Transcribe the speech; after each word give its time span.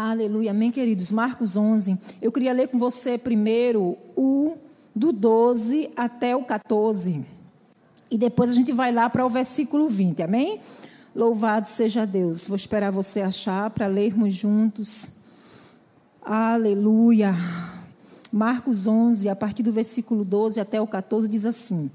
Aleluia, 0.00 0.52
amém, 0.52 0.70
queridos. 0.70 1.10
Marcos 1.10 1.56
11. 1.56 1.98
Eu 2.22 2.30
queria 2.30 2.52
ler 2.52 2.68
com 2.68 2.78
você 2.78 3.18
primeiro 3.18 3.98
o 4.16 4.56
do 4.94 5.10
12 5.10 5.90
até 5.96 6.36
o 6.36 6.44
14. 6.44 7.26
E 8.08 8.16
depois 8.16 8.48
a 8.48 8.52
gente 8.52 8.70
vai 8.70 8.92
lá 8.92 9.10
para 9.10 9.26
o 9.26 9.28
versículo 9.28 9.88
20, 9.88 10.22
amém? 10.22 10.60
Louvado 11.12 11.68
seja 11.68 12.06
Deus. 12.06 12.46
Vou 12.46 12.54
esperar 12.54 12.92
você 12.92 13.22
achar 13.22 13.70
para 13.70 13.88
lermos 13.88 14.34
juntos. 14.34 15.16
Aleluia. 16.22 17.34
Marcos 18.30 18.86
11, 18.86 19.28
a 19.28 19.34
partir 19.34 19.64
do 19.64 19.72
versículo 19.72 20.24
12 20.24 20.60
até 20.60 20.80
o 20.80 20.86
14, 20.86 21.26
diz 21.26 21.44
assim: 21.44 21.90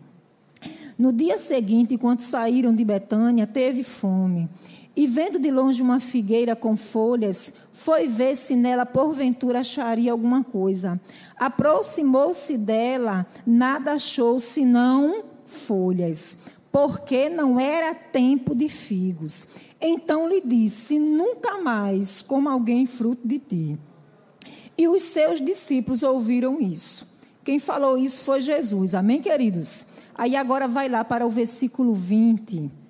No 1.00 1.14
dia 1.14 1.38
seguinte, 1.38 1.94
enquanto 1.94 2.20
saíram 2.20 2.74
de 2.74 2.84
Betânia, 2.84 3.48
teve 3.48 3.82
fome. 3.82 4.50
E 4.96 5.08
vendo 5.08 5.40
de 5.40 5.50
longe 5.50 5.82
uma 5.82 6.00
figueira 6.00 6.56
com 6.56 6.78
folhas, 6.78 7.56
foi 7.74 8.06
ver 8.06 8.36
se 8.36 8.56
nela 8.56 8.86
porventura 8.86 9.60
acharia 9.60 10.12
alguma 10.12 10.44
coisa. 10.44 11.02
Aproximou-se 11.36 12.58
dela, 12.60 13.26
nada 13.46 13.94
achou 13.94 14.40
senão 14.40 15.24
folhas, 15.46 16.40
porque 16.72 17.28
não 17.28 17.60
era 17.60 17.96
tempo 17.96 18.54
de 18.54 18.70
figos. 18.70 19.48
Então 19.82 20.30
lhe 20.30 20.42
disse: 20.42 21.00
Nunca 21.00 21.60
mais 21.60 22.22
coma 22.22 22.54
alguém 22.54 22.86
fruto 22.86 23.28
de 23.28 23.40
ti. 23.40 23.80
E 24.78 24.88
os 24.88 25.02
seus 25.02 25.42
discípulos 25.42 26.04
ouviram 26.04 26.62
isso. 26.62 27.20
Quem 27.44 27.60
falou 27.60 27.98
isso 27.98 28.22
foi 28.22 28.42
Jesus. 28.42 28.96
Amém, 28.96 29.22
queridos? 29.22 29.88
Aí 30.16 30.36
agora 30.36 30.68
vai 30.68 30.88
lá 30.88 31.04
para 31.04 31.26
o 31.26 31.30
versículo 31.30 31.94
20. 31.94 32.83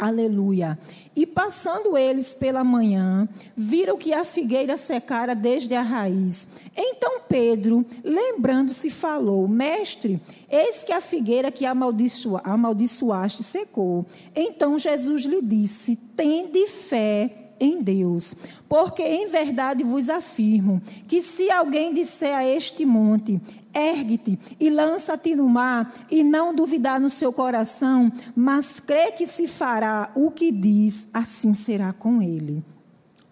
Aleluia. 0.00 0.78
E 1.14 1.26
passando 1.26 1.94
eles 1.94 2.32
pela 2.32 2.64
manhã, 2.64 3.28
viram 3.54 3.98
que 3.98 4.14
a 4.14 4.24
figueira 4.24 4.78
secara 4.78 5.34
desde 5.34 5.74
a 5.74 5.82
raiz. 5.82 6.48
Então 6.74 7.20
Pedro, 7.28 7.84
lembrando-se, 8.02 8.88
falou: 8.88 9.46
Mestre, 9.46 10.18
eis 10.50 10.84
que 10.84 10.92
a 10.92 11.02
figueira 11.02 11.50
que 11.50 11.66
amaldiçoa, 11.66 12.40
amaldiçoaste 12.44 13.42
secou. 13.42 14.06
Então 14.34 14.78
Jesus 14.78 15.24
lhe 15.26 15.42
disse: 15.42 15.96
Tende 16.16 16.66
fé 16.66 17.30
em 17.60 17.82
Deus. 17.82 18.34
Porque 18.66 19.02
em 19.02 19.26
verdade 19.26 19.84
vos 19.84 20.08
afirmo 20.08 20.80
que 21.06 21.20
se 21.20 21.50
alguém 21.50 21.92
disser 21.92 22.34
a 22.34 22.46
este 22.46 22.86
monte, 22.86 23.38
Ergue-te 23.72 24.38
e 24.58 24.68
lança-te 24.68 25.34
no 25.36 25.48
mar, 25.48 25.94
e 26.10 26.24
não 26.24 26.54
duvidar 26.54 27.00
no 27.00 27.08
seu 27.08 27.32
coração, 27.32 28.12
mas 28.34 28.80
crê 28.80 29.12
que 29.12 29.26
se 29.26 29.46
fará 29.46 30.10
o 30.14 30.30
que 30.30 30.50
diz, 30.50 31.08
assim 31.14 31.54
será 31.54 31.92
com 31.92 32.20
ele. 32.20 32.64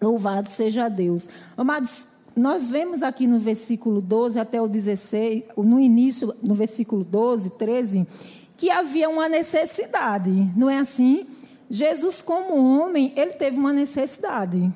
Louvado 0.01 0.47
seja 0.47 0.87
Deus. 0.87 1.27
Amados, 1.57 2.07
nós 2.35 2.69
vemos 2.69 3.03
aqui 3.03 3.27
no 3.27 3.37
versículo 3.37 4.01
12 4.01 4.39
até 4.39 4.61
o 4.61 4.67
16, 4.67 5.43
no 5.57 5.79
início, 5.79 6.33
no 6.41 6.55
versículo 6.55 7.03
12, 7.03 7.51
13, 7.51 8.07
que 8.55 8.69
havia 8.69 9.09
uma 9.09 9.27
necessidade, 9.27 10.31
não 10.55 10.69
é 10.69 10.77
assim? 10.77 11.27
Jesus, 11.69 12.21
como 12.21 12.55
homem, 12.55 13.13
ele 13.15 13.33
teve 13.33 13.57
uma 13.57 13.71
necessidade. 13.71 14.73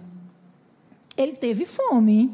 Ele 1.17 1.33
teve 1.33 1.65
fome. 1.65 2.31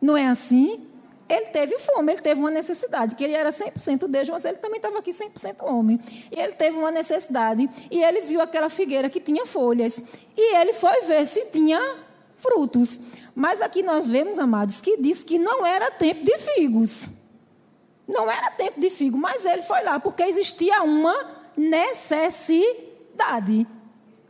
Não 0.00 0.16
é 0.16 0.26
assim? 0.26 0.80
Ele 1.28 1.46
teve 1.46 1.78
fome, 1.78 2.12
ele 2.12 2.20
teve 2.20 2.40
uma 2.40 2.50
necessidade, 2.50 3.14
que 3.14 3.24
ele 3.24 3.34
era 3.34 3.50
100% 3.50 4.08
Deus, 4.08 4.28
mas 4.28 4.44
ele 4.44 4.58
também 4.58 4.76
estava 4.76 4.98
aqui 4.98 5.10
100% 5.10 5.62
homem. 5.62 5.98
E 6.30 6.38
ele 6.38 6.52
teve 6.52 6.76
uma 6.76 6.90
necessidade, 6.90 7.68
e 7.90 8.02
ele 8.02 8.22
viu 8.22 8.40
aquela 8.40 8.68
figueira 8.68 9.08
que 9.08 9.20
tinha 9.20 9.46
folhas, 9.46 10.02
e 10.36 10.56
ele 10.56 10.72
foi 10.72 11.02
ver 11.02 11.26
se 11.26 11.46
tinha 11.46 11.80
frutos. 12.36 13.00
Mas 13.34 13.62
aqui 13.62 13.82
nós 13.82 14.06
vemos, 14.06 14.38
amados, 14.38 14.80
que 14.80 14.98
diz 14.98 15.24
que 15.24 15.38
não 15.38 15.64
era 15.64 15.90
tempo 15.90 16.24
de 16.24 16.36
figos. 16.38 17.22
Não 18.06 18.30
era 18.30 18.50
tempo 18.50 18.78
de 18.78 18.90
figo, 18.90 19.16
mas 19.16 19.46
ele 19.46 19.62
foi 19.62 19.82
lá 19.82 19.98
porque 19.98 20.22
existia 20.22 20.82
uma 20.82 21.42
necessidade. 21.56 23.66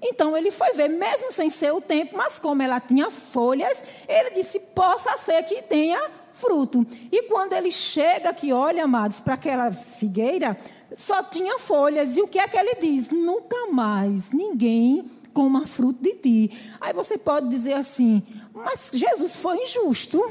Então 0.00 0.37
ele 0.37 0.50
foi 0.50 0.72
ver, 0.72 0.89
mesmo 0.89 1.33
sem 1.33 1.49
ser 1.49 1.72
o 1.72 1.81
tempo, 1.81 2.16
mas 2.16 2.39
como 2.39 2.62
ela 2.62 2.81
tinha 2.81 3.11
folhas, 3.11 3.84
ele 4.09 4.31
disse: 4.31 4.59
possa 4.75 5.16
ser 5.16 5.43
que 5.45 5.62
tenha 5.62 6.11
fruto. 6.32 6.87
E 7.10 7.22
quando 7.25 7.53
ele 7.53 7.70
chega 7.70 8.31
aqui, 8.31 8.53
olha, 8.53 8.84
amados, 8.84 9.20
para 9.20 9.34
aquela 9.34 9.70
figueira, 9.72 10.56
só 10.94 11.22
tinha 11.22 11.59
folhas. 11.59 12.16
E 12.16 12.22
o 12.22 12.28
que 12.28 12.38
é 12.38 12.47
que 12.47 12.56
ele 12.56 12.75
diz? 12.76 13.10
Nunca 13.10 13.66
mais 13.70 14.31
ninguém 14.31 15.10
coma 15.32 15.66
fruto 15.66 16.03
de 16.03 16.15
ti. 16.15 16.76
Aí 16.81 16.92
você 16.92 17.16
pode 17.16 17.48
dizer 17.48 17.75
assim, 17.75 18.22
mas 18.54 18.91
Jesus 18.92 19.37
foi 19.37 19.62
injusto. 19.62 20.22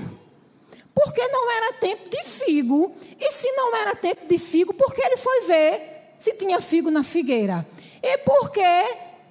Porque 0.94 1.26
não 1.28 1.52
era 1.52 1.74
tempo 1.74 2.10
de 2.10 2.24
figo. 2.24 2.92
E 3.20 3.32
se 3.32 3.52
não 3.54 3.76
era 3.76 3.96
tempo 3.96 4.28
de 4.28 4.38
figo, 4.38 4.74
por 4.74 4.94
que 4.94 5.02
ele 5.02 5.18
foi 5.18 5.42
ver 5.42 6.14
se 6.18 6.34
tinha 6.34 6.60
figo 6.62 6.92
na 6.92 7.04
figueira? 7.04 7.66
E 8.04 8.18
por 8.20 8.52
que 8.52 8.62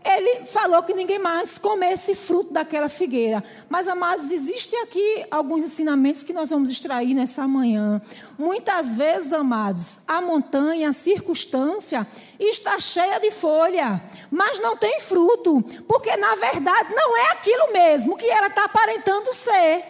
ele 0.05 0.47
falou 0.47 0.83
que 0.83 0.95
ninguém 0.95 1.19
mais 1.19 1.59
comesse 1.59 2.15
fruto 2.15 2.53
daquela 2.53 2.89
figueira. 2.89 3.45
Mas, 3.69 3.87
amados, 3.87 4.31
existem 4.31 4.81
aqui 4.81 5.27
alguns 5.31 5.63
ensinamentos 5.63 6.25
que 6.25 6.33
nós 6.33 6.49
vamos 6.49 6.71
extrair 6.71 7.15
nessa 7.15 7.47
manhã. 7.47 8.01
Muitas 8.39 8.95
vezes, 8.95 9.33
amados, 9.33 10.01
a 10.09 10.23
montanha, 10.23 10.89
a 10.89 10.93
circunstância 10.93 12.07
está 12.39 12.81
cheia 12.81 13.21
de 13.21 13.31
folha, 13.31 14.03
mas 14.31 14.59
não 14.59 14.75
tem 14.75 14.99
fruto, 15.01 15.63
porque 15.87 16.17
na 16.17 16.35
verdade 16.35 16.95
não 16.95 17.17
é 17.19 17.33
aquilo 17.33 17.73
mesmo 17.73 18.17
que 18.17 18.27
ela 18.27 18.47
está 18.47 18.65
aparentando 18.65 19.33
ser. 19.35 19.85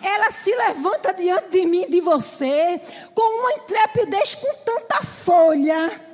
Ela 0.00 0.30
se 0.30 0.54
levanta 0.54 1.12
diante 1.12 1.48
de 1.48 1.66
mim, 1.66 1.86
de 1.88 2.00
você, 2.00 2.80
com 3.12 3.40
uma 3.40 3.52
intrepidez 3.54 4.36
com 4.36 4.54
tanta 4.64 5.02
folha 5.02 6.05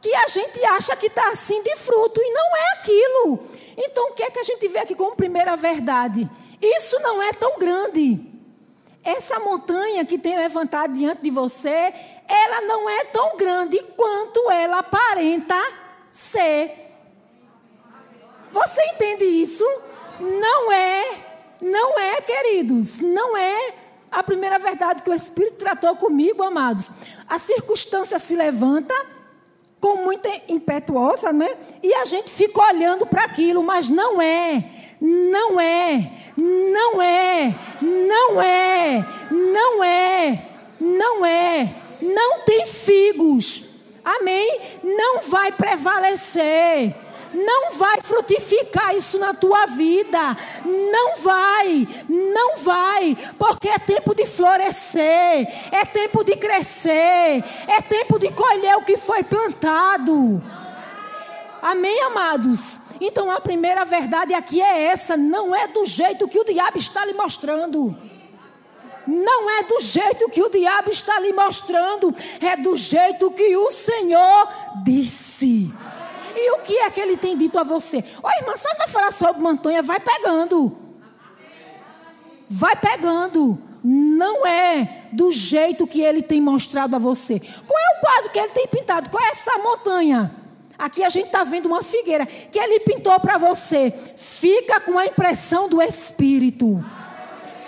que 0.00 0.14
a 0.14 0.28
gente 0.28 0.64
acha 0.64 0.96
que 0.96 1.06
está 1.06 1.28
assim 1.30 1.62
de 1.62 1.76
fruto 1.76 2.20
e 2.22 2.32
não 2.32 2.56
é 2.56 2.72
aquilo. 2.74 3.40
Então, 3.76 4.10
o 4.10 4.12
que 4.12 4.22
é 4.22 4.30
que 4.30 4.38
a 4.38 4.44
gente 4.44 4.66
vê 4.68 4.78
aqui 4.78 4.94
como 4.94 5.16
primeira 5.16 5.56
verdade? 5.56 6.28
Isso 6.60 6.98
não 7.00 7.22
é 7.22 7.32
tão 7.32 7.58
grande. 7.58 8.20
Essa 9.02 9.38
montanha 9.38 10.04
que 10.04 10.18
tem 10.18 10.36
levantado 10.36 10.92
diante 10.92 11.22
de 11.22 11.30
você, 11.30 11.92
ela 12.28 12.60
não 12.62 12.88
é 12.90 13.04
tão 13.04 13.36
grande 13.36 13.78
quanto 13.96 14.50
ela 14.50 14.80
aparenta 14.80 15.56
ser. 16.10 16.88
Você 18.50 18.82
entende 18.86 19.24
isso? 19.24 19.64
Não 20.20 20.72
é, 20.72 21.04
não 21.60 21.98
é, 21.98 22.20
queridos, 22.20 23.00
não 23.00 23.36
é 23.36 23.74
a 24.10 24.22
primeira 24.22 24.58
verdade 24.58 25.02
que 25.02 25.10
o 25.10 25.14
Espírito 25.14 25.56
tratou 25.56 25.94
comigo, 25.96 26.42
amados. 26.42 26.92
A 27.28 27.38
circunstância 27.38 28.18
se 28.18 28.34
levanta, 28.34 28.94
com 29.80 30.04
muita 30.04 30.28
impetuosa, 30.48 31.32
né? 31.32 31.48
E 31.82 31.92
a 31.94 32.04
gente 32.04 32.30
fica 32.30 32.60
olhando 32.60 33.06
para 33.06 33.24
aquilo, 33.24 33.62
mas 33.62 33.88
não 33.88 34.20
é, 34.20 34.64
não 35.00 35.60
é, 35.60 36.10
não 36.36 37.02
é, 37.02 37.54
não 37.80 38.42
é, 38.42 39.06
não 39.30 39.84
é, 39.84 40.42
não 40.80 41.26
é, 41.26 41.74
não 42.00 42.40
tem 42.40 42.66
figos, 42.66 43.82
amém? 44.04 44.60
Não 44.82 45.20
vai 45.20 45.52
prevalecer 45.52 46.94
não 47.32 47.72
vai 47.72 48.00
frutificar 48.00 48.94
isso 48.94 49.18
na 49.18 49.34
tua 49.34 49.66
vida. 49.66 50.36
Não 50.64 51.16
vai, 51.16 51.88
não 52.08 52.56
vai, 52.56 53.16
porque 53.38 53.68
é 53.68 53.78
tempo 53.78 54.14
de 54.14 54.26
florescer, 54.26 55.46
é 55.72 55.84
tempo 55.84 56.24
de 56.24 56.36
crescer, 56.36 57.44
é 57.66 57.82
tempo 57.82 58.18
de 58.18 58.30
colher 58.32 58.76
o 58.76 58.84
que 58.84 58.96
foi 58.96 59.22
plantado. 59.22 60.42
Amém, 61.60 62.00
amados? 62.02 62.82
Então 63.00 63.30
a 63.30 63.40
primeira 63.40 63.84
verdade 63.84 64.34
aqui 64.34 64.60
é 64.60 64.84
essa: 64.84 65.16
não 65.16 65.54
é 65.54 65.68
do 65.68 65.84
jeito 65.84 66.28
que 66.28 66.38
o 66.38 66.44
diabo 66.44 66.78
está 66.78 67.04
lhe 67.04 67.12
mostrando. 67.12 67.96
Não 69.06 69.48
é 69.48 69.62
do 69.62 69.80
jeito 69.80 70.28
que 70.28 70.42
o 70.42 70.50
diabo 70.50 70.90
está 70.90 71.18
lhe 71.18 71.32
mostrando, 71.32 72.14
é 72.42 72.56
do 72.56 72.76
jeito 72.76 73.30
que 73.30 73.56
o 73.56 73.70
Senhor 73.70 74.48
disse. 74.84 75.72
E 76.34 76.50
o 76.52 76.58
que 76.60 76.78
é 76.78 76.90
que 76.90 77.00
ele 77.00 77.16
tem 77.16 77.36
dito 77.36 77.58
a 77.58 77.62
você? 77.62 78.04
Ô 78.22 78.30
irmã, 78.40 78.56
só 78.56 78.68
vai 78.76 78.88
falar 78.88 79.12
sobre 79.12 79.42
montanha, 79.42 79.82
vai 79.82 80.00
pegando. 80.00 80.76
Vai 82.48 82.76
pegando. 82.76 83.58
Não 83.82 84.46
é 84.46 85.06
do 85.12 85.30
jeito 85.30 85.86
que 85.86 86.00
ele 86.00 86.22
tem 86.22 86.40
mostrado 86.40 86.96
a 86.96 86.98
você. 86.98 87.40
Qual 87.40 87.78
é 87.78 87.96
o 87.96 88.00
quadro 88.00 88.30
que 88.30 88.38
ele 88.38 88.52
tem 88.52 88.66
pintado? 88.66 89.10
Qual 89.10 89.22
é 89.22 89.30
essa 89.30 89.58
montanha? 89.58 90.34
Aqui 90.78 91.02
a 91.02 91.08
gente 91.08 91.26
está 91.26 91.42
vendo 91.42 91.66
uma 91.66 91.82
figueira 91.82 92.24
que 92.24 92.58
ele 92.58 92.80
pintou 92.80 93.18
para 93.18 93.36
você. 93.36 93.92
Fica 94.16 94.80
com 94.80 94.98
a 94.98 95.06
impressão 95.06 95.68
do 95.68 95.82
Espírito. 95.82 96.84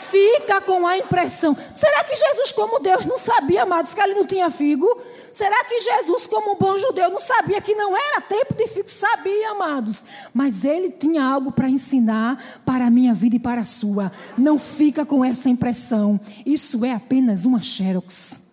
Fica 0.01 0.61
com 0.61 0.87
a 0.87 0.99
impressão. 0.99 1.57
Será 1.75 2.03
que 2.05 2.17
Jesus, 2.17 2.53
como 2.53 2.81
Deus, 2.81 3.05
não 3.05 3.19
sabia, 3.19 3.63
amados, 3.63 3.93
que 3.93 4.01
ele 4.01 4.15
não 4.15 4.27
tinha 4.27 4.49
figo? 4.51 4.87
Será 5.33 5.65
que 5.65 5.79
Jesus, 5.79 6.27
como 6.27 6.53
um 6.53 6.57
bom 6.57 6.77
judeu, 6.77 7.11
não 7.11 7.21
sabia 7.21 7.61
que 7.61 7.75
não 7.75 7.97
era 7.97 8.21
tempo 8.21 8.55
de 8.55 8.67
figo? 8.67 8.89
Sabia, 8.89 9.51
amados. 9.51 10.05
Mas 10.33 10.65
ele 10.65 10.91
tinha 10.91 11.23
algo 11.23 11.53
para 11.53 11.69
ensinar 11.69 12.43
para 12.65 12.87
a 12.87 12.91
minha 12.91 13.13
vida 13.15 13.37
e 13.37 13.39
para 13.41 13.61
a 13.61 13.65
sua. 13.65 14.11
Não 14.37 14.59
fica 14.59 15.05
com 15.05 15.25
essa 15.25 15.49
impressão. 15.49 16.19
Isso 16.45 16.85
é 16.85 16.93
apenas 16.93 17.45
uma 17.45 17.61
xerox. 17.61 18.49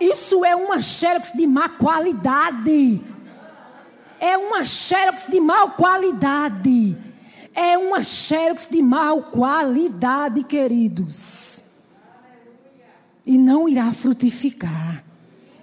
Isso 0.00 0.44
é 0.44 0.54
uma 0.54 0.82
xerox 0.82 1.32
de 1.32 1.46
má 1.46 1.68
qualidade. 1.68 3.02
É 4.20 4.36
uma 4.36 4.66
xerox 4.66 5.26
de 5.28 5.40
má 5.40 5.70
qualidade. 5.70 7.05
É 7.56 7.78
uma 7.78 8.04
xerox 8.04 8.68
de 8.70 8.82
má 8.82 9.18
qualidade, 9.22 10.44
queridos. 10.44 11.64
E 13.24 13.38
não 13.38 13.66
irá 13.66 13.90
frutificar. 13.94 15.02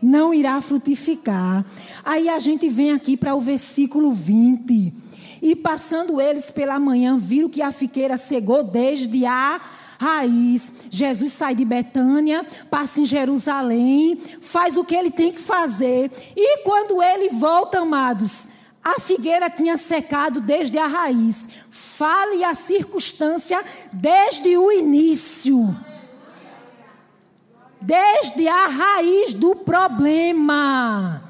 Não 0.01 0.33
irá 0.33 0.59
frutificar. 0.59 1.63
Aí 2.03 2.27
a 2.27 2.39
gente 2.39 2.67
vem 2.67 2.91
aqui 2.91 3.15
para 3.15 3.35
o 3.35 3.39
versículo 3.39 4.11
20. 4.11 4.91
E 5.39 5.55
passando 5.55 6.19
eles 6.19 6.49
pela 6.49 6.79
manhã, 6.79 7.15
viram 7.15 7.47
que 7.47 7.61
a 7.61 7.71
fiqueira 7.71 8.17
cegou 8.17 8.63
desde 8.63 9.23
a 9.25 9.61
raiz. 9.99 10.73
Jesus 10.89 11.31
sai 11.31 11.53
de 11.53 11.63
Betânia, 11.63 12.45
passa 12.69 13.01
em 13.01 13.05
Jerusalém, 13.05 14.19
faz 14.41 14.77
o 14.77 14.83
que 14.83 14.95
ele 14.95 15.11
tem 15.11 15.31
que 15.31 15.39
fazer. 15.39 16.11
E 16.35 16.63
quando 16.63 17.01
ele 17.01 17.29
volta, 17.29 17.79
amados, 17.79 18.49
a 18.83 18.99
figueira 18.99 19.49
tinha 19.49 19.77
secado 19.77 20.41
desde 20.41 20.77
a 20.77 20.87
raiz. 20.87 21.47
Fale 21.71 22.43
a 22.43 22.53
circunstância 22.53 23.63
desde 23.93 24.57
o 24.57 24.71
início. 24.71 25.75
Desde 27.79 28.47
a 28.47 28.67
raiz 28.67 29.33
do 29.33 29.55
problema. 29.55 31.23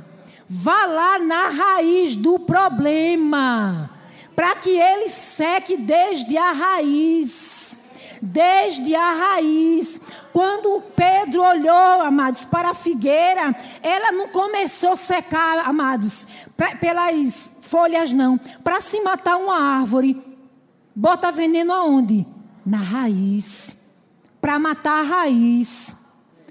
Vá 0.50 0.85
lá 0.85 1.19
na 1.19 1.50
raiz 1.50 2.15
do 2.15 2.39
problema. 2.39 3.89
Para 4.35 4.55
que 4.55 4.71
ele 4.71 5.07
seque 5.07 5.77
desde 5.77 6.35
a 6.35 6.51
raiz 6.51 7.77
desde 8.23 8.95
a 8.95 9.13
raiz. 9.13 10.00
Quando 10.33 10.81
Pedro 10.95 11.44
olhou, 11.44 12.01
amados, 12.01 12.44
para 12.44 12.71
a 12.71 12.74
figueira, 12.74 13.56
ela 13.83 14.12
não 14.12 14.30
começou 14.30 14.94
a 14.94 14.95
secar, 14.95 15.59
amados, 15.59 16.27
pelas 16.81 17.51
folhas, 17.62 18.12
não. 18.12 18.39
Para 18.63 18.81
se 18.81 19.00
matar 19.01 19.38
uma 19.38 19.80
árvore, 19.80 20.19
bota 20.95 21.31
veneno 21.31 21.71
aonde? 21.71 22.25
Na 22.65 22.80
raiz. 22.80 23.91
Para 24.41 24.57
matar 24.57 25.01
a 25.01 25.07
raiz. 25.07 26.03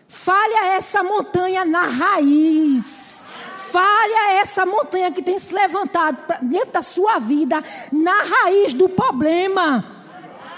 Falha 0.06 0.76
essa 0.76 1.02
montanha 1.02 1.64
na 1.64 1.82
raiz. 1.82 3.26
Falha 3.56 4.40
essa 4.40 4.64
montanha 4.64 5.10
que 5.10 5.22
tem 5.22 5.38
se 5.40 5.52
levantado 5.52 6.18
dentro 6.42 6.72
da 6.72 6.82
sua 6.82 7.18
vida, 7.18 7.64
na 7.90 8.22
raiz 8.22 8.74
do 8.74 8.88
problema. 8.90 10.01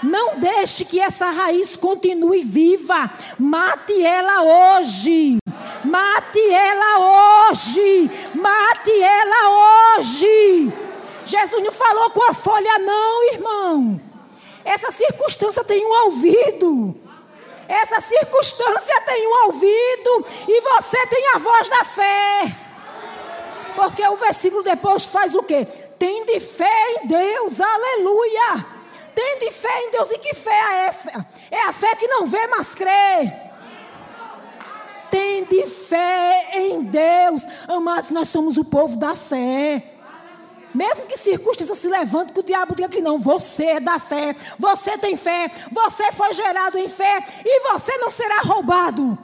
Não 0.05 0.37
deixe 0.37 0.85
que 0.85 0.99
essa 0.99 1.31
raiz 1.31 1.75
continue 1.75 2.41
viva. 2.41 3.09
Mate 3.39 4.03
ela 4.03 4.77
hoje. 4.77 5.37
Mate 5.83 6.51
ela 6.51 7.49
hoje. 7.49 8.11
Mate 8.35 9.01
ela 9.01 9.97
hoje. 9.97 10.71
Jesus 11.25 11.63
não 11.63 11.71
falou 11.71 12.11
com 12.11 12.29
a 12.29 12.33
folha, 12.35 12.77
não, 12.77 13.33
irmão. 13.33 14.01
Essa 14.63 14.91
circunstância 14.91 15.63
tem 15.63 15.83
um 15.83 16.05
ouvido. 16.05 16.95
Essa 17.67 17.99
circunstância 17.99 19.01
tem 19.01 19.27
um 19.27 19.45
ouvido. 19.45 20.25
E 20.47 20.61
você 20.61 21.07
tem 21.07 21.27
a 21.33 21.39
voz 21.39 21.67
da 21.67 21.83
fé. 21.83 22.55
Porque 23.75 24.07
o 24.07 24.15
versículo 24.17 24.61
depois 24.61 25.03
faz 25.05 25.33
o 25.33 25.41
quê? 25.41 25.65
Tem 25.97 26.25
de 26.25 26.39
fé 26.39 27.01
em 27.01 27.07
Deus. 27.07 27.59
Aleluia. 27.59 28.74
Tende 29.15 29.49
fé 29.49 29.81
em 29.83 29.91
Deus. 29.91 30.11
E 30.11 30.17
que 30.19 30.33
fé 30.33 30.51
é 30.51 30.87
essa? 30.87 31.25
É 31.49 31.61
a 31.61 31.73
fé 31.73 31.95
que 31.95 32.07
não 32.07 32.27
vê, 32.27 32.45
mas 32.47 32.75
crê. 32.75 33.31
Tende 35.09 35.65
fé 35.65 36.49
em 36.53 36.83
Deus. 36.83 37.43
Amados, 37.67 38.11
nós 38.11 38.27
somos 38.27 38.57
o 38.57 38.65
povo 38.65 38.97
da 38.97 39.15
fé. 39.15 39.91
Mesmo 40.73 41.05
que 41.05 41.17
circunstâncias 41.17 41.77
se 41.77 41.87
levantem, 41.87 42.33
que 42.33 42.41
o 42.41 42.43
diabo 42.43 42.75
diga 42.75 42.89
que 42.89 42.99
não, 42.99 43.17
você 43.17 43.63
é 43.63 43.79
da 43.79 43.97
fé, 43.97 44.35
você 44.59 44.97
tem 44.97 45.15
fé, 45.15 45.49
você 45.71 46.11
foi 46.11 46.33
gerado 46.33 46.77
em 46.77 46.89
fé 46.89 47.25
e 47.45 47.71
você 47.71 47.97
não 47.97 48.11
será 48.11 48.41
roubado 48.41 49.17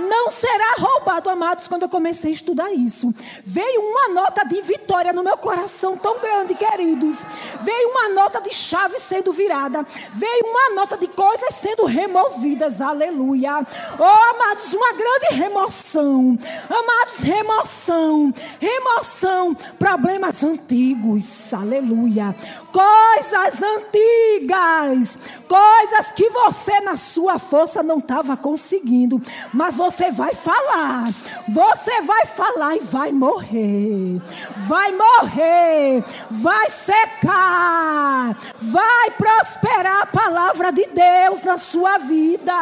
não 0.00 0.30
será 0.30 0.74
roubado, 0.78 1.30
amados, 1.30 1.68
quando 1.68 1.82
eu 1.82 1.88
comecei 1.88 2.30
a 2.30 2.34
estudar 2.34 2.72
isso. 2.72 3.14
Veio 3.44 3.80
uma 3.80 4.08
nota 4.08 4.44
de 4.44 4.60
vitória 4.62 5.12
no 5.12 5.22
meu 5.22 5.36
coração 5.36 5.96
tão 5.96 6.18
grande, 6.18 6.54
queridos. 6.54 7.24
Veio 7.60 7.90
uma 7.90 8.08
nota 8.10 8.40
de 8.40 8.52
chave 8.52 8.98
sendo 8.98 9.32
virada. 9.32 9.86
Veio 10.12 10.46
uma 10.46 10.74
nota 10.74 10.96
de 10.96 11.06
coisas 11.08 11.54
sendo 11.54 11.84
removidas. 11.84 12.80
Aleluia. 12.80 13.66
Oh, 13.98 14.34
amados, 14.34 14.72
uma 14.72 14.92
grande 14.92 15.34
remoção. 15.34 16.38
Amados, 16.68 17.16
remoção. 17.18 18.32
Remoção. 18.58 19.54
Problemas 19.78 20.42
antigos. 20.42 21.52
Aleluia. 21.52 22.34
Coisas 22.72 23.62
antigas. 23.62 25.18
Coisas 25.48 26.12
que 26.12 26.30
você, 26.30 26.80
na 26.80 26.96
sua 26.96 27.38
força, 27.38 27.82
não 27.82 27.98
estava 27.98 28.36
conseguindo. 28.36 29.20
Mas 29.52 29.74
você 29.74 29.89
vai 30.10 30.34
falar. 30.34 31.08
Você 31.48 32.02
vai 32.02 32.26
falar 32.26 32.76
e 32.76 32.80
vai 32.80 33.12
morrer. 33.12 34.20
Vai 34.56 34.92
morrer. 34.92 36.04
Vai 36.30 36.68
secar. 36.68 38.36
Vai 38.58 39.10
prosperar 39.12 40.02
a 40.02 40.06
palavra 40.06 40.70
de 40.70 40.86
Deus 40.86 41.42
na 41.42 41.56
sua 41.56 41.98
vida. 41.98 42.52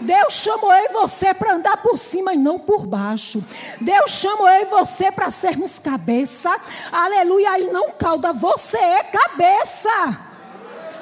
Deus 0.00 0.32
chamou 0.34 0.72
eu 0.72 0.84
e 0.84 0.92
você 0.92 1.34
para 1.34 1.54
andar 1.54 1.76
por 1.76 1.98
cima 1.98 2.34
e 2.34 2.38
não 2.38 2.58
por 2.58 2.86
baixo. 2.86 3.44
Deus 3.80 4.10
chamou 4.12 4.48
eu 4.48 4.62
e 4.62 4.66
você 4.66 5.12
para 5.12 5.30
sermos 5.30 5.78
cabeça. 5.78 6.50
Aleluia. 6.90 7.58
E 7.58 7.70
não 7.70 7.90
cauda. 7.90 8.32
Você 8.32 8.78
é 8.78 9.04
cabeça. 9.04 10.30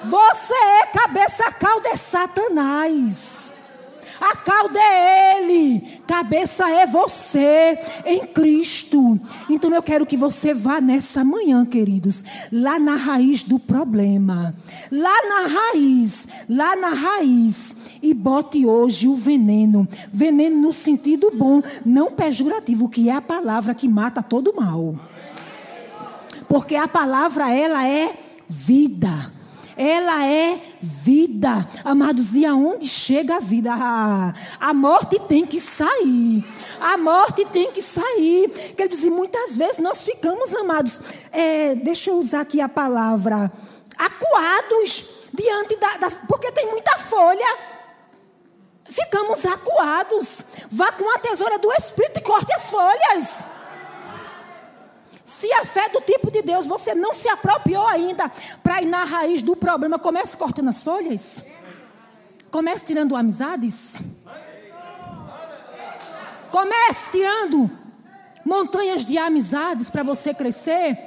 Você 0.02 0.54
é 0.54 0.86
cabeça, 0.86 1.44
a 1.44 1.52
cauda 1.52 1.90
é 1.90 1.96
Satanás. 1.96 3.59
A 4.20 4.36
cauda 4.36 4.78
é 4.78 5.38
Ele, 5.38 5.80
cabeça 6.06 6.68
é 6.68 6.86
você 6.86 7.78
em 8.04 8.26
Cristo. 8.26 9.18
Então 9.48 9.74
eu 9.74 9.82
quero 9.82 10.04
que 10.04 10.16
você 10.16 10.52
vá 10.52 10.78
nessa 10.78 11.24
manhã, 11.24 11.64
queridos, 11.64 12.22
lá 12.52 12.78
na 12.78 12.96
raiz 12.96 13.42
do 13.42 13.58
problema, 13.58 14.54
lá 14.92 15.28
na 15.28 15.46
raiz, 15.48 16.28
lá 16.48 16.76
na 16.76 16.90
raiz, 16.90 17.76
e 18.02 18.12
bote 18.12 18.66
hoje 18.66 19.08
o 19.08 19.16
veneno, 19.16 19.88
veneno 20.12 20.60
no 20.60 20.72
sentido 20.72 21.32
bom, 21.34 21.62
não 21.84 22.12
pejorativo, 22.12 22.90
que 22.90 23.08
é 23.08 23.14
a 23.14 23.22
palavra 23.22 23.74
que 23.74 23.88
mata 23.88 24.22
todo 24.22 24.54
mal. 24.54 24.96
Porque 26.46 26.76
a 26.76 26.86
palavra 26.86 27.50
ela 27.50 27.86
é 27.86 28.12
vida 28.46 29.39
ela 29.80 30.26
é 30.26 30.60
vida. 30.78 31.66
Amados, 31.82 32.34
e 32.34 32.44
aonde 32.44 32.86
chega 32.86 33.36
a 33.36 33.40
vida? 33.40 33.72
Ah, 33.72 34.34
a 34.60 34.74
morte 34.74 35.18
tem 35.20 35.46
que 35.46 35.58
sair. 35.58 36.44
A 36.78 36.98
morte 36.98 37.46
tem 37.46 37.72
que 37.72 37.80
sair. 37.80 38.50
Quer 38.76 38.88
dizer, 38.88 39.08
muitas 39.08 39.56
vezes 39.56 39.78
nós 39.78 40.04
ficamos, 40.04 40.54
amados, 40.54 41.00
é, 41.32 41.74
deixa 41.76 42.10
eu 42.10 42.16
usar 42.16 42.42
aqui 42.42 42.60
a 42.60 42.68
palavra, 42.68 43.50
acuados 43.96 45.28
diante 45.32 45.74
da, 45.76 45.96
das. 45.96 46.20
Porque 46.28 46.52
tem 46.52 46.70
muita 46.70 46.98
folha. 46.98 47.56
Ficamos 48.84 49.46
acuados. 49.46 50.44
Vá 50.70 50.92
com 50.92 51.08
a 51.16 51.18
tesoura 51.20 51.58
do 51.58 51.72
Espírito 51.72 52.20
e 52.20 52.22
corte 52.22 52.52
as 52.52 52.68
folhas. 52.68 53.44
Se 55.30 55.50
a 55.52 55.64
fé 55.64 55.88
do 55.88 56.00
tipo 56.00 56.28
de 56.28 56.42
Deus 56.42 56.66
você 56.66 56.92
não 56.92 57.14
se 57.14 57.28
apropriou 57.28 57.86
ainda 57.86 58.28
para 58.64 58.82
ir 58.82 58.86
na 58.86 59.04
raiz 59.04 59.42
do 59.42 59.54
problema, 59.54 59.96
comece 59.96 60.36
cortando 60.36 60.68
as 60.68 60.82
folhas. 60.82 61.46
Comece 62.50 62.84
tirando 62.84 63.14
amizades. 63.14 64.02
Comece 66.50 67.10
tirando 67.12 67.70
montanhas 68.44 69.06
de 69.06 69.16
amizades 69.16 69.88
para 69.88 70.02
você 70.02 70.34
crescer. 70.34 70.98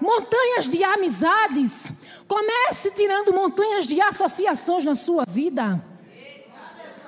Montanhas 0.00 0.68
de 0.68 0.84
amizades. 0.84 1.92
Comece 2.28 2.92
tirando 2.92 3.32
montanhas 3.32 3.84
de 3.84 4.00
associações 4.00 4.84
na 4.84 4.94
sua 4.94 5.24
vida. 5.26 5.84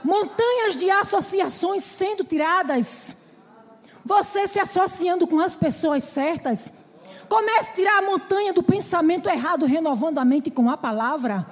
Montanhas 0.03 0.77
de 0.77 0.91
associações 0.91 1.85
sendo 1.85 2.25
tiradas 2.25 3.28
você 4.09 4.49
se 4.49 4.59
associando 4.59 5.27
com 5.27 5.39
as 5.39 5.55
pessoas 5.55 6.03
certas, 6.03 6.73
Comece 7.29 7.73
a 7.73 7.75
tirar 7.75 7.99
a 7.99 8.03
montanha 8.03 8.55
do 8.55 8.63
pensamento 8.63 9.29
errado, 9.29 9.67
renovando 9.67 10.19
a 10.19 10.25
mente 10.25 10.51
com 10.51 10.71
a 10.71 10.79
palavra. 10.79 11.47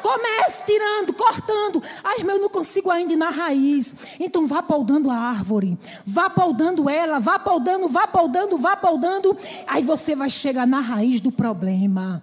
Comece 0.00 0.62
tirando, 0.64 1.12
cortando. 1.12 1.82
Ai, 2.04 2.18
irmão, 2.18 2.36
eu 2.36 2.42
não 2.42 2.48
consigo 2.48 2.92
ainda 2.92 3.12
ir 3.12 3.16
na 3.16 3.30
raiz. 3.30 3.96
Então 4.20 4.46
vá 4.46 4.62
podando 4.62 5.10
a 5.10 5.16
árvore. 5.16 5.76
Vá 6.06 6.30
podando 6.30 6.88
ela, 6.88 7.18
vá 7.18 7.40
podando, 7.40 7.88
vá 7.88 8.06
podando, 8.06 8.56
vá 8.56 8.76
podando. 8.76 9.36
Aí 9.66 9.82
você 9.82 10.14
vai 10.14 10.30
chegar 10.30 10.64
na 10.64 10.78
raiz 10.78 11.20
do 11.20 11.32
problema. 11.32 12.22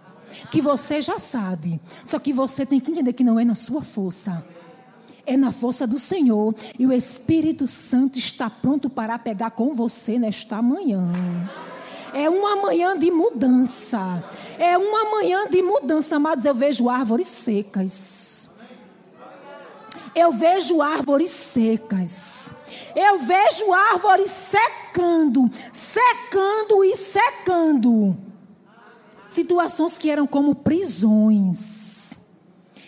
Que 0.49 0.61
você 0.61 1.01
já 1.01 1.19
sabe. 1.19 1.81
Só 2.05 2.17
que 2.19 2.31
você 2.31 2.65
tem 2.65 2.79
que 2.79 2.91
entender 2.91 3.11
que 3.11 3.23
não 3.23 3.37
é 3.37 3.43
na 3.43 3.55
sua 3.55 3.81
força. 3.81 4.45
É 5.25 5.37
na 5.37 5.51
força 5.51 5.87
do 5.87 5.97
Senhor. 5.97 6.53
E 6.77 6.85
o 6.85 6.91
Espírito 6.91 7.67
Santo 7.67 8.17
está 8.17 8.49
pronto 8.49 8.89
para 8.89 9.17
pegar 9.17 9.51
com 9.51 9.73
você 9.73 10.19
nesta 10.19 10.61
manhã. 10.61 11.11
É 12.13 12.29
uma 12.29 12.57
manhã 12.57 12.97
de 12.97 13.09
mudança. 13.09 14.23
É 14.59 14.77
uma 14.77 15.11
manhã 15.11 15.47
de 15.49 15.61
mudança, 15.61 16.17
amados. 16.17 16.45
Eu 16.45 16.53
vejo 16.53 16.89
árvores 16.89 17.27
secas. 17.27 18.49
Eu 20.15 20.31
vejo 20.31 20.81
árvores 20.81 21.29
secas. 21.29 22.55
Eu 22.95 23.17
vejo 23.17 23.73
árvores 23.73 24.29
secando, 24.29 25.49
secando 25.71 26.83
e 26.83 26.95
secando. 26.95 28.15
Situações 29.27 29.97
que 29.97 30.11
eram 30.11 30.27
como 30.27 30.53
prisões. 30.53 32.19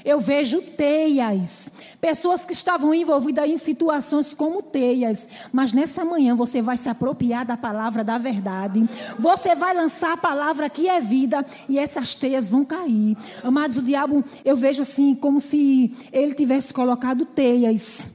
Eu 0.04 0.20
vejo 0.20 0.62
teias, 0.62 1.72
pessoas 2.06 2.46
que 2.46 2.54
estavam 2.54 2.94
envolvidas 2.94 3.50
em 3.50 3.58
situações 3.58 4.32
como 4.32 4.62
teias. 4.62 5.28
Mas 5.52 5.74
nessa 5.74 6.06
manhã 6.06 6.36
você 6.36 6.62
vai 6.62 6.78
se 6.78 6.88
apropriar 6.88 7.44
da 7.44 7.58
palavra 7.58 8.04
da 8.04 8.20
verdade. 8.20 8.88
Você 9.18 9.56
vai 9.56 9.74
lançar 9.74 10.14
a 10.14 10.18
palavra 10.18 10.70
que 10.70 10.88
é 10.88 11.02
vida 11.02 11.44
e 11.68 11.80
essas 11.80 12.14
teias 12.14 12.48
vão 12.48 12.64
cair. 12.64 13.18
Amados, 13.44 13.78
o 13.78 13.82
diabo, 13.82 14.24
eu 14.44 14.56
vejo 14.56 14.84
assim, 14.84 15.16
como 15.16 15.40
se 15.40 15.96
ele 16.14 16.36
tivesse 16.36 16.72
colocado 16.72 17.26
teias. 17.26 18.12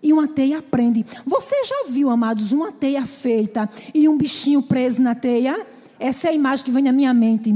E 0.00 0.12
uma 0.12 0.28
teia 0.28 0.62
prende. 0.62 1.04
Você 1.26 1.64
já 1.64 1.86
viu, 1.88 2.10
amados, 2.10 2.52
uma 2.52 2.70
teia 2.70 3.04
feita 3.08 3.68
e 3.92 4.08
um 4.08 4.16
bichinho 4.16 4.62
preso 4.62 5.02
na 5.02 5.16
teia? 5.16 5.66
Essa 5.98 6.28
é 6.28 6.30
a 6.30 6.34
imagem 6.34 6.64
que 6.64 6.70
vem 6.70 6.84
na 6.84 6.92
minha 6.92 7.12
mente 7.12 7.52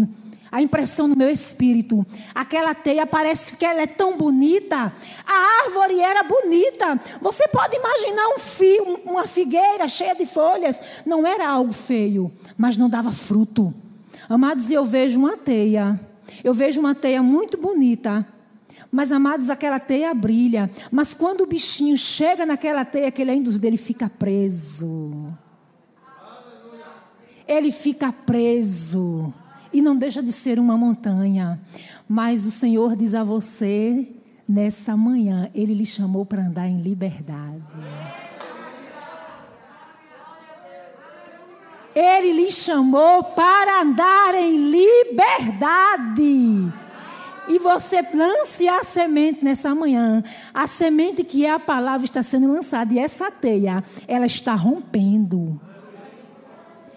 a 0.54 0.62
impressão 0.62 1.08
no 1.08 1.16
meu 1.16 1.30
espírito. 1.30 2.06
Aquela 2.32 2.76
teia 2.76 3.04
parece 3.04 3.56
que 3.56 3.64
ela 3.64 3.82
é 3.82 3.88
tão 3.88 4.16
bonita. 4.16 4.92
A 5.26 5.64
árvore 5.64 5.98
era 5.98 6.22
bonita. 6.22 7.00
Você 7.20 7.48
pode 7.48 7.74
imaginar 7.74 8.28
um 8.28 8.38
fio, 8.38 9.00
uma 9.04 9.26
figueira 9.26 9.88
cheia 9.88 10.14
de 10.14 10.24
folhas. 10.24 10.80
Não 11.04 11.26
era 11.26 11.50
algo 11.50 11.72
feio, 11.72 12.30
mas 12.56 12.76
não 12.76 12.88
dava 12.88 13.10
fruto. 13.10 13.74
Amados, 14.28 14.70
eu 14.70 14.84
vejo 14.84 15.18
uma 15.18 15.36
teia. 15.36 15.98
Eu 16.44 16.54
vejo 16.54 16.78
uma 16.78 16.94
teia 16.94 17.20
muito 17.20 17.58
bonita. 17.58 18.24
Mas, 18.92 19.10
amados, 19.10 19.50
aquela 19.50 19.80
teia 19.80 20.14
brilha. 20.14 20.70
Mas 20.88 21.12
quando 21.12 21.40
o 21.40 21.46
bichinho 21.46 21.98
chega 21.98 22.46
naquela 22.46 22.84
teia 22.84 23.10
que 23.10 23.20
ele 23.20 23.32
é 23.32 23.34
induzido, 23.34 23.66
ele 23.66 23.76
fica 23.76 24.08
preso. 24.08 25.34
Ele 27.44 27.72
fica 27.72 28.12
preso 28.12 29.34
e 29.74 29.82
não 29.82 29.96
deixa 29.96 30.22
de 30.22 30.32
ser 30.32 30.60
uma 30.60 30.78
montanha. 30.78 31.60
Mas 32.08 32.46
o 32.46 32.50
Senhor 32.50 32.94
diz 32.94 33.14
a 33.14 33.24
você, 33.24 34.08
nessa 34.48 34.96
manhã, 34.96 35.50
Ele 35.52 35.74
lhe 35.74 35.84
chamou 35.84 36.24
para 36.24 36.46
andar 36.46 36.68
em 36.68 36.80
liberdade. 36.80 37.60
Ele 41.92 42.32
lhe 42.32 42.50
chamou 42.52 43.24
para 43.24 43.82
andar 43.82 44.34
em 44.36 44.70
liberdade. 44.70 46.72
E 47.48 47.58
você 47.58 48.00
lance 48.14 48.68
a 48.68 48.84
semente 48.84 49.44
nessa 49.44 49.74
manhã. 49.74 50.22
A 50.52 50.68
semente 50.68 51.24
que 51.24 51.44
é 51.44 51.50
a 51.50 51.58
palavra 51.58 52.04
está 52.04 52.22
sendo 52.22 52.50
lançada. 52.50 52.94
E 52.94 52.98
essa 52.98 53.30
teia, 53.30 53.82
ela 54.06 54.26
está 54.26 54.54
rompendo. 54.54 55.60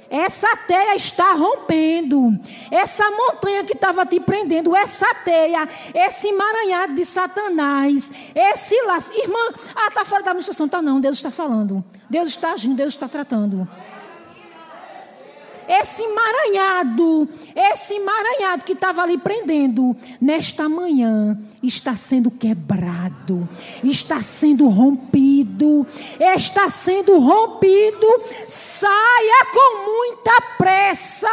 Essa 0.10 0.56
teia 0.58 0.96
está 0.96 1.34
rompendo. 1.34 2.38
Essa 2.72 3.10
montanha 3.12 3.64
que 3.64 3.74
estava 3.74 4.06
te 4.06 4.20
prendendo, 4.20 4.76
essa 4.76 5.14
teia, 5.16 5.68
esse 5.94 6.28
emaranhado 6.28 6.94
de 6.94 7.06
Satanás, 7.06 8.12
esse 8.34 8.82
laço. 8.84 9.14
Irmã, 9.14 9.40
ah, 9.76 9.88
está 9.88 10.06
fora 10.06 10.24
da 10.24 10.32
administração. 10.32 10.66
Está 10.66 10.82
não, 10.82 11.00
Deus 11.02 11.18
está 11.18 11.32
falando. 11.32 11.84
Deus 12.10 12.30
está 12.30 12.52
agindo, 12.52 12.76
Deus 12.76 12.94
está 12.94 13.08
tratando 13.08 13.68
esse 15.68 16.02
emaranhado, 16.02 17.28
esse 17.56 17.96
emaranhado 17.96 18.64
que 18.64 18.74
estava 18.74 19.02
ali 19.02 19.18
prendendo, 19.18 19.96
nesta 20.22 20.70
manhã 20.70 21.38
está 21.62 21.96
sendo 21.96 22.32
quebrado, 22.32 23.48
está 23.84 24.22
sendo 24.22 24.70
rompido, 24.70 25.86
está 26.20 26.70
sendo 26.70 27.20
rompido. 27.20 28.08
Saia 28.48 29.46
com 29.54 29.86
muita 29.86 30.42
pressa. 30.58 31.28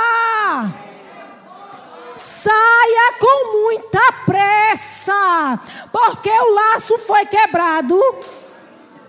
Saia 2.17 3.15
com 3.21 3.63
muita 3.63 4.13
pressa, 4.27 5.61
porque 5.91 6.31
o 6.31 6.55
laço 6.55 6.99
foi 6.99 7.25
quebrado. 7.27 7.99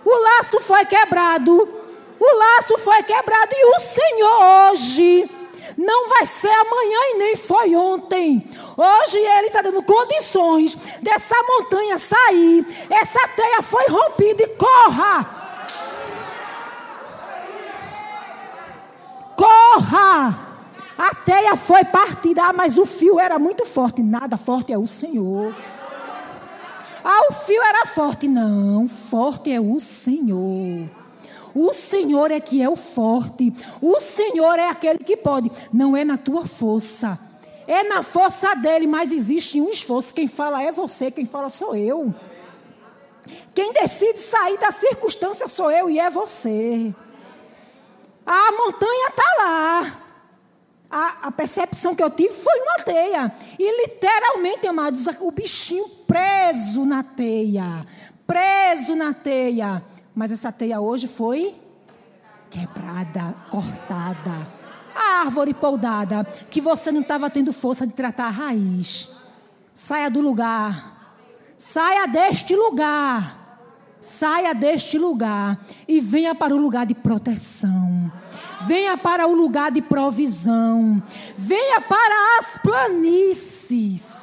O 0.06 0.18
laço 0.22 0.60
foi 0.62 0.86
quebrado 0.86 1.85
o 2.20 2.38
laço 2.38 2.78
foi 2.78 3.04
quebrado 3.04 3.52
e 3.54 3.76
o 3.76 3.80
Senhor 3.80 4.72
hoje 4.72 5.30
não 5.78 6.10
vai 6.10 6.26
ser 6.26 6.50
amanhã 6.50 7.00
e 7.12 7.18
nem 7.18 7.36
foi 7.36 7.76
ontem. 7.76 8.48
Hoje 8.78 9.18
Ele 9.18 9.48
está 9.48 9.62
dando 9.62 9.82
condições 9.84 10.76
dessa 11.02 11.36
montanha 11.44 11.98
sair. 11.98 12.66
Essa 12.90 13.28
teia 13.30 13.62
foi 13.62 13.86
rompida 13.88 14.44
e 14.44 14.48
corra. 14.48 15.36
Corra. 19.36 20.46
A 20.98 21.14
teia 21.14 21.56
foi 21.58 21.84
partida, 21.84 22.54
mas 22.54 22.78
o 22.78 22.86
fio 22.86 23.20
era 23.20 23.38
muito 23.38 23.66
forte. 23.66 24.02
Nada 24.02 24.38
forte 24.38 24.72
é 24.72 24.78
o 24.78 24.88
Senhor. 24.88 25.54
Ah, 27.04 27.28
o 27.30 27.34
fio 27.34 27.62
era 27.62 27.86
forte. 27.86 28.28
Não, 28.28 28.88
forte 28.88 29.52
é 29.52 29.60
o 29.60 29.80
Senhor. 29.80 30.88
O 31.56 31.72
Senhor 31.72 32.32
é 32.32 32.42
que 32.42 32.62
é 32.62 32.70
o 32.70 32.76
forte. 32.76 33.54
O 33.82 33.98
Senhor 34.02 34.60
é 34.60 34.68
aquele 34.70 35.00
que 35.00 35.16
pode. 35.16 35.50
Não 35.72 35.96
é 35.96 36.04
na 36.04 36.18
tua 36.18 36.46
força. 36.46 37.18
É 37.66 37.82
na 37.84 38.04
força 38.04 38.54
dele, 38.56 38.86
mas 38.86 39.12
existe 39.12 39.62
um 39.62 39.70
esforço. 39.70 40.14
Quem 40.14 40.28
fala 40.28 40.62
é 40.62 40.72
você, 40.72 41.10
quem 41.10 41.26
fala 41.26 41.50
sou 41.50 41.76
eu. 41.76 42.14
Quem 43.56 43.72
decide 43.72 44.20
sair 44.20 44.58
da 44.58 44.72
circunstância 44.72 45.48
sou 45.48 45.72
eu 45.72 45.90
e 45.90 45.98
é 45.98 46.10
você. 46.10 46.94
A 48.26 48.52
montanha 48.52 49.08
está 49.08 49.36
lá. 49.38 50.02
A, 50.90 51.28
a, 51.28 51.32
percepção 51.32 51.96
que 51.96 52.04
eu 52.04 52.10
tive 52.10 52.34
foi 52.34 52.60
uma 52.60 52.84
teia. 52.84 53.34
E 53.58 53.82
literalmente, 53.82 54.68
amados, 54.68 55.06
o 55.20 55.32
bichinho 55.32 55.88
preso 56.06 56.86
na 56.86 57.02
teia. 57.02 57.86
Preso 58.28 58.96
na 58.96 59.14
teia. 59.14 59.84
Mas 60.16 60.32
essa 60.32 60.52
teia 60.52 60.80
hoje 60.80 61.08
foi 61.08 61.54
quebrada, 62.50 63.36
cortada. 63.50 64.48
A 64.96 65.24
árvore 65.26 65.54
poudada, 65.54 66.24
que 66.50 66.62
você 66.62 66.90
não 66.92 67.02
estava 67.02 67.30
tendo 67.30 67.52
força 67.52 67.86
de 67.86 67.92
tratar 67.94 68.28
a 68.28 68.30
raiz. 68.30 69.14
Saia 69.74 70.10
do 70.10 70.22
lugar. 70.22 71.20
Saia 71.58 72.08
deste 72.08 72.56
lugar. 72.56 73.44
Saia 74.00 74.54
deste 74.54 74.98
lugar 74.98 75.60
e 75.88 76.00
venha 76.00 76.34
para 76.34 76.56
o 76.56 76.58
lugar 76.58 76.86
de 76.86 76.96
proteção. 76.96 78.10
Venha 78.62 78.96
para 78.98 79.28
o 79.28 79.34
lugar 79.34 79.70
de 79.72 79.82
provisão. 79.82 81.04
Venha 81.36 81.82
para 81.82 82.40
as 82.40 82.56
planícies. 82.58 84.16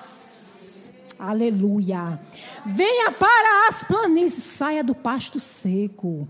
Aleluia. 1.18 2.18
Venha 2.64 3.11
para 3.12 3.69
as 3.69 3.83
planícies, 3.83 4.45
saia 4.45 4.85
do 4.85 4.95
pasto 4.95 5.40
seco. 5.40 6.28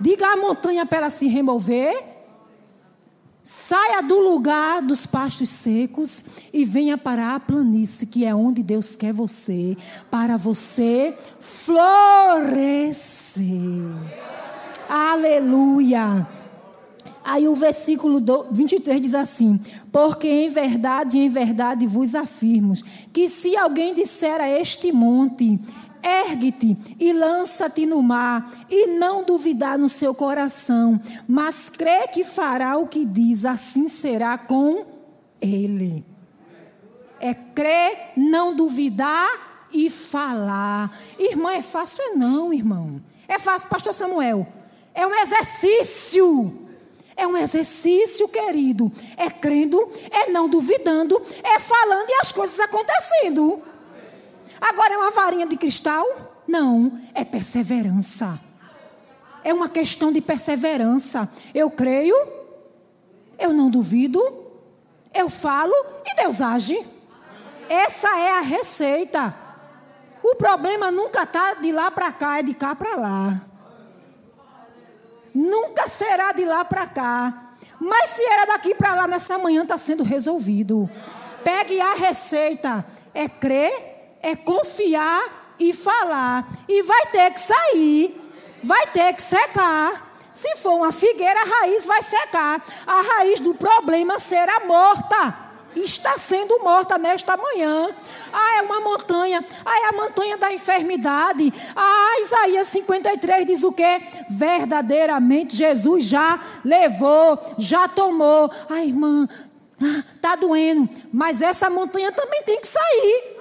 Diga 0.00 0.32
à 0.32 0.36
montanha 0.36 0.86
para 0.86 0.98
ela 0.98 1.10
se 1.10 1.28
remover. 1.28 2.08
Saia 3.42 4.02
do 4.02 4.20
lugar 4.20 4.82
dos 4.82 5.06
pastos 5.06 5.48
secos 5.48 6.24
e 6.52 6.64
venha 6.64 6.98
para 6.98 7.34
a 7.34 7.40
planície, 7.40 8.06
que 8.06 8.24
é 8.24 8.34
onde 8.34 8.62
Deus 8.62 8.94
quer 8.94 9.12
você, 9.12 9.76
para 10.10 10.36
você 10.36 11.16
florescer. 11.40 13.50
Aleluia. 14.88 16.26
Aí 17.30 17.46
o 17.46 17.54
versículo 17.54 18.20
23 18.50 19.00
diz 19.00 19.14
assim: 19.14 19.60
Porque 19.92 20.26
em 20.26 20.48
verdade, 20.48 21.16
em 21.16 21.28
verdade 21.28 21.86
vos 21.86 22.16
afirmo, 22.16 22.72
que 23.12 23.28
se 23.28 23.56
alguém 23.56 23.94
disser 23.94 24.40
a 24.40 24.50
este 24.50 24.90
monte, 24.90 25.60
ergue-te 26.02 26.76
e 26.98 27.12
lança-te 27.12 27.86
no 27.86 28.02
mar, 28.02 28.50
e 28.68 28.88
não 28.98 29.22
duvidar 29.22 29.78
no 29.78 29.88
seu 29.88 30.12
coração, 30.12 31.00
mas 31.28 31.70
crê 31.70 32.08
que 32.08 32.24
fará 32.24 32.76
o 32.76 32.88
que 32.88 33.04
diz, 33.06 33.46
assim 33.46 33.86
será 33.86 34.36
com 34.36 34.84
ele. 35.40 36.04
É 37.20 37.32
crer, 37.32 38.12
não 38.16 38.56
duvidar 38.56 39.68
e 39.72 39.88
falar. 39.88 40.98
Irmã, 41.16 41.52
é 41.52 41.62
fácil? 41.62 42.02
É 42.02 42.16
não, 42.16 42.52
irmão. 42.52 43.00
É 43.28 43.38
fácil, 43.38 43.68
pastor 43.68 43.94
Samuel. 43.94 44.44
É 44.92 45.06
um 45.06 45.14
exercício. 45.14 46.69
É 47.20 47.26
um 47.26 47.36
exercício, 47.36 48.26
querido. 48.28 48.90
É 49.14 49.28
crendo, 49.28 49.92
é 50.10 50.30
não 50.30 50.48
duvidando, 50.48 51.20
é 51.44 51.58
falando 51.58 52.08
e 52.08 52.14
as 52.14 52.32
coisas 52.32 52.58
acontecendo. 52.58 53.62
Agora 54.58 54.94
é 54.94 54.96
uma 54.96 55.10
varinha 55.10 55.46
de 55.46 55.54
cristal? 55.54 56.02
Não, 56.48 56.98
é 57.14 57.22
perseverança. 57.22 58.40
É 59.44 59.52
uma 59.52 59.68
questão 59.68 60.10
de 60.10 60.22
perseverança. 60.22 61.28
Eu 61.54 61.70
creio, 61.70 62.16
eu 63.38 63.52
não 63.52 63.68
duvido, 63.68 64.22
eu 65.12 65.28
falo 65.28 65.74
e 66.06 66.14
Deus 66.14 66.40
age. 66.40 66.82
Essa 67.68 68.08
é 68.18 68.38
a 68.38 68.40
receita. 68.40 69.36
O 70.22 70.36
problema 70.36 70.90
nunca 70.90 71.24
está 71.24 71.52
de 71.52 71.70
lá 71.70 71.90
para 71.90 72.10
cá, 72.12 72.38
é 72.38 72.42
de 72.42 72.54
cá 72.54 72.74
para 72.74 72.96
lá. 72.96 73.49
Nunca 75.34 75.88
será 75.88 76.32
de 76.32 76.44
lá 76.44 76.64
para 76.64 76.86
cá. 76.86 77.54
Mas 77.80 78.10
se 78.10 78.22
era 78.22 78.46
daqui 78.46 78.74
para 78.74 78.94
lá, 78.94 79.06
nessa 79.06 79.38
manhã 79.38 79.62
está 79.62 79.78
sendo 79.78 80.02
resolvido. 80.02 80.88
Pegue 81.42 81.80
a 81.80 81.94
receita. 81.94 82.84
É 83.14 83.28
crer, 83.28 84.16
é 84.20 84.36
confiar 84.36 85.54
e 85.58 85.72
falar. 85.72 86.46
E 86.68 86.82
vai 86.82 87.06
ter 87.06 87.30
que 87.32 87.40
sair. 87.40 88.20
Vai 88.62 88.86
ter 88.88 89.14
que 89.14 89.22
secar. 89.22 90.08
Se 90.32 90.56
for 90.56 90.76
uma 90.76 90.92
figueira, 90.92 91.40
a 91.40 91.60
raiz 91.60 91.86
vai 91.86 92.02
secar. 92.02 92.62
A 92.86 93.02
raiz 93.02 93.40
do 93.40 93.54
problema 93.54 94.18
será 94.18 94.60
morta 94.66 95.49
está 95.76 96.18
sendo 96.18 96.58
morta 96.60 96.98
nesta 96.98 97.36
manhã. 97.36 97.94
Ah, 98.32 98.58
é 98.58 98.62
uma 98.62 98.80
montanha. 98.80 99.44
Ah, 99.64 99.78
é 99.80 99.88
a 99.88 99.92
montanha 99.92 100.36
da 100.36 100.52
enfermidade. 100.52 101.52
Ah, 101.76 102.20
Isaías 102.20 102.66
53 102.68 103.46
diz 103.46 103.62
o 103.62 103.72
quê? 103.72 104.00
Verdadeiramente 104.28 105.56
Jesus 105.56 106.04
já 106.04 106.40
levou, 106.64 107.38
já 107.58 107.86
tomou. 107.88 108.50
Ah, 108.68 108.84
irmã, 108.84 109.28
está 110.14 110.36
doendo. 110.36 110.88
Mas 111.12 111.40
essa 111.40 111.70
montanha 111.70 112.12
também 112.12 112.42
tem 112.42 112.60
que 112.60 112.66
sair. 112.66 113.38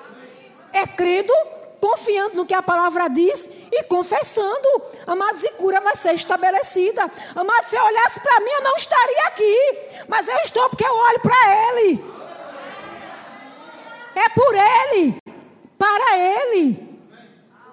É 0.71 0.85
credo 0.85 1.33
confiando 1.79 2.35
no 2.35 2.45
que 2.45 2.53
a 2.53 2.61
palavra 2.61 3.07
diz 3.07 3.49
e 3.71 3.83
confessando. 3.83 4.67
Amados, 5.07 5.43
e 5.43 5.49
cura 5.51 5.81
vai 5.81 5.95
ser 5.95 6.13
estabelecida. 6.13 7.09
Amados, 7.35 7.69
se 7.69 7.75
eu 7.75 7.83
olhasse 7.83 8.19
para 8.19 8.39
mim, 8.41 8.51
eu 8.51 8.63
não 8.63 8.75
estaria 8.75 9.23
aqui. 9.27 9.77
Mas 10.07 10.27
eu 10.27 10.37
estou 10.39 10.69
porque 10.69 10.85
eu 10.85 10.93
olho 10.93 11.19
para 11.21 11.69
Ele. 11.69 12.18
É 14.21 14.27
por 14.27 14.53
Ele, 14.53 15.15
para 15.77 16.17
Ele. 16.17 16.77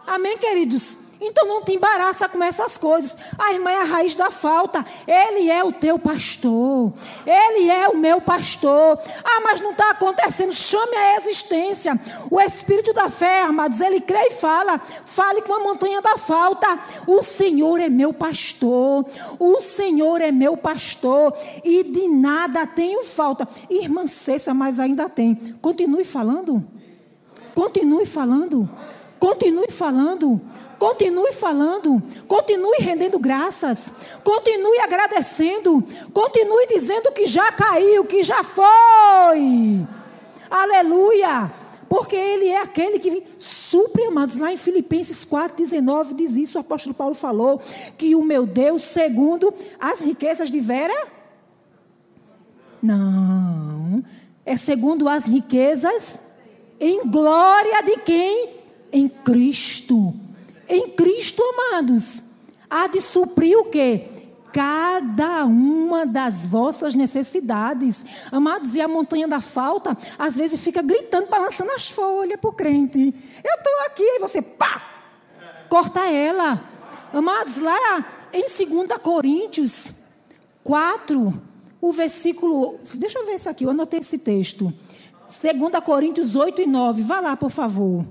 Amém, 0.06 0.38
queridos? 0.38 0.98
Então 1.20 1.46
não 1.46 1.62
te 1.62 1.72
embaraça 1.72 2.28
com 2.28 2.42
essas 2.42 2.76
coisas. 2.76 3.16
A 3.38 3.52
irmã 3.52 3.70
é 3.70 3.80
a 3.80 3.84
raiz 3.84 4.14
da 4.14 4.30
falta. 4.30 4.84
Ele 5.06 5.50
é 5.50 5.64
o 5.64 5.72
teu 5.72 5.98
pastor. 5.98 6.92
Ele 7.26 7.70
é 7.70 7.88
o 7.88 7.96
meu 7.96 8.20
pastor. 8.20 8.98
Ah, 9.24 9.40
mas 9.42 9.60
não 9.60 9.70
está 9.70 9.90
acontecendo. 9.90 10.52
Chame 10.52 10.94
a 10.94 11.16
existência. 11.16 11.98
O 12.30 12.40
espírito 12.40 12.92
da 12.92 13.08
fé, 13.08 13.42
amados, 13.42 13.80
ele 13.80 14.00
crê 14.00 14.26
e 14.26 14.30
fala. 14.32 14.78
Fale 14.78 15.40
com 15.42 15.54
a 15.54 15.60
montanha 15.60 16.02
da 16.02 16.18
falta. 16.18 16.78
O 17.06 17.22
Senhor 17.22 17.80
é 17.80 17.88
meu 17.88 18.12
pastor. 18.12 19.06
O 19.38 19.60
Senhor 19.60 20.20
é 20.20 20.30
meu 20.30 20.56
pastor. 20.56 21.34
E 21.64 21.82
de 21.84 22.08
nada 22.08 22.66
tenho 22.66 23.04
falta. 23.04 23.48
Irmã 23.70 24.06
Cessa, 24.06 24.52
mas 24.52 24.78
ainda 24.78 25.08
tem. 25.08 25.34
Continue 25.62 26.04
falando. 26.04 26.62
Continue 27.54 28.04
falando. 28.04 28.68
Continue 29.18 29.70
falando. 29.70 30.40
Continue 30.78 31.32
falando, 31.32 32.02
continue 32.28 32.76
rendendo 32.80 33.18
graças, 33.18 33.90
continue 34.22 34.78
agradecendo, 34.80 35.82
continue 36.12 36.66
dizendo 36.66 37.12
que 37.12 37.24
já 37.24 37.50
caiu, 37.52 38.04
que 38.04 38.22
já 38.22 38.44
foi. 38.44 39.86
Aleluia! 40.50 41.50
Porque 41.88 42.14
Ele 42.14 42.48
é 42.48 42.60
aquele 42.60 42.98
que 42.98 43.22
supre, 43.38 44.04
amados. 44.04 44.36
Lá 44.36 44.52
em 44.52 44.56
Filipenses 44.56 45.24
4,19 45.24 46.14
diz 46.14 46.36
isso, 46.36 46.58
o 46.58 46.60
apóstolo 46.60 46.94
Paulo 46.94 47.14
falou: 47.14 47.60
que 47.96 48.14
o 48.14 48.22
meu 48.22 48.44
Deus, 48.44 48.82
segundo 48.82 49.54
as 49.80 50.00
riquezas 50.00 50.50
de 50.50 50.60
Vera. 50.60 51.06
Não, 52.82 54.04
é 54.44 54.56
segundo 54.56 55.08
as 55.08 55.26
riquezas 55.26 56.20
em 56.78 57.06
glória 57.06 57.82
de 57.82 57.96
quem? 57.98 58.50
Em 58.92 59.08
Cristo 59.08 60.25
em 60.68 60.90
Cristo, 60.90 61.42
amados, 61.42 62.22
há 62.68 62.86
de 62.86 63.00
suprir 63.00 63.58
o 63.58 63.66
quê? 63.66 64.08
Cada 64.52 65.44
uma 65.44 66.06
das 66.06 66.46
vossas 66.46 66.94
necessidades. 66.94 68.06
Amados, 68.32 68.74
e 68.74 68.80
a 68.80 68.88
montanha 68.88 69.28
da 69.28 69.40
falta, 69.40 69.96
às 70.18 70.34
vezes 70.34 70.62
fica 70.62 70.80
gritando, 70.82 71.28
balançando 71.28 71.72
as 71.72 71.90
folhas 71.90 72.40
para 72.40 72.50
o 72.50 72.52
crente. 72.52 73.14
Eu 73.44 73.54
estou 73.54 73.72
aqui, 73.86 74.02
e 74.02 74.18
você, 74.18 74.40
pá, 74.40 74.82
corta 75.68 76.00
ela. 76.08 76.62
Amados, 77.12 77.58
lá 77.58 78.04
em 78.32 78.42
2 78.42 78.98
Coríntios 79.00 79.94
4, 80.64 81.42
o 81.80 81.92
versículo. 81.92 82.78
Deixa 82.96 83.18
eu 83.18 83.26
ver 83.26 83.34
isso 83.34 83.48
aqui, 83.48 83.64
eu 83.64 83.70
anotei 83.70 84.00
esse 84.00 84.18
texto. 84.18 84.72
2 85.26 85.84
Coríntios 85.84 86.34
8 86.34 86.62
e 86.62 86.66
9. 86.66 87.02
Vá 87.02 87.20
lá, 87.20 87.36
por 87.36 87.50
favor. 87.50 88.06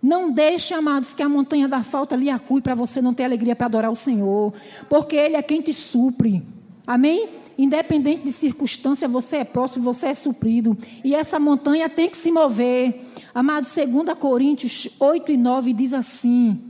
Não 0.00 0.30
deixe, 0.30 0.72
amados, 0.74 1.14
que 1.14 1.22
a 1.22 1.28
montanha 1.28 1.66
da 1.66 1.82
falta 1.82 2.14
lhe 2.14 2.30
acue 2.30 2.60
para 2.60 2.74
você 2.74 3.02
não 3.02 3.12
ter 3.12 3.24
alegria 3.24 3.56
para 3.56 3.66
adorar 3.66 3.90
o 3.90 3.96
Senhor. 3.96 4.52
Porque 4.88 5.16
Ele 5.16 5.36
é 5.36 5.42
quem 5.42 5.60
te 5.60 5.72
supre. 5.72 6.42
Amém? 6.86 7.28
Independente 7.58 8.22
de 8.22 8.30
circunstância, 8.30 9.08
você 9.08 9.38
é 9.38 9.44
próximo, 9.44 9.84
você 9.84 10.08
é 10.08 10.14
suprido. 10.14 10.78
E 11.02 11.14
essa 11.14 11.40
montanha 11.40 11.88
tem 11.88 12.08
que 12.08 12.16
se 12.16 12.30
mover. 12.30 13.04
Amados, 13.34 13.74
2 13.74 14.16
Coríntios 14.18 14.96
8 15.00 15.32
e 15.32 15.36
9 15.36 15.72
diz 15.72 15.92
assim: 15.92 16.62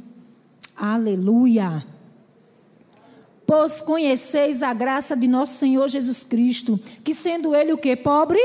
Aleluia. 0.77 1.85
Pois 3.47 3.81
conheceis 3.81 4.63
a 4.63 4.73
graça 4.73 5.17
de 5.17 5.29
nosso 5.29 5.55
Senhor 5.55 5.89
Jesus 5.89 6.25
Cristo, 6.25 6.79
que 7.05 7.15
sendo 7.15 7.55
Ele 7.55 7.73
o 7.73 7.79
que? 7.79 7.95
Pobre? 7.97 8.41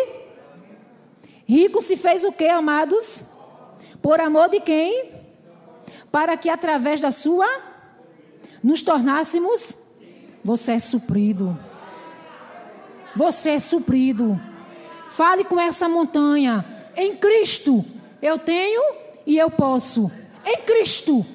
Rico 1.46 1.82
se 1.82 1.96
fez 1.96 2.24
o 2.24 2.32
que, 2.32 2.48
amados? 2.48 3.33
Por 4.04 4.20
amor 4.20 4.50
de 4.50 4.60
quem? 4.60 5.12
Para 6.12 6.36
que 6.36 6.50
através 6.50 7.00
da 7.00 7.10
sua 7.10 7.48
nos 8.62 8.82
tornássemos. 8.82 9.78
Você 10.44 10.74
é 10.74 10.80
suprido. 10.80 11.58
Você 13.16 13.52
é 13.52 13.60
suprido. 13.60 14.38
Fale 15.08 15.46
com 15.46 15.58
essa 15.58 15.88
montanha. 15.88 16.66
Em 16.98 17.16
Cristo 17.16 17.84
eu 18.22 18.38
tenho 18.38 18.84
e 19.26 19.38
eu 19.38 19.50
posso. 19.50 20.12
Em 20.46 20.62
Cristo. 20.64 21.26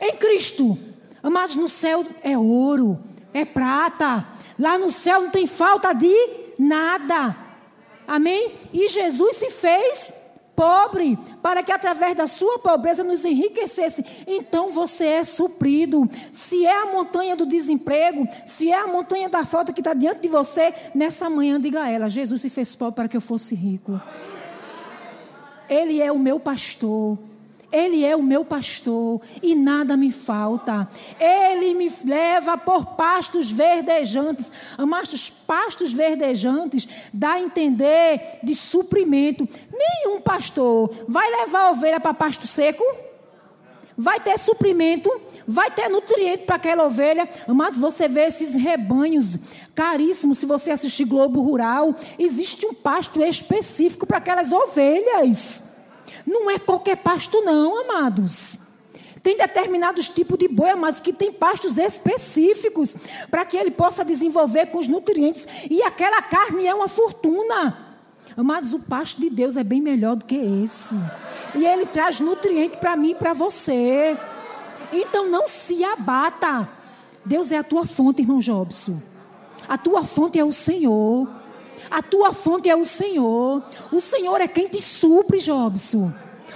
Em 0.00 0.16
Cristo. 0.16 0.78
Amados, 1.22 1.56
no 1.56 1.68
céu 1.68 2.06
é 2.22 2.38
ouro, 2.38 2.98
é 3.34 3.44
prata. 3.44 4.26
Lá 4.58 4.78
no 4.78 4.90
céu 4.90 5.20
não 5.20 5.30
tem 5.30 5.46
falta 5.46 5.92
de 5.92 6.14
nada. 6.58 7.36
Amém? 8.08 8.54
E 8.72 8.88
Jesus 8.88 9.36
se 9.36 9.50
fez 9.50 10.23
pobre, 10.54 11.18
para 11.42 11.62
que 11.62 11.72
através 11.72 12.16
da 12.16 12.26
sua 12.26 12.58
pobreza 12.58 13.02
nos 13.02 13.24
enriquecesse. 13.24 14.04
Então 14.26 14.70
você 14.70 15.06
é 15.06 15.24
suprido. 15.24 16.08
Se 16.32 16.64
é 16.64 16.82
a 16.82 16.86
montanha 16.86 17.36
do 17.36 17.46
desemprego, 17.46 18.26
se 18.46 18.70
é 18.70 18.78
a 18.78 18.86
montanha 18.86 19.28
da 19.28 19.44
falta 19.44 19.72
que 19.72 19.80
está 19.80 19.94
diante 19.94 20.20
de 20.20 20.28
você, 20.28 20.72
nessa 20.94 21.28
manhã 21.28 21.60
diga 21.60 21.82
a 21.82 21.90
ela: 21.90 22.08
Jesus 22.08 22.40
se 22.40 22.50
fez 22.50 22.74
pobre 22.74 22.94
para 22.94 23.08
que 23.08 23.16
eu 23.16 23.20
fosse 23.20 23.54
rico. 23.54 24.00
Ele 25.68 26.00
é 26.00 26.12
o 26.12 26.18
meu 26.18 26.38
pastor. 26.38 27.18
Ele 27.74 28.04
é 28.04 28.14
o 28.14 28.22
meu 28.22 28.44
pastor 28.44 29.20
e 29.42 29.52
nada 29.56 29.96
me 29.96 30.12
falta. 30.12 30.88
Ele 31.18 31.74
me 31.74 31.92
leva 32.04 32.56
por 32.56 32.86
pastos 32.94 33.50
verdejantes. 33.50 34.52
Amados, 34.78 35.28
pastos 35.28 35.92
verdejantes 35.92 36.88
dá 37.12 37.32
a 37.32 37.40
entender 37.40 38.38
de 38.44 38.54
suprimento. 38.54 39.48
Nenhum 39.72 40.20
pastor 40.20 40.88
vai 41.08 41.28
levar 41.28 41.62
a 41.62 41.70
ovelha 41.72 41.98
para 41.98 42.14
pasto 42.14 42.46
seco. 42.46 42.84
Vai 43.96 44.20
ter 44.20 44.38
suprimento, 44.38 45.10
vai 45.46 45.70
ter 45.70 45.88
nutriente 45.88 46.44
para 46.44 46.56
aquela 46.56 46.84
ovelha. 46.86 47.28
Mas 47.48 47.76
você 47.76 48.06
vê 48.06 48.26
esses 48.26 48.54
rebanhos 48.54 49.36
caríssimos. 49.74 50.38
Se 50.38 50.46
você 50.46 50.70
assistir 50.70 51.06
Globo 51.06 51.42
Rural, 51.42 51.92
existe 52.20 52.64
um 52.66 52.74
pasto 52.74 53.20
específico 53.20 54.06
para 54.06 54.18
aquelas 54.18 54.52
ovelhas. 54.52 55.73
Não 56.26 56.50
é 56.50 56.58
qualquer 56.58 56.96
pasto, 56.96 57.40
não, 57.42 57.82
amados. 57.82 58.60
Tem 59.22 59.38
determinados 59.38 60.08
tipos 60.10 60.38
de 60.38 60.46
boi, 60.48 60.74
mas 60.74 61.00
que 61.00 61.10
tem 61.10 61.32
pastos 61.32 61.78
específicos 61.78 62.94
para 63.30 63.44
que 63.46 63.56
ele 63.56 63.70
possa 63.70 64.04
desenvolver 64.04 64.66
com 64.66 64.78
os 64.78 64.86
nutrientes. 64.86 65.48
E 65.70 65.82
aquela 65.82 66.20
carne 66.20 66.66
é 66.66 66.74
uma 66.74 66.88
fortuna. 66.88 67.96
Amados, 68.36 68.74
o 68.74 68.80
pasto 68.80 69.20
de 69.20 69.30
Deus 69.30 69.56
é 69.56 69.64
bem 69.64 69.80
melhor 69.80 70.16
do 70.16 70.26
que 70.26 70.34
esse. 70.34 70.98
E 71.54 71.64
ele 71.64 71.86
traz 71.86 72.20
nutriente 72.20 72.76
para 72.76 72.96
mim 72.96 73.12
e 73.12 73.14
para 73.14 73.32
você. 73.32 74.14
Então 74.92 75.30
não 75.30 75.48
se 75.48 75.82
abata. 75.82 76.68
Deus 77.24 77.50
é 77.50 77.56
a 77.56 77.64
tua 77.64 77.86
fonte, 77.86 78.20
irmão 78.20 78.40
Jobson. 78.40 79.00
A 79.66 79.78
tua 79.78 80.04
fonte 80.04 80.38
é 80.38 80.44
o 80.44 80.52
Senhor. 80.52 81.26
A 81.94 82.02
tua 82.02 82.32
fonte 82.32 82.68
é 82.68 82.74
o 82.74 82.84
Senhor. 82.84 83.62
O 83.92 84.00
Senhor 84.00 84.40
é 84.40 84.48
quem 84.48 84.66
te 84.66 84.82
supre, 84.82 85.38
Jobson. 85.38 86.12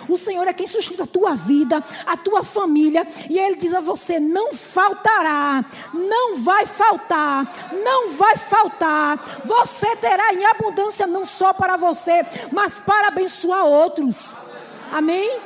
O 0.09 0.16
Senhor 0.18 0.48
é 0.48 0.53
quem 0.53 0.66
sustenta 0.66 1.05
a 1.05 1.07
tua 1.07 1.37
vida, 1.37 1.85
a 2.05 2.16
tua 2.16 2.42
família. 2.42 3.07
E 3.31 3.38
Ele 3.38 3.55
diz 3.55 3.72
a 3.72 3.79
você: 3.79 4.18
não 4.18 4.53
faltará, 4.53 5.64
não 5.94 6.38
vai 6.38 6.66
faltar, 6.66 7.46
não 7.72 8.11
vai 8.11 8.37
faltar. 8.37 9.16
Você 9.44 9.94
terá 9.94 10.35
em 10.35 10.44
abundância 10.44 11.07
não 11.07 11.24
só 11.24 11.53
para 11.53 11.77
você, 11.77 12.27
mas 12.51 12.81
para 12.81 13.07
abençoar 13.07 13.64
outros. 13.64 14.37
Amém? 14.90 15.40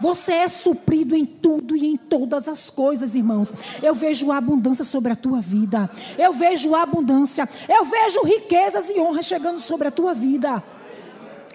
Você 0.00 0.32
é 0.32 0.48
suprido 0.48 1.16
em 1.16 1.26
tudo 1.26 1.76
e 1.76 1.86
em 1.86 1.96
todas 1.96 2.46
as 2.46 2.70
coisas, 2.70 3.14
irmãos. 3.14 3.52
Eu 3.82 3.94
vejo 3.94 4.30
abundância 4.30 4.84
sobre 4.84 5.12
a 5.12 5.16
tua 5.16 5.40
vida. 5.40 5.90
Eu 6.16 6.32
vejo 6.32 6.74
abundância. 6.74 7.48
Eu 7.68 7.84
vejo 7.84 8.22
riquezas 8.22 8.90
e 8.90 9.00
honras 9.00 9.26
chegando 9.26 9.58
sobre 9.58 9.88
a 9.88 9.90
tua 9.90 10.14
vida. 10.14 10.62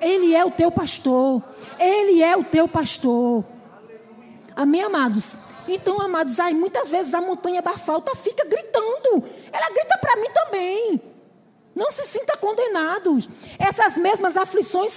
Ele 0.01 0.33
é 0.33 0.43
o 0.43 0.51
teu 0.51 0.69
pastor. 0.69 1.41
Ele 1.79 2.21
é 2.21 2.35
o 2.35 2.43
teu 2.43 2.67
pastor. 2.67 3.45
Amém, 4.55 4.83
amados? 4.83 5.37
Então, 5.67 6.01
amados, 6.01 6.39
aí 6.39 6.53
muitas 6.53 6.89
vezes 6.89 7.13
a 7.13 7.21
montanha 7.21 7.61
da 7.61 7.77
falta 7.77 8.13
fica 8.15 8.45
gritando. 8.45 9.23
Ela 9.51 9.69
grita 9.69 9.97
para 9.99 10.15
mim 10.17 10.29
também. 10.33 11.12
Não 11.75 11.91
se 11.91 12.03
sinta 12.03 12.37
condenados. 12.37 13.27
Essas 13.57 13.97
mesmas 13.97 14.37
aflições 14.37 14.91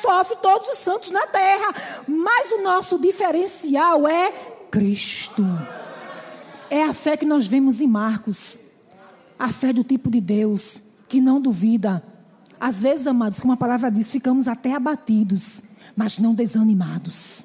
sofrem 0.00 0.38
todos 0.40 0.68
os 0.68 0.78
santos 0.78 1.10
na 1.10 1.26
terra. 1.26 1.74
Mas 2.06 2.52
o 2.52 2.62
nosso 2.62 2.98
diferencial 2.98 4.06
é 4.06 4.32
Cristo. 4.70 5.44
É 6.68 6.84
a 6.84 6.94
fé 6.94 7.16
que 7.16 7.26
nós 7.26 7.46
vemos 7.46 7.80
em 7.80 7.86
Marcos. 7.86 8.60
A 9.38 9.50
fé 9.50 9.72
do 9.72 9.82
tipo 9.82 10.10
de 10.10 10.20
Deus, 10.20 10.82
que 11.08 11.20
não 11.20 11.40
duvida. 11.40 12.02
Às 12.60 12.78
vezes, 12.78 13.06
amados, 13.06 13.40
como 13.40 13.54
a 13.54 13.56
palavra 13.56 13.90
diz, 13.90 14.10
ficamos 14.10 14.46
até 14.46 14.74
abatidos 14.74 15.70
mas 15.96 16.18
não 16.18 16.34
desanimados. 16.34 17.44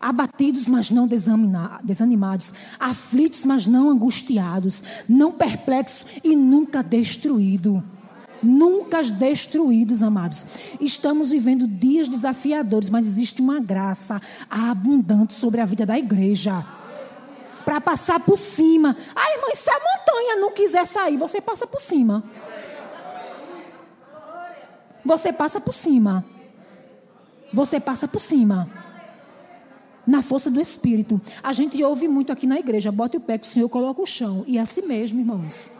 Abatidos, 0.00 0.66
mas 0.66 0.90
não 0.90 1.06
desanimados. 1.06 2.54
Aflitos, 2.78 3.44
mas 3.44 3.66
não 3.66 3.90
angustiados. 3.90 4.82
Não 5.08 5.30
perplexos 5.30 6.06
e 6.24 6.34
nunca 6.34 6.82
destruídos. 6.82 7.82
Nunca 8.42 9.02
destruídos, 9.02 10.02
amados. 10.02 10.46
Estamos 10.80 11.30
vivendo 11.30 11.68
dias 11.68 12.08
desafiadores, 12.08 12.88
mas 12.88 13.06
existe 13.06 13.42
uma 13.42 13.60
graça 13.60 14.20
abundante 14.48 15.34
sobre 15.34 15.60
a 15.60 15.66
vida 15.66 15.84
da 15.84 15.98
igreja. 15.98 16.64
Para 17.66 17.80
passar 17.80 18.20
por 18.20 18.38
cima. 18.38 18.96
Ai, 19.14 19.40
mãe, 19.42 19.54
se 19.54 19.68
a 19.68 19.74
montanha 19.74 20.36
não 20.36 20.52
quiser 20.52 20.86
sair, 20.86 21.18
você 21.18 21.40
passa 21.40 21.66
por 21.66 21.80
cima. 21.80 22.24
Você 25.04 25.32
passa 25.32 25.60
por 25.60 25.74
cima 25.74 26.24
você 27.52 27.80
passa 27.80 28.06
por 28.06 28.20
cima. 28.20 28.68
Na 30.10 30.22
força 30.22 30.50
do 30.50 30.60
Espírito. 30.60 31.20
A 31.40 31.52
gente 31.52 31.80
ouve 31.84 32.08
muito 32.08 32.32
aqui 32.32 32.44
na 32.44 32.58
igreja: 32.58 32.90
bote 32.90 33.16
o 33.16 33.20
pé 33.20 33.38
que 33.38 33.46
o 33.46 33.50
Senhor 33.50 33.68
coloca 33.68 34.02
o 34.02 34.06
chão. 34.06 34.42
E 34.44 34.58
é 34.58 34.60
assim 34.60 34.82
mesmo, 34.82 35.20
irmãos. 35.20 35.70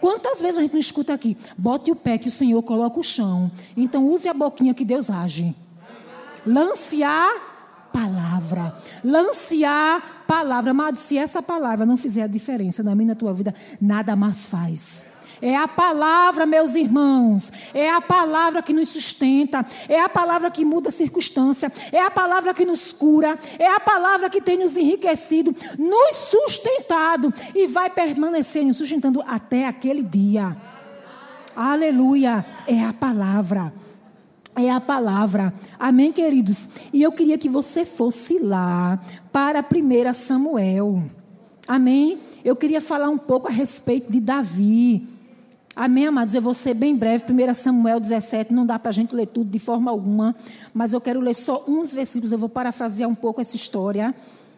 Quantas 0.00 0.40
vezes 0.40 0.58
a 0.58 0.62
gente 0.62 0.72
não 0.72 0.80
escuta 0.80 1.14
aqui? 1.14 1.36
Bote 1.56 1.88
o 1.92 1.94
pé 1.94 2.18
que 2.18 2.26
o 2.26 2.32
Senhor 2.32 2.60
coloca 2.64 2.98
o 2.98 3.02
chão. 3.02 3.48
Então 3.76 4.08
use 4.08 4.28
a 4.28 4.34
boquinha 4.34 4.74
que 4.74 4.84
Deus 4.84 5.08
age. 5.08 5.54
Lance 6.44 7.00
a 7.04 7.36
palavra. 7.92 8.76
Lance 9.04 9.64
a 9.64 10.02
palavra. 10.26 10.72
Amado, 10.72 10.96
se 10.96 11.16
essa 11.16 11.40
palavra 11.40 11.86
não 11.86 11.96
fizer 11.96 12.24
a 12.24 12.26
diferença 12.26 12.82
na 12.82 12.92
minha 12.96 13.06
e 13.06 13.08
na 13.10 13.14
tua 13.14 13.32
vida, 13.32 13.54
nada 13.80 14.16
mais 14.16 14.46
faz. 14.46 15.06
É 15.40 15.56
a 15.56 15.68
palavra, 15.68 16.46
meus 16.46 16.74
irmãos. 16.74 17.52
É 17.72 17.90
a 17.90 18.00
palavra 18.00 18.62
que 18.62 18.72
nos 18.72 18.88
sustenta. 18.88 19.64
É 19.88 20.00
a 20.00 20.08
palavra 20.08 20.50
que 20.50 20.64
muda 20.64 20.88
a 20.88 20.92
circunstância. 20.92 21.72
É 21.92 22.02
a 22.02 22.10
palavra 22.10 22.52
que 22.52 22.64
nos 22.64 22.92
cura. 22.92 23.38
É 23.58 23.68
a 23.68 23.80
palavra 23.80 24.28
que 24.28 24.40
tem 24.40 24.58
nos 24.58 24.76
enriquecido, 24.76 25.54
nos 25.78 26.16
sustentado 26.16 27.32
e 27.54 27.66
vai 27.66 27.90
permanecer 27.90 28.64
nos 28.64 28.76
sustentando 28.76 29.22
até 29.26 29.66
aquele 29.66 30.02
dia. 30.02 30.56
Aleluia. 31.54 32.44
É 32.66 32.84
a 32.84 32.92
palavra. 32.92 33.72
É 34.56 34.70
a 34.70 34.80
palavra. 34.80 35.54
Amém, 35.78 36.12
queridos? 36.12 36.68
E 36.92 37.02
eu 37.02 37.12
queria 37.12 37.38
que 37.38 37.48
você 37.48 37.84
fosse 37.84 38.38
lá 38.38 38.98
para 39.30 39.60
1 39.60 40.12
Samuel. 40.12 41.00
Amém? 41.66 42.18
Eu 42.44 42.56
queria 42.56 42.80
falar 42.80 43.08
um 43.08 43.18
pouco 43.18 43.46
a 43.46 43.52
respeito 43.52 44.10
de 44.10 44.20
Davi. 44.20 45.06
Amém, 45.80 46.08
amados? 46.08 46.34
Eu 46.34 46.42
vou 46.42 46.54
ser 46.54 46.74
bem 46.74 46.96
breve. 46.96 47.22
1 47.32 47.54
Samuel 47.54 48.00
17, 48.00 48.52
não 48.52 48.66
dá 48.66 48.80
para 48.80 48.88
a 48.88 48.92
gente 48.92 49.14
ler 49.14 49.26
tudo 49.26 49.48
de 49.48 49.60
forma 49.60 49.92
alguma, 49.92 50.34
mas 50.74 50.92
eu 50.92 51.00
quero 51.00 51.20
ler 51.20 51.34
só 51.34 51.64
uns 51.68 51.94
versículos. 51.94 52.32
Eu 52.32 52.38
vou 52.38 52.48
parafrasear 52.48 53.08
um 53.08 53.14
pouco 53.14 53.40
essa 53.40 53.54
história, 53.54 54.12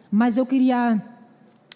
mas 0.09 0.35
eu 0.35 0.47
queria 0.47 0.99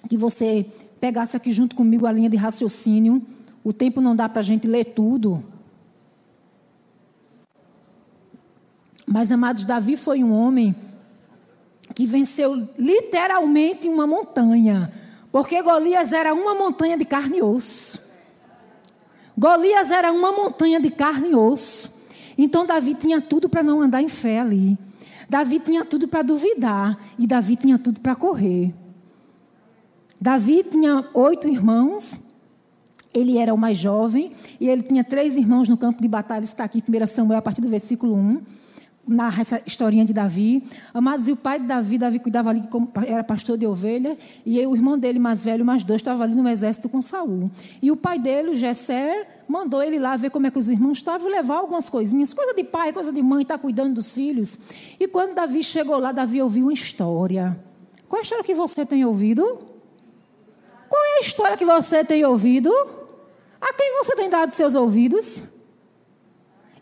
que 0.09 0.17
você 0.17 0.65
pegasse 0.99 1.37
aqui 1.37 1.51
junto 1.51 1.75
comigo 1.75 2.07
a 2.07 2.11
linha 2.11 2.27
de 2.27 2.35
raciocínio. 2.35 3.21
O 3.63 3.71
tempo 3.71 4.01
não 4.01 4.15
dá 4.15 4.27
para 4.27 4.39
a 4.39 4.43
gente 4.43 4.65
ler 4.65 4.85
tudo. 4.95 5.43
Mas, 9.05 9.31
amados, 9.31 9.63
Davi 9.63 9.95
foi 9.95 10.23
um 10.23 10.33
homem 10.33 10.75
que 11.93 12.07
venceu 12.07 12.67
literalmente 12.79 13.87
uma 13.87 14.07
montanha, 14.07 14.91
porque 15.31 15.61
Golias 15.61 16.13
era 16.13 16.33
uma 16.33 16.55
montanha 16.55 16.97
de 16.97 17.05
carne 17.05 17.37
e 17.37 17.43
osso. 17.43 18.04
Golias 19.37 19.91
era 19.91 20.11
uma 20.11 20.31
montanha 20.31 20.79
de 20.79 20.89
carne 20.89 21.31
e 21.31 21.35
osso. 21.35 22.03
Então 22.37 22.65
Davi 22.65 22.93
tinha 22.93 23.21
tudo 23.21 23.49
para 23.49 23.63
não 23.63 23.81
andar 23.81 24.01
em 24.01 24.07
fé 24.07 24.39
ali. 24.39 24.77
Davi 25.29 25.59
tinha 25.59 25.83
tudo 25.83 26.07
para 26.07 26.21
duvidar. 26.21 26.97
E 27.17 27.27
Davi 27.27 27.55
tinha 27.55 27.77
tudo 27.77 27.99
para 27.99 28.15
correr. 28.15 28.73
Davi 30.19 30.63
tinha 30.63 31.07
oito 31.13 31.47
irmãos. 31.47 32.25
Ele 33.13 33.37
era 33.37 33.53
o 33.53 33.57
mais 33.57 33.77
jovem. 33.77 34.31
E 34.59 34.69
ele 34.69 34.83
tinha 34.83 35.03
três 35.03 35.37
irmãos 35.37 35.67
no 35.67 35.77
campo 35.77 36.01
de 36.01 36.07
batalha. 36.07 36.43
Está 36.43 36.63
aqui 36.63 36.83
em 36.85 37.03
1 37.03 37.07
Samuel, 37.07 37.39
a 37.39 37.41
partir 37.41 37.61
do 37.61 37.69
versículo 37.69 38.15
1 38.15 38.41
narra 39.07 39.41
essa 39.41 39.61
historinha 39.65 40.03
de 40.03 40.13
Davi. 40.13 40.63
Amados, 40.93 41.27
e 41.27 41.31
o 41.31 41.35
pai 41.35 41.59
de 41.59 41.67
Davi, 41.67 41.97
Davi 41.97 42.19
cuidava 42.19 42.49
ali, 42.49 42.63
como 42.69 42.91
era 43.05 43.23
pastor 43.23 43.57
de 43.57 43.65
ovelha, 43.65 44.17
e 44.45 44.65
o 44.65 44.75
irmão 44.75 44.97
dele, 44.97 45.19
mais 45.19 45.43
velho, 45.43 45.63
mais 45.63 45.83
dois, 45.83 46.01
estava 46.01 46.23
ali 46.23 46.35
no 46.35 46.47
exército 46.47 46.89
com 46.89 47.01
Saul. 47.01 47.49
E 47.81 47.91
o 47.91 47.95
pai 47.95 48.19
dele, 48.19 48.51
o 48.51 48.55
Jessé, 48.55 49.27
mandou 49.47 49.81
ele 49.81 49.99
lá 49.99 50.15
ver 50.15 50.29
como 50.29 50.47
é 50.47 50.51
que 50.51 50.57
os 50.57 50.69
irmãos 50.69 50.97
estavam 50.97 51.29
levar 51.29 51.57
algumas 51.57 51.89
coisinhas, 51.89 52.33
coisa 52.33 52.53
de 52.53 52.63
pai, 52.63 52.91
coisa 52.91 53.11
de 53.11 53.21
mãe, 53.21 53.43
está 53.43 53.57
cuidando 53.57 53.93
dos 53.93 54.13
filhos. 54.13 54.57
E 54.99 55.07
quando 55.07 55.35
Davi 55.35 55.63
chegou 55.63 55.97
lá, 55.97 56.11
Davi 56.11 56.41
ouviu 56.41 56.65
uma 56.65 56.73
história. 56.73 57.57
Qual 58.07 58.19
é 58.19 58.21
a 58.21 58.23
história 58.23 58.43
que 58.43 58.53
você 58.53 58.85
tem 58.85 59.05
ouvido? 59.05 59.43
Qual 60.89 61.03
é 61.03 61.17
a 61.17 61.21
história 61.21 61.57
que 61.57 61.65
você 61.65 62.03
tem 62.03 62.23
ouvido? 62.25 62.71
A 63.59 63.73
quem 63.73 63.97
você 63.97 64.15
tem 64.15 64.29
dado 64.29 64.51
seus 64.51 64.75
ouvidos? 64.75 65.54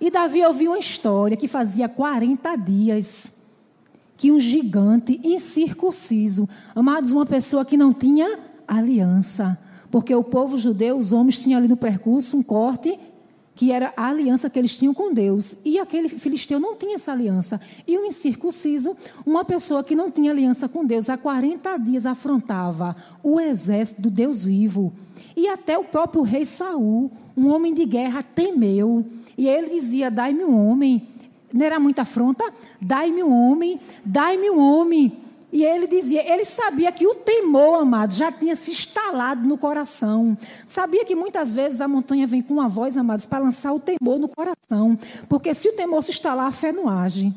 E 0.03 0.11
Davi 0.11 0.43
ouviu 0.43 0.71
uma 0.71 0.79
história 0.79 1.37
que 1.37 1.47
fazia 1.47 1.87
40 1.87 2.57
dias 2.57 3.37
que 4.17 4.33
um 4.33 4.37
gigante 4.37 5.17
incircunciso, 5.23 6.47
amados, 6.75 7.11
uma 7.11 7.25
pessoa 7.25 7.63
que 7.63 7.77
não 7.77 7.93
tinha 7.93 8.37
aliança, 8.67 9.57
porque 9.89 10.13
o 10.13 10.21
povo 10.21 10.57
judeu, 10.57 10.97
os 10.97 11.13
homens 11.13 11.41
tinham 11.41 11.57
ali 11.57 11.69
no 11.69 11.77
percurso 11.77 12.35
um 12.35 12.43
corte 12.43 12.99
que 13.55 13.71
era 13.71 13.93
a 13.95 14.07
aliança 14.07 14.49
que 14.49 14.59
eles 14.59 14.75
tinham 14.75 14.93
com 14.93 15.13
Deus. 15.13 15.55
E 15.63 15.79
aquele 15.79 16.09
filisteu 16.09 16.59
não 16.59 16.75
tinha 16.75 16.95
essa 16.95 17.13
aliança. 17.13 17.61
E 17.87 17.97
o 17.97 18.03
incircunciso, 18.03 18.97
uma 19.25 19.45
pessoa 19.45 19.85
que 19.85 19.95
não 19.95 20.11
tinha 20.11 20.31
aliança 20.31 20.67
com 20.67 20.83
Deus, 20.83 21.09
há 21.09 21.15
40 21.15 21.77
dias 21.77 22.05
afrontava 22.05 22.93
o 23.23 23.39
exército 23.39 24.01
do 24.01 24.09
Deus 24.09 24.43
vivo. 24.43 24.91
E 25.33 25.47
até 25.47 25.77
o 25.77 25.85
próprio 25.85 26.23
rei 26.23 26.43
Saul, 26.43 27.09
um 27.37 27.47
homem 27.47 27.73
de 27.73 27.85
guerra, 27.85 28.21
temeu. 28.21 29.05
E 29.37 29.47
ele 29.47 29.69
dizia: 29.69 30.09
Dai-me 30.11 30.43
um 30.43 30.67
homem. 30.67 31.07
Não 31.53 31.65
era 31.65 31.79
muita 31.79 32.01
afronta? 32.01 32.43
Dai-me 32.81 33.23
um 33.23 33.31
homem, 33.31 33.79
dai-me 34.03 34.49
um 34.49 34.59
homem. 34.59 35.23
E 35.53 35.63
ele 35.63 35.85
dizia, 35.85 36.27
ele 36.33 36.43
sabia 36.43 36.91
que 36.91 37.05
o 37.05 37.13
temor, 37.13 37.81
amados, 37.81 38.15
já 38.15 38.31
tinha 38.31 38.55
se 38.55 38.71
instalado 38.71 39.47
no 39.47 39.55
coração. 39.55 40.35
Sabia 40.65 41.05
que 41.05 41.15
muitas 41.15 41.53
vezes 41.53 41.79
a 41.79 41.87
montanha 41.87 42.25
vem 42.25 42.41
com 42.41 42.55
uma 42.55 42.67
voz, 42.67 42.97
amados, 42.97 43.27
para 43.27 43.43
lançar 43.43 43.71
o 43.71 43.79
temor 43.79 44.17
no 44.17 44.27
coração. 44.27 44.97
Porque 45.29 45.53
se 45.53 45.69
o 45.69 45.73
temor 45.73 46.01
se 46.01 46.09
instalar, 46.09 46.47
a 46.47 46.51
fé 46.51 46.71
não 46.71 46.89
age. 46.89 47.31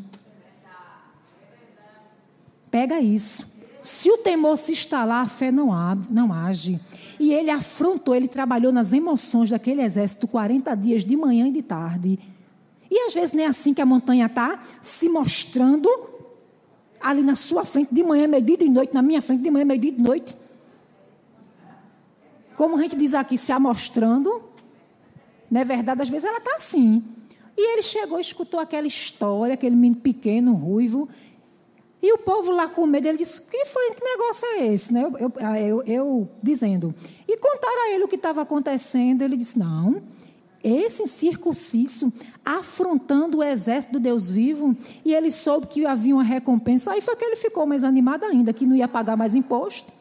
Pega 2.71 2.99
isso. 3.01 3.56
Se 3.87 4.11
o 4.11 4.19
temor 4.19 4.59
se 4.59 4.73
instalar, 4.73 5.23
a 5.23 5.29
fé 5.29 5.53
não, 5.53 5.69
não 6.11 6.33
age. 6.33 6.81
E 7.21 7.33
ele 7.33 7.53
afrontou, 7.53 8.17
ele 8.17 8.27
trabalhou 8.27 8.73
nas 8.73 8.93
emoções 8.93 9.51
daquele 9.51 9.81
exército 9.81 10.27
40 10.27 10.75
dias, 10.75 11.05
de 11.05 11.17
manhã 11.17 11.47
e 11.47 11.53
de 11.53 11.63
tarde. 11.63 12.19
E 12.91 12.99
às 13.07 13.15
vezes 13.15 13.33
nem 13.33 13.47
é 13.47 13.49
assim 13.49 13.73
que 13.73 13.81
a 13.81 13.87
montanha 13.87 14.27
está 14.27 14.61
se 14.81 15.09
mostrando 15.09 15.89
ali 17.01 17.23
na 17.23 17.37
sua 17.37 17.65
frente, 17.65 17.95
de 17.95 18.03
manhã, 18.03 18.27
meio 18.27 18.43
dia 18.43 18.57
e 18.61 18.69
noite, 18.69 18.93
na 18.93 19.03
minha 19.03 19.23
frente, 19.23 19.43
de 19.43 19.51
manhã, 19.53 19.65
meio 19.65 19.81
dia 19.81 19.95
e 19.97 20.03
noite. 20.03 20.37
Como 22.57 22.77
a 22.77 22.83
gente 22.83 22.97
diz 22.97 23.15
aqui, 23.15 23.39
se 23.39 23.53
amostrando, 23.53 24.43
não 25.49 25.61
é 25.61 25.65
verdade? 25.65 26.03
Às 26.03 26.09
vezes 26.09 26.25
ela 26.25 26.39
está 26.39 26.57
assim. 26.57 27.05
E 27.57 27.73
ele 27.75 27.83
chegou, 27.83 28.19
escutou 28.19 28.59
aquela 28.59 28.89
história, 28.89 29.55
aquele 29.55 29.77
menino 29.77 30.01
pequeno, 30.01 30.55
ruivo. 30.55 31.09
E 32.03 32.13
o 32.13 32.19
povo 32.19 32.53
lá 32.53 32.69
com 32.69 32.87
medo, 32.87 33.09
ele 33.09 33.19
disse: 33.19 33.43
Que 33.43 33.65
foi? 33.67 33.91
Que 33.93 34.05
negócio 34.05 34.47
é 34.49 34.67
esse? 34.67 34.93
Né? 34.93 35.03
Eu, 35.05 35.19
eu, 35.19 35.33
ah, 35.41 35.61
eu, 35.61 35.83
eu 35.85 36.29
dizendo. 36.43 36.95
E 37.27 37.37
contaram 37.37 37.87
a 37.87 37.93
ele 37.93 38.05
o 38.05 38.09
que 38.09 38.17
estava 38.17 38.43
acontecendo. 38.43 39.23
Ele 39.23 39.37
disse: 39.37 39.59
Não, 39.59 40.03
esse 40.63 41.07
circunciso 41.07 42.13
afrontando 42.45 43.39
o 43.39 43.43
exército 43.43 43.95
do 43.95 44.01
Deus 44.01 44.31
vivo, 44.31 44.77
e 45.05 45.15
ele 45.15 45.31
soube 45.31 45.67
que 45.67 45.85
havia 45.85 46.15
uma 46.15 46.23
recompensa. 46.23 46.93
Aí 46.93 47.01
foi 47.01 47.17
que 47.17 47.25
ele 47.25 47.37
ficou 47.37 47.67
mais 47.67 47.83
animado 47.83 48.25
ainda, 48.25 48.53
que 48.53 48.67
não 48.67 48.77
ia 48.77 48.87
pagar 48.87 49.17
mais 49.17 49.35
imposto. 49.35 49.93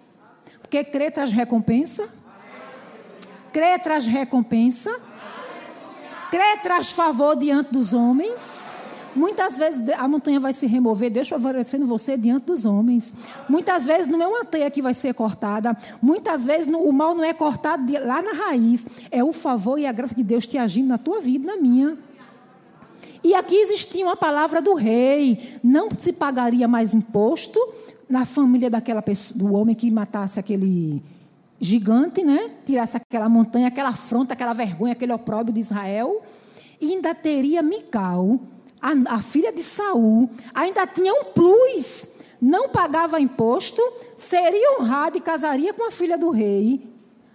Porque 0.61 0.83
crer 0.83 1.11
traz 1.11 1.31
recompensa. 1.31 2.09
Crer 3.51 3.79
traz 3.79 4.05
recompensa. 4.05 4.99
Crer 6.29 6.61
traz 6.61 6.91
favor 6.91 7.35
diante 7.35 7.71
dos 7.71 7.93
homens. 7.93 8.71
Muitas 9.15 9.57
vezes 9.57 9.87
a 9.97 10.07
montanha 10.07 10.39
vai 10.39 10.51
se 10.51 10.67
remover, 10.67 11.09
Deus 11.09 11.29
favorecendo 11.29 11.85
você 11.85 12.17
diante 12.17 12.47
dos 12.47 12.65
homens. 12.65 13.13
Muitas 13.47 13.85
vezes 13.85 14.07
não 14.07 14.21
é 14.21 14.27
uma 14.27 14.43
teia 14.43 14.69
que 14.69 14.81
vai 14.81 14.93
ser 14.93 15.13
cortada. 15.13 15.75
Muitas 16.01 16.43
vezes 16.43 16.71
o 16.73 16.91
mal 16.91 17.15
não 17.15 17.23
é 17.23 17.33
cortado 17.33 17.93
lá 17.93 18.21
na 18.21 18.33
raiz. 18.33 18.85
É 19.09 19.23
o 19.23 19.31
favor 19.31 19.79
e 19.79 19.85
a 19.85 19.91
graça 19.91 20.13
de 20.13 20.23
Deus 20.23 20.45
te 20.45 20.57
agindo 20.57 20.89
na 20.89 20.97
tua 20.97 21.21
vida 21.21 21.47
na 21.47 21.61
minha. 21.61 21.97
E 23.23 23.33
aqui 23.33 23.55
existia 23.55 24.05
uma 24.05 24.17
palavra 24.17 24.61
do 24.61 24.73
rei: 24.73 25.57
não 25.63 25.89
se 25.97 26.11
pagaria 26.11 26.67
mais 26.67 26.93
imposto 26.93 27.59
na 28.09 28.25
família 28.25 28.69
daquela 28.69 29.01
pessoa, 29.01 29.39
do 29.39 29.53
homem 29.55 29.73
que 29.73 29.89
matasse 29.89 30.39
aquele 30.39 31.01
gigante, 31.59 32.23
né? 32.23 32.51
Tirasse 32.65 32.97
aquela 32.97 33.29
montanha, 33.29 33.69
aquela 33.69 33.89
afronta, 33.89 34.33
aquela 34.33 34.53
vergonha, 34.53 34.91
aquele 34.91 35.13
opróbrio 35.13 35.53
de 35.53 35.59
Israel. 35.61 36.21
E 36.79 36.91
ainda 36.91 37.15
teria 37.15 37.63
Mical, 37.63 38.39
a, 38.85 39.15
a 39.15 39.21
filha 39.21 39.51
de 39.51 39.63
Saul, 39.63 40.29
ainda 40.53 40.85
tinha 40.85 41.13
um 41.13 41.25
plus. 41.25 42.15
Não 42.41 42.69
pagava 42.69 43.19
imposto, 43.19 43.81
seria 44.15 44.77
honrada 44.79 45.17
e 45.17 45.21
casaria 45.21 45.73
com 45.73 45.87
a 45.87 45.91
filha 45.91 46.17
do 46.17 46.29
rei. 46.29 46.87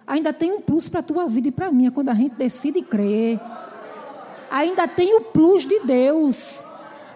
Ainda 0.07 0.33
tem 0.33 0.53
um 0.53 0.61
plus 0.61 0.89
para 0.89 1.01
a 1.01 1.03
tua 1.03 1.27
vida 1.27 1.49
e 1.49 1.53
para 1.53 1.67
a 1.67 1.73
minha, 1.73 1.91
quando 1.91 2.11
a 2.11 2.15
gente 2.15 2.35
decide 2.35 2.83
crer 2.83 3.41
ainda 4.51 4.89
tem 4.89 5.15
o 5.15 5.21
plus 5.21 5.65
de 5.65 5.79
Deus. 5.81 6.67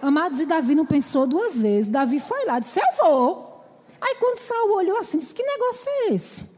Amados, 0.01 0.39
e 0.39 0.45
Davi 0.45 0.73
não 0.73 0.85
pensou 0.85 1.27
duas 1.27 1.59
vezes. 1.59 1.89
Davi 1.89 2.19
foi 2.19 2.45
lá, 2.45 2.59
disse: 2.59 2.79
Eu 2.79 3.03
vou. 3.03 3.63
Aí 3.99 4.15
quando 4.19 4.37
Saul 4.37 4.77
olhou 4.77 4.97
assim, 4.97 5.19
disse: 5.19 5.35
Que 5.35 5.43
negócio 5.43 5.89
é 5.89 6.13
esse? 6.13 6.55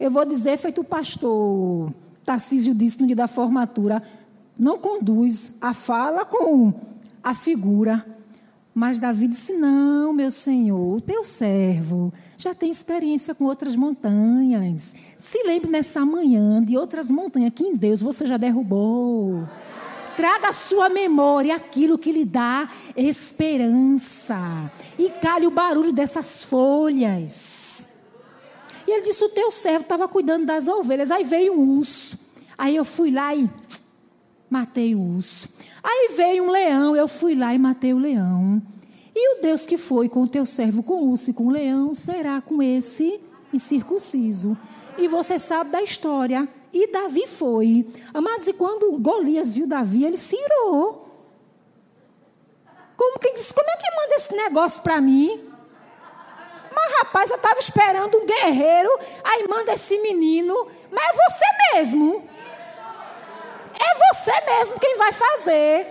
Eu 0.00 0.10
vou 0.10 0.24
dizer, 0.24 0.56
feito 0.56 0.80
o 0.80 0.84
pastor 0.84 1.92
Tarcísio 2.24 2.74
disse 2.74 3.00
no 3.00 3.06
dia 3.06 3.16
da 3.16 3.28
formatura: 3.28 4.02
Não 4.58 4.78
conduz 4.78 5.56
a 5.60 5.74
fala 5.74 6.24
com 6.24 6.72
a 7.22 7.34
figura. 7.34 8.04
Mas 8.74 8.98
Davi 8.98 9.28
disse: 9.28 9.52
Não, 9.54 10.12
meu 10.12 10.30
senhor, 10.30 10.96
o 10.96 11.00
teu 11.00 11.22
servo 11.22 12.12
já 12.36 12.54
tem 12.54 12.70
experiência 12.70 13.34
com 13.34 13.44
outras 13.44 13.76
montanhas. 13.76 14.94
Se 15.18 15.42
lembre 15.44 15.70
nessa 15.70 16.04
manhã 16.04 16.60
de 16.60 16.76
outras 16.76 17.10
montanhas 17.10 17.52
que 17.54 17.64
em 17.64 17.76
Deus 17.76 18.00
você 18.00 18.26
já 18.26 18.36
derrubou. 18.36 19.46
Traga 20.16 20.48
à 20.48 20.52
sua 20.52 20.88
memória 20.88 21.56
aquilo 21.56 21.98
que 21.98 22.12
lhe 22.12 22.24
dá 22.24 22.68
esperança. 22.96 24.70
E 24.96 25.10
cale 25.10 25.46
o 25.46 25.50
barulho 25.50 25.92
dessas 25.92 26.44
folhas. 26.44 27.88
E 28.86 28.90
ele 28.90 29.02
disse: 29.02 29.24
O 29.24 29.28
teu 29.28 29.50
servo 29.50 29.82
estava 29.82 30.08
cuidando 30.08 30.46
das 30.46 30.66
ovelhas. 30.68 31.10
Aí 31.10 31.24
veio 31.24 31.54
um 31.54 31.78
urso. 31.78 32.18
Aí 32.56 32.76
eu 32.76 32.84
fui 32.84 33.10
lá 33.10 33.34
e 33.34 33.48
matei 34.48 34.94
o 34.94 35.00
urso. 35.00 35.48
Aí 35.82 36.12
veio 36.16 36.44
um 36.44 36.50
leão. 36.50 36.96
Eu 36.96 37.08
fui 37.08 37.34
lá 37.34 37.54
e 37.54 37.58
matei 37.58 37.92
o 37.92 37.98
leão. 37.98 38.62
E 39.14 39.38
o 39.38 39.42
Deus 39.42 39.66
que 39.66 39.76
foi 39.76 40.08
com 40.08 40.22
o 40.22 40.28
teu 40.28 40.44
servo, 40.44 40.82
com 40.82 40.94
o 40.94 41.10
urso 41.10 41.30
e 41.30 41.34
com 41.34 41.46
o 41.46 41.50
leão, 41.50 41.94
será 41.94 42.40
com 42.40 42.62
esse 42.62 43.20
incircunciso. 43.52 44.56
E 44.98 45.06
você 45.06 45.38
sabe 45.38 45.70
da 45.70 45.82
história. 45.82 46.48
E 46.72 46.88
Davi 46.88 47.26
foi. 47.26 47.86
Amados, 48.12 48.48
e 48.48 48.52
quando 48.52 48.98
Golias 48.98 49.52
viu 49.52 49.66
Davi, 49.66 50.04
ele 50.04 50.16
se 50.16 50.34
irou. 50.34 51.08
Como 52.96 53.18
quem 53.18 53.34
disse, 53.34 53.54
como 53.54 53.68
é 53.70 53.76
que 53.76 53.96
manda 53.96 54.14
esse 54.16 54.34
negócio 54.34 54.82
para 54.82 55.00
mim? 55.00 55.40
Mas, 56.74 56.98
rapaz, 56.98 57.30
eu 57.30 57.36
estava 57.36 57.58
esperando 57.60 58.18
um 58.18 58.26
guerreiro, 58.26 58.90
aí 59.22 59.46
manda 59.48 59.72
esse 59.72 59.96
menino. 60.00 60.66
Mas 60.90 61.16
é 61.16 61.30
você 61.30 61.44
mesmo. 61.72 62.28
É 63.84 64.14
você 64.14 64.32
mesmo 64.46 64.80
quem 64.80 64.96
vai 64.96 65.12
fazer. 65.12 65.86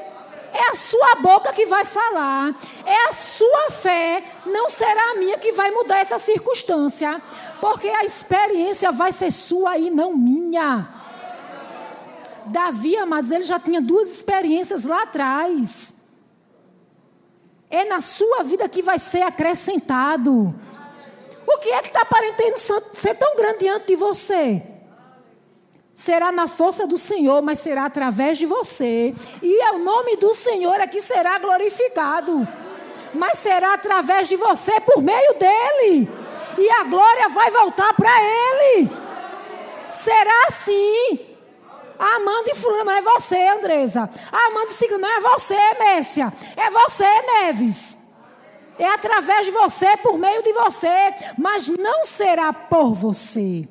É 0.54 0.72
a 0.72 0.76
sua 0.76 1.16
boca 1.16 1.52
que 1.52 1.66
vai 1.66 1.84
falar. 1.84 2.56
É 2.86 3.10
a 3.10 3.14
sua 3.14 3.72
fé. 3.72 4.24
Não 4.46 4.70
será 4.70 5.12
a 5.12 5.16
minha 5.16 5.38
que 5.38 5.52
vai 5.52 5.72
mudar 5.72 5.98
essa 5.98 6.20
circunstância. 6.20 7.22
Porque 7.60 7.88
a 7.88 8.06
experiência 8.06 8.92
vai 8.92 9.12
ser 9.12 9.32
sua 9.32 9.78
e 9.78 9.90
não 9.90 10.16
minha. 10.16 10.88
Davi, 12.46 12.98
amados, 12.98 13.32
ele 13.32 13.44
já 13.44 13.60
tinha 13.60 13.82
duas 13.82 14.10
experiências 14.10 14.86
lá 14.86 15.04
atrás. 15.04 15.96
É 17.70 17.86
na 17.86 18.02
sua 18.02 18.44
vida 18.44 18.70
que 18.70 18.84
vai 18.84 19.00
ser 19.00 19.22
acrescentado. 19.24 20.54
O 21.48 21.58
que 21.58 21.70
é 21.70 21.82
que 21.82 21.88
está 21.88 22.02
aparentando 22.02 22.58
ser 22.94 23.16
tão 23.16 23.36
grande 23.36 23.60
diante 23.60 23.88
de 23.88 23.96
você? 23.96 24.73
Será 25.94 26.32
na 26.32 26.48
força 26.48 26.88
do 26.88 26.98
Senhor, 26.98 27.42
mas 27.42 27.60
será 27.60 27.86
através 27.86 28.38
de 28.38 28.46
você. 28.46 29.14
E 29.42 29.62
é 29.62 29.72
o 29.72 29.80
nome 29.80 30.16
do 30.18 30.34
Senhor 30.34 30.76
é 30.80 30.88
que 30.88 31.02
será 31.02 31.38
glorificado. 31.40 32.48
Mas 33.14 33.38
será 33.38 33.74
através 33.74 34.28
de 34.28 34.36
você, 34.36 34.80
por 34.82 35.02
meio 35.02 35.34
dele 35.36 36.24
e 36.58 36.70
a 36.70 36.84
glória 36.84 37.30
vai 37.30 37.52
voltar 37.52 37.94
para 37.94 38.12
Ele. 38.22 38.90
Será 39.92 40.48
assim. 40.48 41.20
Amanda 41.98 42.52
e 42.52 42.56
fulano, 42.56 42.92
é 42.92 43.02
você, 43.02 43.48
Andresa. 43.48 44.10
Amanda 44.32 44.72
e 44.72 44.74
Ciclano, 44.74 45.06
é 45.06 45.20
você, 45.22 45.74
Messia. 45.80 46.34
É 46.58 46.70
você, 46.70 47.22
Neves. 47.22 47.98
É 48.78 48.88
através 48.88 49.46
de 49.46 49.52
você, 49.52 49.96
por 49.98 50.18
meio 50.18 50.42
de 50.44 50.52
você. 50.52 51.14
Mas 51.38 51.68
não 51.68 52.06
será 52.06 52.52
por 52.52 52.94
você. 52.94 53.68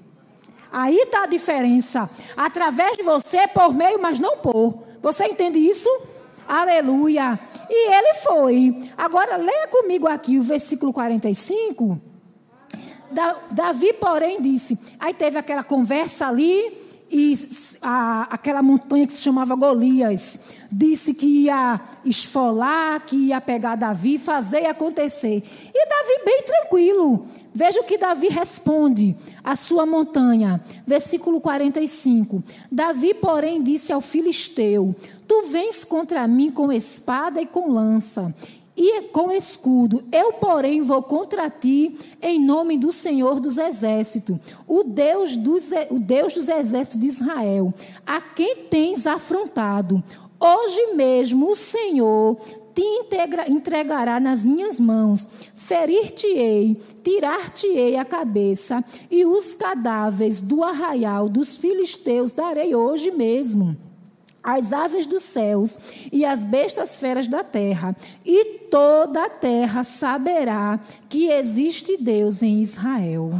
Aí 0.73 0.97
está 0.97 1.25
a 1.25 1.27
diferença. 1.27 2.09
Através 2.37 2.97
de 2.97 3.03
você, 3.03 3.47
por 3.47 3.75
meio, 3.75 4.01
mas 4.01 4.19
não 4.19 4.39
por. 4.39 4.83
Você 5.03 5.27
entende 5.27 5.59
isso? 5.59 5.89
Aleluia. 6.49 7.39
E 7.69 7.93
ele 7.93 8.15
foi. 8.15 8.91
Agora, 8.97 9.37
leia 9.37 9.69
comigo 9.69 10.09
aqui 10.09 10.39
o 10.39 10.43
versículo 10.43 10.93
45. 10.93 12.01
Davi, 13.51 13.93
porém, 13.93 14.41
disse. 14.41 14.79
Aí 14.99 15.13
teve 15.13 15.39
aquela 15.39 15.63
conversa 15.63 16.27
ali, 16.27 16.83
e 17.15 17.35
a, 17.83 18.27
aquela 18.31 18.63
montanha 18.63 19.07
que 19.07 19.13
se 19.13 19.21
chamava 19.21 19.55
Golias 19.55 20.45
disse 20.73 21.13
que 21.13 21.45
ia 21.45 21.79
esfolar, 22.07 23.03
que 23.05 23.29
ia 23.29 23.39
pegar 23.39 23.77
Davi, 23.77 24.17
fazer 24.17 24.65
acontecer. 24.65 25.43
E 25.75 25.89
Davi, 25.89 26.25
bem 26.25 26.43
tranquilo. 26.43 27.27
Veja 27.55 27.81
o 27.81 27.85
que 27.85 27.99
Davi 27.99 28.29
responde 28.29 29.17
à 29.45 29.55
sua 29.55 29.85
montanha. 29.85 30.61
Versículo 30.87 31.41
45. 31.41 32.43
Davi, 32.71 33.15
porém, 33.15 33.63
disse 33.63 33.93
ao 33.93 34.01
filisteu: 34.01 34.95
Tu 35.29 35.43
vens 35.49 35.85
contra 35.85 36.27
mim 36.27 36.51
com 36.51 36.73
espada 36.73 37.41
e 37.41 37.47
com 37.47 37.71
lança 37.71 38.35
e 38.77 39.03
com 39.09 39.31
escudo. 39.31 40.03
Eu, 40.11 40.35
porém, 40.35 40.81
vou 40.81 41.03
contra 41.03 41.51
ti 41.51 41.97
em 42.21 42.41
nome 42.41 42.79
do 42.79 42.91
Senhor 42.91 43.39
dos 43.39 43.59
Exércitos, 43.59 44.37
o 44.67 44.83
Deus 44.83 45.37
dos, 45.37 45.71
o 45.91 45.99
Deus 45.99 46.35
dos 46.35 46.49
Exércitos 46.49 47.01
de 47.01 47.07
Israel, 47.07 47.73
a 48.07 48.21
quem 48.21 48.57
tens 48.71 49.07
afrontado. 49.07 50.03
Hoje 50.41 50.95
mesmo 50.95 51.51
o 51.51 51.57
Senhor 51.57 52.37
te 52.75 52.83
entregará 53.49 54.19
nas 54.19 54.45
minhas 54.45 54.81
mãos, 54.81 55.29
ferir-te-ei, 55.55 56.81
tirar-te-ei 57.03 57.97
a 57.97 58.05
cabeça, 58.05 58.85
e 59.11 59.25
os 59.25 59.55
cadáveres 59.55 60.41
do 60.41 60.65
arraial 60.65 61.29
dos 61.29 61.57
filisteus 61.57 62.33
darei 62.33 62.75
hoje 62.75 63.11
mesmo 63.11 63.77
as 64.43 64.73
aves 64.73 65.07
dos 65.07 65.23
céus 65.23 65.79
e 66.11 66.25
as 66.25 66.43
bestas 66.43 66.97
feras 66.97 67.29
da 67.29 67.45
terra, 67.45 67.95
e 68.25 68.45
toda 68.71 69.25
a 69.25 69.31
terra 69.31 69.85
saberá 69.85 70.81
que 71.09 71.29
existe 71.29 71.97
Deus 71.97 72.43
em 72.43 72.61
Israel. 72.61 73.31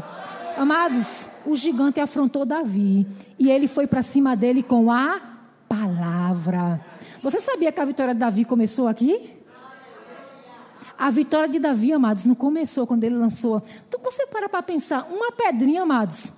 Amados, 0.57 1.29
o 1.45 1.57
gigante 1.57 1.99
afrontou 1.99 2.45
Davi 2.45 3.07
e 3.39 3.51
ele 3.51 3.67
foi 3.67 3.87
para 3.87 4.03
cima 4.03 4.37
dele 4.37 4.63
com 4.63 4.93
a 4.93 5.21
palavra. 5.69 6.92
Você 7.23 7.39
sabia 7.39 7.71
que 7.71 7.81
a 7.81 7.85
vitória 7.85 8.13
de 8.13 8.21
Davi 8.21 8.45
começou 8.45 8.89
aqui? 8.89 9.31
A 10.99 11.09
vitória 11.11 11.49
de 11.49 11.59
Davi, 11.59 11.93
amados, 11.93 12.25
não 12.25 12.35
começou 12.35 12.87
quando 12.87 13.05
ele 13.05 13.17
lançou. 13.17 13.63
Então 13.89 14.01
você 14.03 14.27
para 14.27 14.49
para 14.49 14.63
pensar, 14.63 15.07
uma 15.11 15.33
pedrinha, 15.33 15.83
amados. 15.83 16.35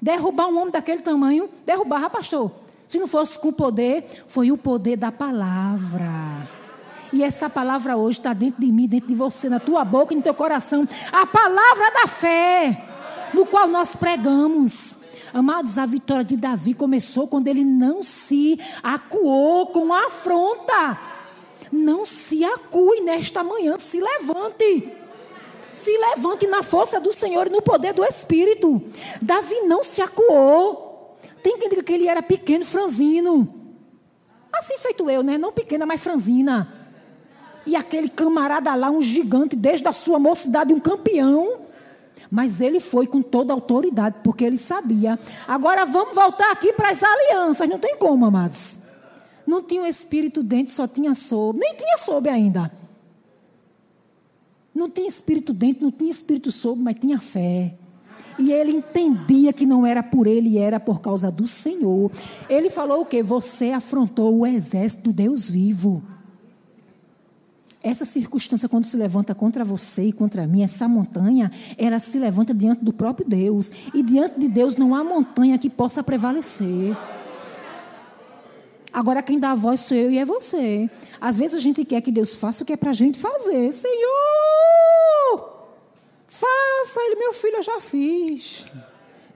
Derrubar 0.00 0.48
um 0.48 0.58
homem 0.58 0.70
daquele 0.70 1.00
tamanho, 1.00 1.48
derrubar, 1.64 2.10
pastor. 2.10 2.50
Se 2.86 2.98
não 2.98 3.08
fosse 3.08 3.38
com 3.38 3.50
poder, 3.52 4.04
foi 4.28 4.52
o 4.52 4.58
poder 4.58 4.96
da 4.96 5.10
palavra. 5.10 6.48
E 7.12 7.22
essa 7.22 7.48
palavra 7.48 7.96
hoje 7.96 8.18
está 8.18 8.32
dentro 8.32 8.60
de 8.60 8.70
mim, 8.70 8.86
dentro 8.86 9.08
de 9.08 9.14
você, 9.14 9.48
na 9.48 9.58
tua 9.58 9.84
boca 9.84 10.12
e 10.12 10.16
no 10.16 10.22
teu 10.22 10.34
coração. 10.34 10.86
A 11.12 11.26
palavra 11.26 11.90
da 11.92 12.06
fé, 12.06 12.84
no 13.32 13.46
qual 13.46 13.66
nós 13.68 13.96
pregamos. 13.96 15.03
Amados, 15.34 15.78
a 15.78 15.84
vitória 15.84 16.24
de 16.24 16.36
Davi 16.36 16.74
começou 16.74 17.26
quando 17.26 17.48
ele 17.48 17.64
não 17.64 18.04
se 18.04 18.56
acuou 18.80 19.66
com 19.66 19.92
a 19.92 20.06
afronta. 20.06 20.96
Não 21.72 22.06
se 22.06 22.44
acue 22.44 23.00
nesta 23.00 23.42
manhã, 23.42 23.76
se 23.76 24.00
levante. 24.00 24.92
Se 25.72 25.90
levante 25.90 26.46
na 26.46 26.62
força 26.62 27.00
do 27.00 27.12
Senhor 27.12 27.48
e 27.48 27.50
no 27.50 27.60
poder 27.60 27.92
do 27.92 28.04
Espírito. 28.04 28.80
Davi 29.20 29.56
não 29.62 29.82
se 29.82 30.00
acuou. 30.00 31.18
Tem 31.42 31.58
quem 31.58 31.68
diga 31.68 31.82
que 31.82 31.92
ele 31.92 32.06
era 32.06 32.22
pequeno, 32.22 32.64
franzino. 32.64 33.52
Assim 34.52 34.78
feito 34.78 35.10
eu, 35.10 35.24
né? 35.24 35.36
Não 35.36 35.50
pequena, 35.50 35.84
mas 35.84 36.00
franzina. 36.00 36.72
E 37.66 37.74
aquele 37.74 38.08
camarada 38.08 38.72
lá, 38.76 38.88
um 38.88 39.02
gigante, 39.02 39.56
desde 39.56 39.88
a 39.88 39.92
sua 39.92 40.20
mocidade, 40.20 40.72
um 40.72 40.78
campeão. 40.78 41.63
Mas 42.34 42.60
ele 42.60 42.80
foi 42.80 43.06
com 43.06 43.22
toda 43.22 43.52
a 43.52 43.56
autoridade, 43.56 44.16
porque 44.24 44.42
ele 44.42 44.56
sabia. 44.56 45.16
Agora 45.46 45.86
vamos 45.86 46.16
voltar 46.16 46.50
aqui 46.50 46.72
para 46.72 46.90
as 46.90 47.00
alianças. 47.00 47.68
Não 47.68 47.78
tem 47.78 47.96
como, 47.96 48.26
amados. 48.26 48.80
Não 49.46 49.62
tinha 49.62 49.82
o 49.82 49.86
espírito 49.86 50.42
dentro, 50.42 50.72
só 50.72 50.88
tinha 50.88 51.14
sob. 51.14 51.60
Nem 51.60 51.76
tinha 51.76 51.96
sob 51.96 52.28
ainda. 52.28 52.72
Não 54.74 54.90
tinha 54.90 55.06
espírito 55.06 55.52
dentro, 55.52 55.84
não 55.84 55.92
tinha 55.92 56.10
espírito 56.10 56.50
sob, 56.50 56.82
mas 56.82 56.98
tinha 56.98 57.20
fé. 57.20 57.76
E 58.36 58.50
ele 58.50 58.72
entendia 58.72 59.52
que 59.52 59.64
não 59.64 59.86
era 59.86 60.02
por 60.02 60.26
ele, 60.26 60.58
era 60.58 60.80
por 60.80 61.00
causa 61.00 61.30
do 61.30 61.46
Senhor. 61.46 62.10
Ele 62.48 62.68
falou 62.68 63.02
o 63.02 63.06
quê? 63.06 63.22
Você 63.22 63.70
afrontou 63.70 64.40
o 64.40 64.44
exército 64.44 65.04
do 65.04 65.12
Deus 65.12 65.48
vivo. 65.48 66.02
Essa 67.84 68.06
circunstância, 68.06 68.66
quando 68.66 68.84
se 68.84 68.96
levanta 68.96 69.34
contra 69.34 69.62
você 69.62 70.04
e 70.04 70.12
contra 70.12 70.46
mim, 70.46 70.62
essa 70.62 70.88
montanha, 70.88 71.52
ela 71.76 71.98
se 71.98 72.18
levanta 72.18 72.54
diante 72.54 72.82
do 72.82 72.94
próprio 72.94 73.28
Deus. 73.28 73.70
E 73.92 74.02
diante 74.02 74.40
de 74.40 74.48
Deus 74.48 74.76
não 74.76 74.94
há 74.94 75.04
montanha 75.04 75.58
que 75.58 75.68
possa 75.68 76.02
prevalecer. 76.02 76.96
Agora, 78.90 79.22
quem 79.22 79.38
dá 79.38 79.50
a 79.50 79.54
voz 79.54 79.80
sou 79.80 79.98
eu 79.98 80.10
e 80.10 80.16
é 80.16 80.24
você. 80.24 80.88
Às 81.20 81.36
vezes 81.36 81.56
a 81.56 81.60
gente 81.60 81.84
quer 81.84 82.00
que 82.00 82.10
Deus 82.10 82.34
faça 82.34 82.62
o 82.62 82.66
que 82.66 82.72
é 82.72 82.76
para 82.76 82.88
a 82.88 82.94
gente 82.94 83.18
fazer. 83.18 83.70
Senhor! 83.70 84.08
Faça 86.26 87.00
ele, 87.02 87.16
meu 87.16 87.34
filho, 87.34 87.56
eu 87.56 87.62
já 87.62 87.82
fiz. 87.82 88.64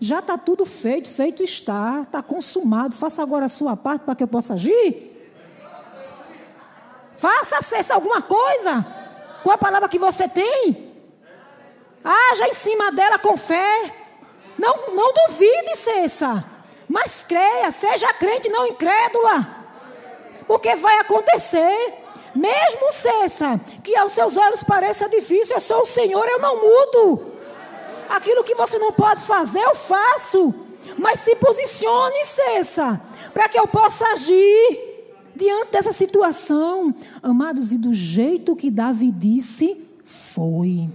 Já 0.00 0.20
está 0.20 0.38
tudo 0.38 0.64
feito, 0.64 1.10
feito 1.10 1.42
está, 1.42 2.00
está 2.00 2.22
consumado. 2.22 2.94
Faça 2.94 3.20
agora 3.20 3.44
a 3.44 3.48
sua 3.48 3.76
parte 3.76 4.06
para 4.06 4.14
que 4.14 4.22
eu 4.22 4.28
possa 4.28 4.54
agir. 4.54 5.07
Faça 7.18 7.60
cessa 7.62 7.94
alguma 7.94 8.22
coisa 8.22 8.86
com 9.42 9.50
a 9.50 9.58
palavra 9.58 9.88
que 9.88 9.98
você 9.98 10.28
tem. 10.28 10.94
Haja 12.04 12.48
em 12.48 12.52
cima 12.52 12.92
dela 12.92 13.18
com 13.18 13.36
fé. 13.36 13.92
Não, 14.56 14.94
não 14.94 15.12
duvide, 15.12 15.76
cessa. 15.76 16.44
Mas 16.88 17.24
creia, 17.24 17.70
seja 17.70 18.12
crente, 18.14 18.48
não 18.48 18.66
incrédula. 18.66 19.46
Porque 20.46 20.74
vai 20.76 20.98
acontecer. 20.98 22.04
Mesmo 22.34 22.92
cessa, 22.92 23.60
que 23.82 23.96
aos 23.96 24.12
seus 24.12 24.36
olhos 24.36 24.62
pareça 24.62 25.08
difícil, 25.08 25.56
eu 25.56 25.60
sou 25.60 25.82
o 25.82 25.86
Senhor, 25.86 26.24
eu 26.28 26.38
não 26.38 26.56
mudo. 26.56 27.32
Aquilo 28.10 28.44
que 28.44 28.54
você 28.54 28.78
não 28.78 28.92
pode 28.92 29.22
fazer, 29.22 29.60
eu 29.60 29.74
faço. 29.74 30.54
Mas 30.96 31.20
se 31.20 31.34
posicione, 31.34 32.24
cessa, 32.24 33.00
para 33.34 33.48
que 33.48 33.58
eu 33.58 33.66
possa 33.66 34.06
agir 34.12 34.87
diante 35.38 35.72
dessa 35.72 35.92
situação. 35.92 36.94
Amados, 37.22 37.72
e 37.72 37.78
do 37.78 37.92
jeito 37.92 38.56
que 38.56 38.70
Davi 38.70 39.10
disse, 39.10 39.76
foi. 40.04 40.88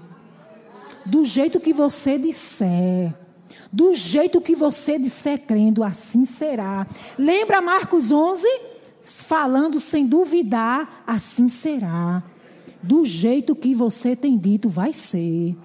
Do 1.05 1.25
jeito 1.25 1.59
que 1.59 1.73
você 1.73 2.17
disser. 2.17 3.13
Do 3.71 3.93
jeito 3.93 4.39
que 4.39 4.55
você 4.55 4.99
disser 4.99 5.39
crendo, 5.39 5.83
assim 5.83 6.25
será. 6.25 6.85
Lembra 7.17 7.61
Marcos 7.61 8.11
11? 8.11 8.47
falando 9.03 9.79
sem 9.79 10.05
duvidar, 10.05 11.03
assim 11.05 11.49
será. 11.49 12.23
Do 12.81 13.03
jeito 13.05 13.55
que 13.55 13.75
você 13.75 14.15
tem 14.15 14.37
dito, 14.37 14.69
vai 14.69 14.93
ser. 14.93 15.55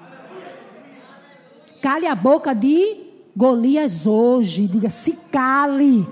Cale 1.80 2.06
a 2.06 2.14
boca 2.14 2.54
de 2.54 2.96
Golias 3.36 4.06
hoje. 4.06 4.66
Diga, 4.66 4.90
se 4.90 5.12
cale. 5.30 6.06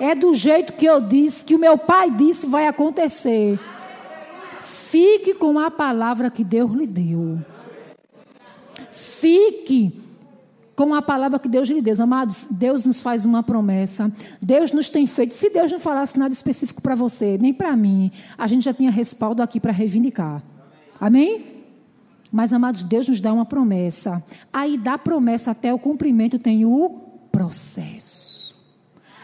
É 0.00 0.14
do 0.14 0.34
jeito 0.34 0.72
que 0.72 0.86
eu 0.86 1.00
disse, 1.00 1.44
que 1.44 1.54
o 1.54 1.58
meu 1.58 1.78
pai 1.78 2.10
disse, 2.10 2.46
vai 2.46 2.66
acontecer. 2.66 3.58
Fique 4.60 5.34
com 5.34 5.58
a 5.58 5.70
palavra 5.70 6.30
que 6.30 6.42
Deus 6.42 6.72
lhe 6.72 6.86
deu. 6.86 7.38
Fique 8.90 10.04
com 10.74 10.94
a 10.94 11.02
palavra 11.02 11.38
que 11.38 11.48
Deus 11.48 11.68
lhe 11.68 11.80
deu. 11.80 11.94
Amados, 12.00 12.46
Deus 12.50 12.84
nos 12.84 13.00
faz 13.00 13.24
uma 13.24 13.42
promessa. 13.42 14.10
Deus 14.40 14.72
nos 14.72 14.88
tem 14.88 15.06
feito. 15.06 15.34
Se 15.34 15.50
Deus 15.50 15.70
não 15.70 15.80
falasse 15.80 16.18
nada 16.18 16.32
específico 16.32 16.82
para 16.82 16.94
você, 16.94 17.38
nem 17.40 17.52
para 17.52 17.76
mim, 17.76 18.10
a 18.36 18.46
gente 18.46 18.64
já 18.64 18.74
tinha 18.74 18.90
respaldo 18.90 19.42
aqui 19.42 19.60
para 19.60 19.72
reivindicar. 19.72 20.42
Amém? 21.00 21.54
Mas, 22.32 22.52
amados, 22.52 22.82
Deus 22.82 23.08
nos 23.08 23.20
dá 23.20 23.32
uma 23.32 23.44
promessa. 23.44 24.22
Aí, 24.52 24.76
da 24.76 24.98
promessa 24.98 25.52
até 25.52 25.72
o 25.72 25.78
cumprimento, 25.78 26.38
tem 26.38 26.64
o 26.64 27.00
processo. 27.30 28.13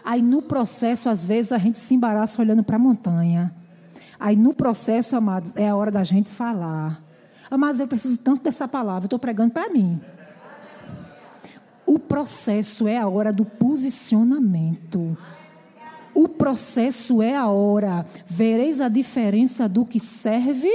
Aí, 0.04 0.22
no 0.22 0.42
processo, 0.42 1.08
às 1.08 1.24
vezes, 1.24 1.52
a 1.52 1.58
gente 1.58 1.78
se 1.78 1.94
embaraça 1.94 2.40
olhando 2.40 2.62
para 2.62 2.76
a 2.76 2.78
montanha. 2.78 3.54
Aí, 4.18 4.36
no 4.36 4.54
processo, 4.54 5.16
amados, 5.16 5.56
é 5.56 5.68
a 5.68 5.76
hora 5.76 5.90
da 5.90 6.02
gente 6.02 6.28
falar. 6.28 7.02
Amados, 7.50 7.80
eu 7.80 7.88
preciso 7.88 8.18
tanto 8.18 8.44
dessa 8.44 8.68
palavra. 8.68 9.04
Eu 9.04 9.06
estou 9.06 9.18
pregando 9.18 9.52
para 9.52 9.70
mim. 9.70 10.00
O 11.86 11.98
processo 11.98 12.86
é 12.86 12.98
a 12.98 13.08
hora 13.08 13.32
do 13.32 13.44
posicionamento. 13.44 15.16
O 16.14 16.28
processo 16.28 17.22
é 17.22 17.36
a 17.36 17.48
hora. 17.48 18.06
Vereis 18.26 18.80
a 18.80 18.88
diferença 18.88 19.68
do 19.68 19.84
que 19.84 19.98
serve 19.98 20.70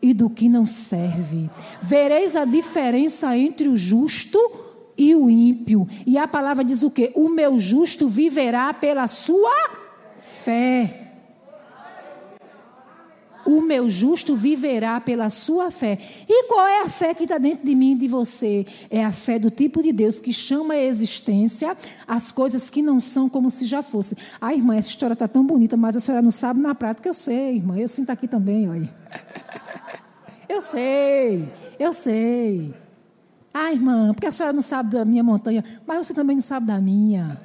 e 0.00 0.14
do 0.14 0.30
que 0.30 0.48
não 0.48 0.64
serve. 0.64 1.50
Vereis 1.80 2.36
a 2.36 2.44
diferença 2.44 3.36
entre 3.36 3.68
o 3.68 3.76
justo 3.76 4.38
e 4.38 4.65
o 5.14 5.28
ímpio. 5.28 5.86
E 6.06 6.16
a 6.18 6.26
palavra 6.26 6.64
diz 6.64 6.82
o 6.82 6.90
quê? 6.90 7.12
O 7.14 7.28
meu 7.28 7.58
justo 7.58 8.08
viverá 8.08 8.72
pela 8.72 9.06
sua 9.06 9.70
fé 10.16 11.06
o 13.46 13.60
meu 13.62 13.88
justo 13.88 14.34
viverá 14.34 15.00
pela 15.00 15.30
sua 15.30 15.70
fé. 15.70 15.98
E 16.28 16.48
qual 16.48 16.66
é 16.66 16.82
a 16.82 16.88
fé 16.88 17.14
que 17.14 17.22
está 17.22 17.38
dentro 17.38 17.64
de 17.64 17.74
mim 17.74 17.92
e 17.92 17.98
de 17.98 18.08
você? 18.08 18.66
É 18.90 19.04
a 19.04 19.12
fé 19.12 19.38
do 19.38 19.50
tipo 19.50 19.82
de 19.82 19.92
Deus 19.92 20.20
que 20.20 20.32
chama 20.32 20.74
a 20.74 20.82
existência 20.82 21.76
as 22.06 22.32
coisas 22.32 22.68
que 22.68 22.82
não 22.82 22.98
são 22.98 23.28
como 23.28 23.48
se 23.48 23.64
já 23.64 23.82
fossem. 23.82 24.18
Ah, 24.40 24.52
irmã, 24.52 24.74
essa 24.74 24.88
história 24.88 25.14
está 25.14 25.28
tão 25.28 25.46
bonita, 25.46 25.76
mas 25.76 25.96
a 25.96 26.00
senhora 26.00 26.20
não 26.20 26.30
sabe 26.30 26.60
na 26.60 26.74
prática. 26.74 27.08
Eu 27.08 27.14
sei, 27.14 27.56
irmã, 27.56 27.78
eu 27.78 27.88
sinto 27.88 28.10
aqui 28.10 28.26
também, 28.26 28.68
olha. 28.68 28.90
Eu 30.48 30.60
sei, 30.60 31.48
eu 31.78 31.92
sei. 31.92 32.74
Ah, 33.58 33.72
irmã, 33.72 34.12
porque 34.12 34.26
a 34.26 34.30
senhora 34.30 34.52
não 34.52 34.60
sabe 34.60 34.90
da 34.90 35.02
minha 35.02 35.24
montanha, 35.24 35.64
mas 35.86 36.06
você 36.06 36.12
também 36.12 36.36
não 36.36 36.42
sabe 36.42 36.66
da 36.66 36.78
minha. 36.78 37.40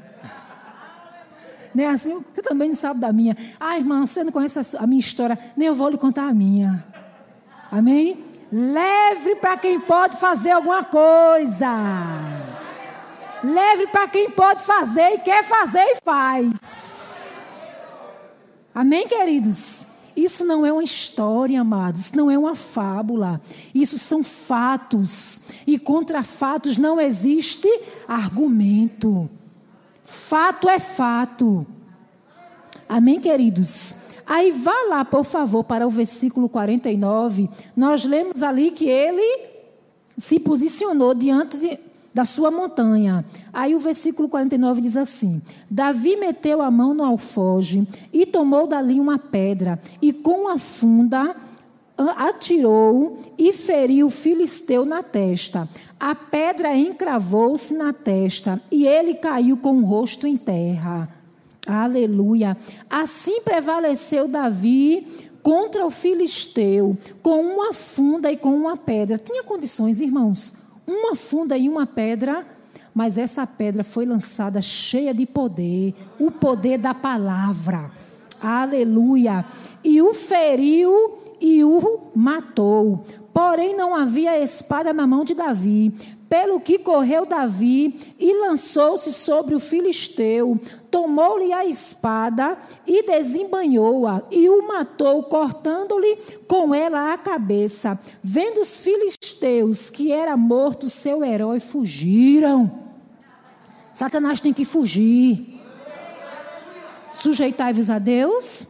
Não 1.74 1.86
é 1.86 1.88
assim? 1.88 2.21
Você 2.34 2.41
também 2.41 2.67
não 2.67 2.76
sabe 2.76 3.00
da 3.00 3.13
minha. 3.13 3.38
Ah, 3.58 3.78
irmã, 3.78 4.06
você 4.06 4.21
não 4.21 4.32
conhece 4.34 4.76
a 4.78 4.86
minha 4.86 5.00
história, 5.00 5.39
nem 5.56 5.69
eu 5.69 5.74
vou 5.74 5.88
lhe 5.88 5.97
contar 5.97 6.28
a 6.28 6.34
minha. 6.34 6.86
Amém? 7.71 8.26
Leve 8.52 9.38
para 9.38 9.56
quem 9.56 9.80
pode 9.80 10.17
fazer 10.17 10.52
alguma 10.52 10.84
coisa. 10.84 11.69
Leve 13.41 13.88
para 13.88 14.09
quem 14.09 14.30
pode 14.32 14.64
fazer 14.64 15.14
e 15.14 15.20
quer 15.20 15.45
fazer 15.45 15.80
e 15.80 15.97
faz. 16.03 17.41
Amém, 18.76 19.07
queridos? 19.07 19.88
Isso 20.22 20.45
não 20.45 20.63
é 20.63 20.72
uma 20.72 20.84
história, 20.84 21.59
amados, 21.59 22.01
isso 22.01 22.17
não 22.17 22.30
é 22.30 22.38
uma 22.38 22.55
fábula. 22.55 23.41
Isso 23.74 23.97
são 23.97 24.24
fatos. 24.24 25.41
E 25.65 25.80
contra 25.80 26.22
fatos 26.22 26.78
não 26.78 27.01
existe 27.01 27.67
argumento. 28.07 29.28
Fato 30.03 30.69
é 30.69 30.80
fato. 30.80 31.65
Amém, 32.88 33.19
queridos? 33.19 34.01
Aí 34.28 34.51
vá 34.51 34.76
lá, 34.88 35.03
por 35.03 35.24
favor, 35.24 35.63
para 35.63 35.88
o 35.88 35.89
versículo 35.89 36.47
49. 36.47 37.49
Nós 37.76 38.05
lemos 38.05 38.43
ali 38.43 38.69
que 38.69 38.88
ele 38.88 39.49
se 40.15 40.39
posicionou 40.39 41.15
diante 41.15 41.57
de, 41.57 41.80
da 42.14 42.26
sua 42.26 42.51
montanha. 42.51 43.26
Aí 43.53 43.74
o 43.74 43.80
versículo 43.80 44.28
49 44.28 44.82
diz 44.82 44.97
assim: 44.97 45.41
Davi 45.70 46.16
meteu 46.16 46.62
a 46.62 46.70
mão 46.70 46.93
no 46.93 47.03
alfoge 47.03 47.88
e 48.12 48.26
tomou 48.26 48.68
dali 48.68 48.99
uma 48.99 49.18
pedra, 49.18 49.80
e 50.01 50.12
com 50.12 50.47
a 50.47 50.57
funda 50.57 51.36
atirou 51.97 53.20
e 53.38 53.53
feriu 53.53 54.07
o 54.07 54.12
filisteu 54.12 54.86
na 54.86 55.03
testa. 55.03 55.68
A 55.99 56.16
pedra 56.16 56.76
encravou-se 56.76 57.76
na 57.76 57.93
testa 57.93 58.59
e 58.72 58.88
ele 58.88 59.14
caiu 59.14 59.57
com 59.57 59.78
o 59.78 59.86
rosto 59.86 60.26
em 60.26 60.36
terra. 60.36 61.07
Aleluia. 61.68 62.57
Assim 62.89 63.41
prevaleceu 63.41 64.28
Davi 64.28 65.05
contra 65.43 65.86
o 65.86 65.91
filisteu 65.91 66.97
com 67.22 67.41
uma 67.41 67.72
funda 67.72 68.32
e 68.32 68.38
com 68.38 68.55
uma 68.55 68.76
pedra. 68.76 69.18
Tinha 69.18 69.43
condições, 69.43 70.01
irmãos 70.01 70.61
uma 70.88 71.16
funda 71.16 71.58
e 71.58 71.70
uma 71.70 71.86
pedra, 71.86 72.46
mas 72.94 73.18
essa 73.18 73.48
pedra 73.48 73.84
foi 73.84 74.06
lançada 74.06 74.62
cheia 74.62 75.14
de 75.14 75.26
poder, 75.26 75.94
o 76.20 76.30
poder 76.32 76.78
da 76.78 76.94
palavra. 76.94 77.92
Aleluia! 78.42 79.46
E 79.84 80.02
o 80.02 80.14
feriu 80.14 81.20
e 81.40 81.64
o 81.64 82.12
matou. 82.16 83.04
Porém, 83.34 83.76
não 83.76 83.96
havia 83.96 84.42
espada 84.42 84.92
na 84.92 85.08
mão 85.08 85.24
de 85.24 85.34
Davi. 85.34 85.94
Pelo 86.32 86.62
que 86.62 86.80
correu 86.80 87.26
Davi 87.26 88.16
e 88.18 88.34
lançou-se 88.40 89.12
sobre 89.12 89.54
o 89.54 89.60
filisteu, 89.60 90.58
tomou-lhe 90.90 91.52
a 91.52 91.66
espada 91.66 92.58
e 92.88 93.04
desembanhou-a 93.04 94.24
e 94.32 94.48
o 94.48 94.66
matou, 94.66 95.24
cortando-lhe 95.24 96.16
com 96.48 96.74
ela 96.74 97.12
a 97.12 97.18
cabeça. 97.18 98.00
Vendo 98.24 98.62
os 98.62 98.78
filisteus 98.78 99.90
que 99.90 100.14
era 100.14 100.38
morto 100.38 100.90
seu 100.90 101.22
herói, 101.22 101.60
fugiram. 101.60 102.80
Satanás 103.92 104.40
tem 104.40 104.54
que 104.54 104.64
fugir. 104.64 105.62
Sujeitai-vos 107.12 107.90
a 107.90 108.00
Deus. 108.00 108.68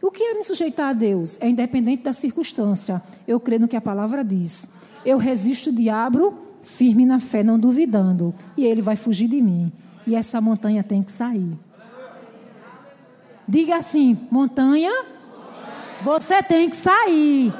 O 0.00 0.10
que 0.10 0.22
é 0.22 0.32
me 0.32 0.42
sujeitar 0.42 0.88
a 0.88 0.92
Deus? 0.94 1.36
É 1.38 1.50
independente 1.50 2.04
da 2.04 2.14
circunstância. 2.14 3.02
Eu 3.28 3.38
creio 3.38 3.60
no 3.60 3.68
que 3.68 3.76
a 3.76 3.80
palavra 3.82 4.24
diz. 4.24 4.70
Eu 5.04 5.18
resisto 5.18 5.68
o 5.68 5.74
diabo 5.74 6.43
firme 6.64 7.06
na 7.06 7.20
fé, 7.20 7.44
não 7.44 7.58
duvidando. 7.58 8.34
E 8.56 8.64
ele 8.64 8.82
vai 8.82 8.96
fugir 8.96 9.28
de 9.28 9.40
mim. 9.40 9.70
E 10.06 10.16
essa 10.16 10.40
montanha 10.40 10.82
tem 10.82 11.02
que 11.02 11.12
sair. 11.12 11.56
Diga 13.46 13.76
assim: 13.76 14.18
montanha, 14.30 14.90
você 16.02 16.42
tem 16.42 16.68
que 16.68 16.76
sair. 16.76 17.52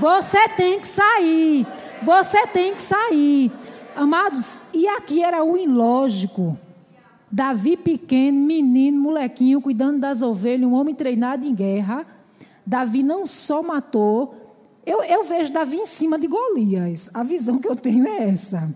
Você 0.00 0.48
tem 0.50 0.80
que 0.80 0.86
sair. 0.86 1.66
Você 2.02 2.46
tem 2.46 2.74
que 2.74 2.82
sair. 2.82 3.52
Amados, 3.96 4.62
e 4.72 4.86
aqui 4.86 5.22
era 5.22 5.42
o 5.42 5.56
ilógico. 5.56 6.56
Davi 7.30 7.76
pequeno, 7.76 8.38
menino, 8.38 8.98
molequinho, 9.00 9.60
cuidando 9.60 9.98
das 9.98 10.22
ovelhas, 10.22 10.70
um 10.70 10.74
homem 10.74 10.94
treinado 10.94 11.44
em 11.44 11.54
guerra. 11.54 12.06
Davi 12.64 13.02
não 13.02 13.26
só 13.26 13.62
matou, 13.62 14.47
eu, 14.88 15.04
eu 15.04 15.22
vejo 15.22 15.52
Davi 15.52 15.76
em 15.76 15.84
cima 15.84 16.18
de 16.18 16.26
Golias. 16.26 17.10
A 17.12 17.22
visão 17.22 17.58
que 17.58 17.68
eu 17.68 17.76
tenho 17.76 18.08
é 18.08 18.30
essa. 18.30 18.74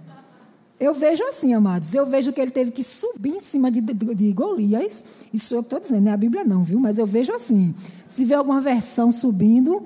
Eu 0.79 0.93
vejo 0.93 1.25
assim, 1.25 1.55
amados. 1.55 1.95
Eu 1.95 2.05
vejo 2.05 2.35
que 2.35 2.41
ele 2.41 2.51
teve 2.51 2.71
que 2.71 2.85
subir 2.85 3.31
em 3.31 3.41
cima 3.41 3.71
de, 3.71 3.81
de, 3.81 3.95
de 4.15 4.33
Golias. 4.35 5.05
Isso 5.33 5.55
eu 5.55 5.61
estou 5.61 5.81
dizendo, 5.81 6.03
não 6.03 6.11
é 6.11 6.15
a 6.15 6.19
Bíblia, 6.19 6.45
não, 6.45 6.63
viu? 6.63 6.79
Mas 6.79 6.99
eu 6.99 7.07
vejo 7.07 7.33
assim. 7.33 7.75
Se 8.07 8.27
vê 8.27 8.35
alguma 8.35 8.61
versão 8.61 9.11
subindo, 9.11 9.85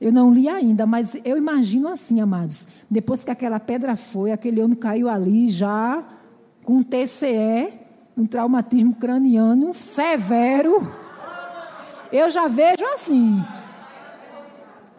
eu 0.00 0.10
não 0.10 0.32
li 0.32 0.48
ainda, 0.48 0.86
mas 0.86 1.16
eu 1.24 1.36
imagino 1.36 1.86
assim, 1.86 2.20
amados. 2.20 2.66
Depois 2.90 3.24
que 3.24 3.30
aquela 3.30 3.60
pedra 3.60 3.94
foi, 3.94 4.32
aquele 4.32 4.60
homem 4.60 4.76
caiu 4.76 5.08
ali 5.08 5.46
já 5.46 6.02
com 6.64 6.82
TCE, 6.82 7.72
um 8.16 8.26
traumatismo 8.26 8.92
craniano 8.96 9.72
severo. 9.72 10.84
Eu 12.10 12.28
já 12.28 12.48
vejo 12.48 12.84
assim. 12.92 13.40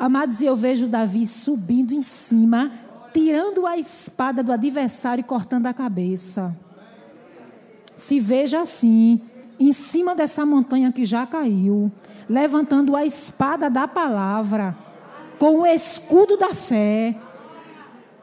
Amados, 0.01 0.41
eu 0.41 0.55
vejo 0.55 0.87
Davi 0.87 1.27
subindo 1.27 1.93
em 1.93 2.01
cima, 2.01 2.71
tirando 3.13 3.67
a 3.67 3.77
espada 3.77 4.41
do 4.41 4.51
adversário 4.51 5.21
e 5.21 5.23
cortando 5.23 5.67
a 5.67 5.75
cabeça. 5.75 6.57
Se 7.95 8.19
veja 8.19 8.61
assim, 8.61 9.21
em 9.59 9.71
cima 9.71 10.15
dessa 10.15 10.43
montanha 10.43 10.91
que 10.91 11.05
já 11.05 11.27
caiu, 11.27 11.91
levantando 12.27 12.95
a 12.95 13.05
espada 13.05 13.69
da 13.69 13.87
palavra, 13.87 14.75
com 15.37 15.59
o 15.59 15.65
escudo 15.67 16.35
da 16.35 16.55
fé. 16.55 17.15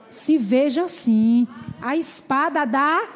Se 0.08 0.36
veja 0.36 0.82
assim, 0.82 1.46
a 1.80 1.96
espada 1.96 2.64
da 2.64 3.06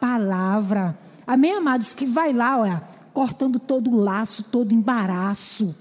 palavra. 0.00 0.98
Amém, 1.26 1.52
amados? 1.52 1.94
Que 1.94 2.06
vai 2.06 2.32
lá, 2.32 2.60
olha, 2.60 2.82
cortando 3.12 3.58
todo 3.58 3.90
o 3.90 4.00
laço, 4.00 4.44
todo 4.44 4.72
o 4.72 4.74
embaraço. 4.74 5.76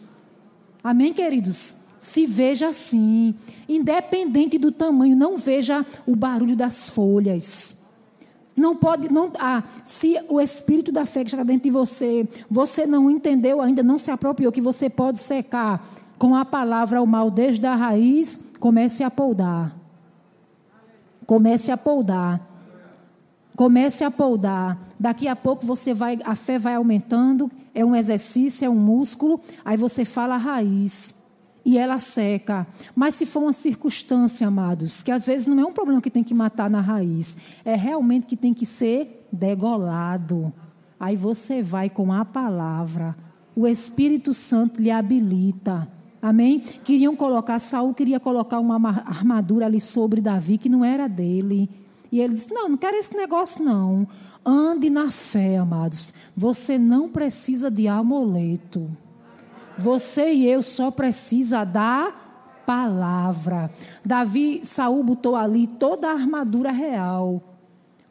Amém, 0.83 1.13
queridos? 1.13 1.84
Se 2.05 2.23
veja 2.27 2.67
assim, 2.67 3.33
independente 3.67 4.59
do 4.59 4.71
tamanho, 4.71 5.15
não 5.15 5.37
veja 5.37 5.83
o 6.05 6.15
barulho 6.15 6.55
das 6.55 6.87
folhas. 6.87 7.83
Não 8.55 8.75
pode, 8.75 9.11
não, 9.11 9.31
ah, 9.39 9.63
se 9.83 10.15
o 10.29 10.39
espírito 10.39 10.91
da 10.91 11.03
fé 11.03 11.23
que 11.23 11.31
está 11.31 11.43
dentro 11.43 11.63
de 11.63 11.71
você, 11.71 12.29
você 12.49 12.85
não 12.85 13.09
entendeu 13.09 13.59
ainda, 13.59 13.81
não 13.81 13.97
se 13.97 14.11
apropriou 14.11 14.51
que 14.51 14.61
você 14.61 14.87
pode 14.87 15.17
secar 15.17 15.83
com 16.19 16.35
a 16.35 16.45
palavra 16.45 17.01
o 17.01 17.07
mal 17.07 17.31
desde 17.31 17.65
a 17.65 17.73
raiz, 17.73 18.39
comece 18.59 19.03
a 19.03 19.09
poldar. 19.09 19.75
Comece 21.25 21.71
a 21.71 21.77
poldar. 21.77 22.39
Comece 23.57 24.03
a 24.03 24.11
poldar. 24.11 24.77
Daqui 24.99 25.27
a 25.27 25.35
pouco 25.35 25.65
você 25.65 25.91
vai, 25.91 26.19
a 26.23 26.35
fé 26.35 26.59
vai 26.59 26.75
aumentando, 26.75 27.49
é 27.73 27.83
um 27.83 27.95
exercício, 27.95 28.63
é 28.63 28.69
um 28.69 28.75
músculo, 28.75 29.41
aí 29.65 29.75
você 29.75 30.05
fala 30.05 30.35
a 30.35 30.37
raiz 30.37 31.24
e 31.65 31.77
ela 31.77 31.97
seca. 31.97 32.67
Mas 32.95 33.15
se 33.15 33.25
for 33.25 33.41
uma 33.41 33.53
circunstância, 33.53 34.47
amados, 34.47 35.01
que 35.01 35.11
às 35.11 35.25
vezes 35.25 35.47
não 35.47 35.59
é 35.59 35.65
um 35.65 35.73
problema 35.73 36.01
que 36.01 36.11
tem 36.11 36.23
que 36.23 36.33
matar 36.33 36.69
na 36.69 36.79
raiz, 36.79 37.37
é 37.65 37.75
realmente 37.75 38.27
que 38.27 38.37
tem 38.37 38.53
que 38.53 38.65
ser 38.65 39.27
degolado. 39.31 40.53
Aí 40.99 41.15
você 41.15 41.63
vai 41.63 41.89
com 41.89 42.13
a 42.13 42.23
palavra, 42.23 43.15
o 43.55 43.67
Espírito 43.67 44.33
Santo 44.33 44.81
lhe 44.81 44.91
habilita. 44.91 45.87
Amém? 46.21 46.59
Queriam 46.59 47.15
colocar, 47.15 47.59
Saul 47.59 47.93
queria 47.93 48.19
colocar 48.19 48.59
uma 48.59 48.75
armadura 49.05 49.65
ali 49.65 49.79
sobre 49.79 50.21
Davi 50.21 50.57
que 50.57 50.69
não 50.69 50.83
era 50.83 51.07
dele. 51.07 51.69
E 52.11 52.19
ele 52.19 52.33
disse: 52.33 52.53
Não, 52.53 52.69
não 52.69 52.77
quero 52.77 52.97
esse 52.97 53.15
negócio, 53.15 53.63
não. 53.63 54.07
Ande 54.43 54.89
na 54.89 55.11
fé, 55.11 55.57
amados. 55.57 56.13
Você 56.35 56.77
não 56.77 57.09
precisa 57.09 57.69
de 57.69 57.87
amuleto. 57.87 58.89
Você 59.77 60.33
e 60.33 60.47
eu 60.47 60.61
só 60.61 60.89
precisa 60.91 61.63
da 61.63 62.13
palavra. 62.65 63.69
Davi, 64.03 64.61
Saul 64.63 65.03
botou 65.03 65.35
ali 65.35 65.67
toda 65.67 66.09
a 66.09 66.13
armadura 66.13 66.71
real. 66.71 67.41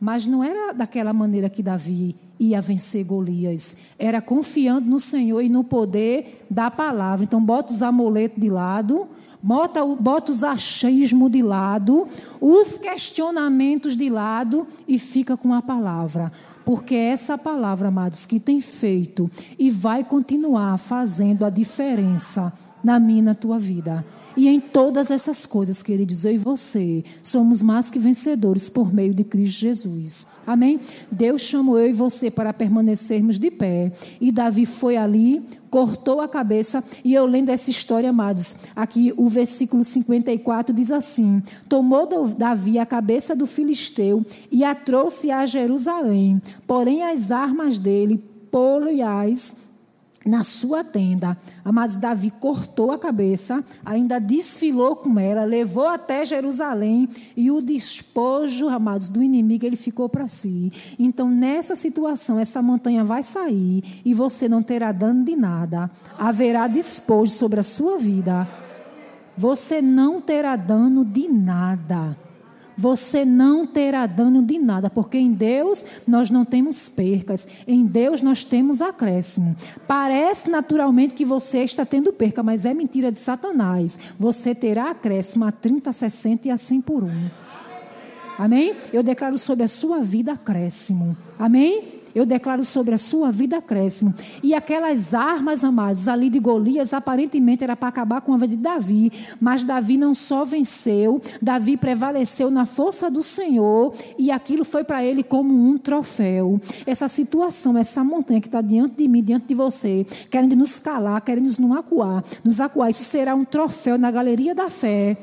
Mas 0.00 0.26
não 0.26 0.44
era 0.44 0.72
daquela 0.72 1.12
maneira 1.12 1.48
que 1.48 1.62
Davi 1.62 2.14
ia 2.38 2.60
vencer 2.60 3.04
Golias. 3.04 3.78
Era 3.98 4.20
confiando 4.20 4.88
no 4.88 4.98
Senhor 4.98 5.40
e 5.40 5.48
no 5.48 5.64
poder 5.64 6.44
da 6.50 6.70
palavra. 6.70 7.24
Então, 7.24 7.42
bota 7.42 7.72
os 7.72 7.82
amuletos 7.82 8.40
de 8.40 8.50
lado, 8.50 9.08
bota, 9.42 9.84
bota 9.84 10.32
os 10.32 10.44
achismos 10.44 11.30
de 11.30 11.42
lado, 11.42 12.06
os 12.40 12.78
questionamentos 12.78 13.96
de 13.96 14.10
lado 14.10 14.66
e 14.86 14.98
fica 14.98 15.36
com 15.36 15.54
a 15.54 15.62
palavra. 15.62 16.30
Porque 16.64 16.94
é 16.94 17.08
essa 17.10 17.36
palavra, 17.36 17.88
amados, 17.88 18.24
que 18.24 18.40
tem 18.40 18.60
feito 18.60 19.30
e 19.58 19.70
vai 19.70 20.02
continuar 20.02 20.78
fazendo 20.78 21.44
a 21.44 21.50
diferença 21.50 22.52
na 22.84 23.00
minha 23.00 23.20
e 23.20 23.22
na 23.22 23.34
tua 23.34 23.58
vida. 23.58 24.04
E 24.36 24.48
em 24.48 24.60
todas 24.60 25.10
essas 25.10 25.46
coisas, 25.46 25.82
queridos, 25.82 26.24
eu 26.24 26.32
e 26.32 26.38
você 26.38 27.04
somos 27.22 27.62
mais 27.62 27.90
que 27.90 27.98
vencedores 27.98 28.68
por 28.68 28.92
meio 28.92 29.14
de 29.14 29.24
Cristo 29.24 29.60
Jesus. 29.60 30.28
Amém? 30.46 30.80
Deus 31.10 31.42
chamou 31.42 31.78
eu 31.78 31.88
e 31.88 31.92
você 31.92 32.30
para 32.30 32.52
permanecermos 32.52 33.38
de 33.38 33.50
pé. 33.50 33.92
E 34.20 34.32
Davi 34.32 34.66
foi 34.66 34.96
ali, 34.96 35.40
cortou 35.70 36.20
a 36.20 36.28
cabeça. 36.28 36.82
E 37.04 37.14
eu 37.14 37.24
lendo 37.26 37.50
essa 37.50 37.70
história, 37.70 38.10
amados, 38.10 38.56
aqui 38.74 39.14
o 39.16 39.28
versículo 39.28 39.84
54 39.84 40.74
diz 40.74 40.90
assim: 40.90 41.40
Tomou 41.68 42.08
Davi 42.36 42.78
a 42.78 42.86
cabeça 42.86 43.36
do 43.36 43.46
filisteu 43.46 44.26
e 44.50 44.64
a 44.64 44.74
trouxe 44.74 45.30
a 45.30 45.46
Jerusalém. 45.46 46.42
Porém, 46.66 47.04
as 47.04 47.30
armas 47.30 47.78
dele, 47.78 48.22
poliais, 48.50 49.63
na 50.26 50.42
sua 50.42 50.82
tenda. 50.82 51.36
Amados, 51.64 51.96
Davi 51.96 52.30
cortou 52.30 52.90
a 52.90 52.98
cabeça, 52.98 53.64
ainda 53.84 54.18
desfilou 54.18 54.96
com 54.96 55.18
ela, 55.18 55.44
levou 55.44 55.86
até 55.86 56.24
Jerusalém 56.24 57.08
e 57.36 57.50
o 57.50 57.60
despojo, 57.60 58.68
amados, 58.68 59.08
do 59.08 59.22
inimigo 59.22 59.66
ele 59.66 59.76
ficou 59.76 60.08
para 60.08 60.26
si. 60.26 60.72
Então, 60.98 61.28
nessa 61.28 61.74
situação, 61.74 62.38
essa 62.38 62.62
montanha 62.62 63.04
vai 63.04 63.22
sair 63.22 63.84
e 64.04 64.14
você 64.14 64.48
não 64.48 64.62
terá 64.62 64.92
dano 64.92 65.24
de 65.24 65.36
nada. 65.36 65.90
Haverá 66.18 66.66
despojo 66.66 67.32
sobre 67.32 67.60
a 67.60 67.64
sua 67.64 67.98
vida. 67.98 68.48
Você 69.36 69.82
não 69.82 70.20
terá 70.20 70.56
dano 70.56 71.04
de 71.04 71.28
nada 71.28 72.23
você 72.76 73.24
não 73.24 73.66
terá 73.66 74.06
dano 74.06 74.42
de 74.42 74.58
nada, 74.58 74.90
porque 74.90 75.18
em 75.18 75.32
Deus 75.32 75.84
nós 76.06 76.30
não 76.30 76.44
temos 76.44 76.88
percas, 76.88 77.46
em 77.66 77.84
Deus 77.84 78.22
nós 78.22 78.44
temos 78.44 78.82
acréscimo. 78.82 79.56
Parece 79.86 80.50
naturalmente 80.50 81.14
que 81.14 81.24
você 81.24 81.60
está 81.64 81.84
tendo 81.84 82.12
perca, 82.12 82.42
mas 82.42 82.64
é 82.64 82.74
mentira 82.74 83.12
de 83.12 83.18
Satanás. 83.18 83.98
Você 84.18 84.54
terá 84.54 84.90
acréscimo 84.90 85.44
a 85.44 85.52
30, 85.52 85.92
60 85.92 86.48
e 86.48 86.50
a 86.50 86.56
100 86.56 86.80
por 86.80 87.04
um. 87.04 87.30
Amém? 88.38 88.74
Eu 88.92 89.02
declaro 89.02 89.38
sobre 89.38 89.64
a 89.64 89.68
sua 89.68 90.00
vida 90.00 90.32
acréscimo. 90.32 91.16
Amém? 91.38 91.93
Eu 92.14 92.24
declaro 92.24 92.62
sobre 92.62 92.94
a 92.94 92.98
sua 92.98 93.32
vida 93.32 93.56
acréscimo. 93.56 94.14
E 94.42 94.54
aquelas 94.54 95.14
armas, 95.14 95.64
amados, 95.64 96.06
ali 96.06 96.30
de 96.30 96.38
Golias, 96.38 96.94
aparentemente 96.94 97.64
era 97.64 97.74
para 97.74 97.88
acabar 97.88 98.20
com 98.20 98.32
a 98.32 98.36
vida 98.36 98.56
de 98.56 98.62
Davi. 98.62 99.12
Mas 99.40 99.64
Davi 99.64 99.96
não 99.96 100.14
só 100.14 100.44
venceu, 100.44 101.20
Davi 101.42 101.76
prevaleceu 101.76 102.50
na 102.50 102.66
força 102.66 103.10
do 103.10 103.22
Senhor. 103.22 103.92
E 104.16 104.30
aquilo 104.30 104.64
foi 104.64 104.84
para 104.84 105.04
ele 105.04 105.24
como 105.24 105.52
um 105.52 105.76
troféu. 105.76 106.60
Essa 106.86 107.08
situação, 107.08 107.76
essa 107.76 108.04
montanha 108.04 108.40
que 108.40 108.46
está 108.48 108.60
diante 108.60 108.96
de 108.96 109.08
mim, 109.08 109.22
diante 109.22 109.46
de 109.46 109.54
você, 109.54 110.06
querendo 110.30 110.54
nos 110.54 110.78
calar, 110.78 111.20
querendo 111.20 111.44
nos 111.58 111.76
acuar, 111.76 112.22
nos 112.44 112.60
acuar. 112.60 112.90
Isso 112.90 113.02
será 113.02 113.34
um 113.34 113.44
troféu 113.44 113.98
na 113.98 114.10
galeria 114.10 114.54
da 114.54 114.70
fé. 114.70 115.16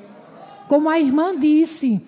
Como 0.67 0.89
a 0.89 0.99
irmã 0.99 1.37
disse, 1.37 2.05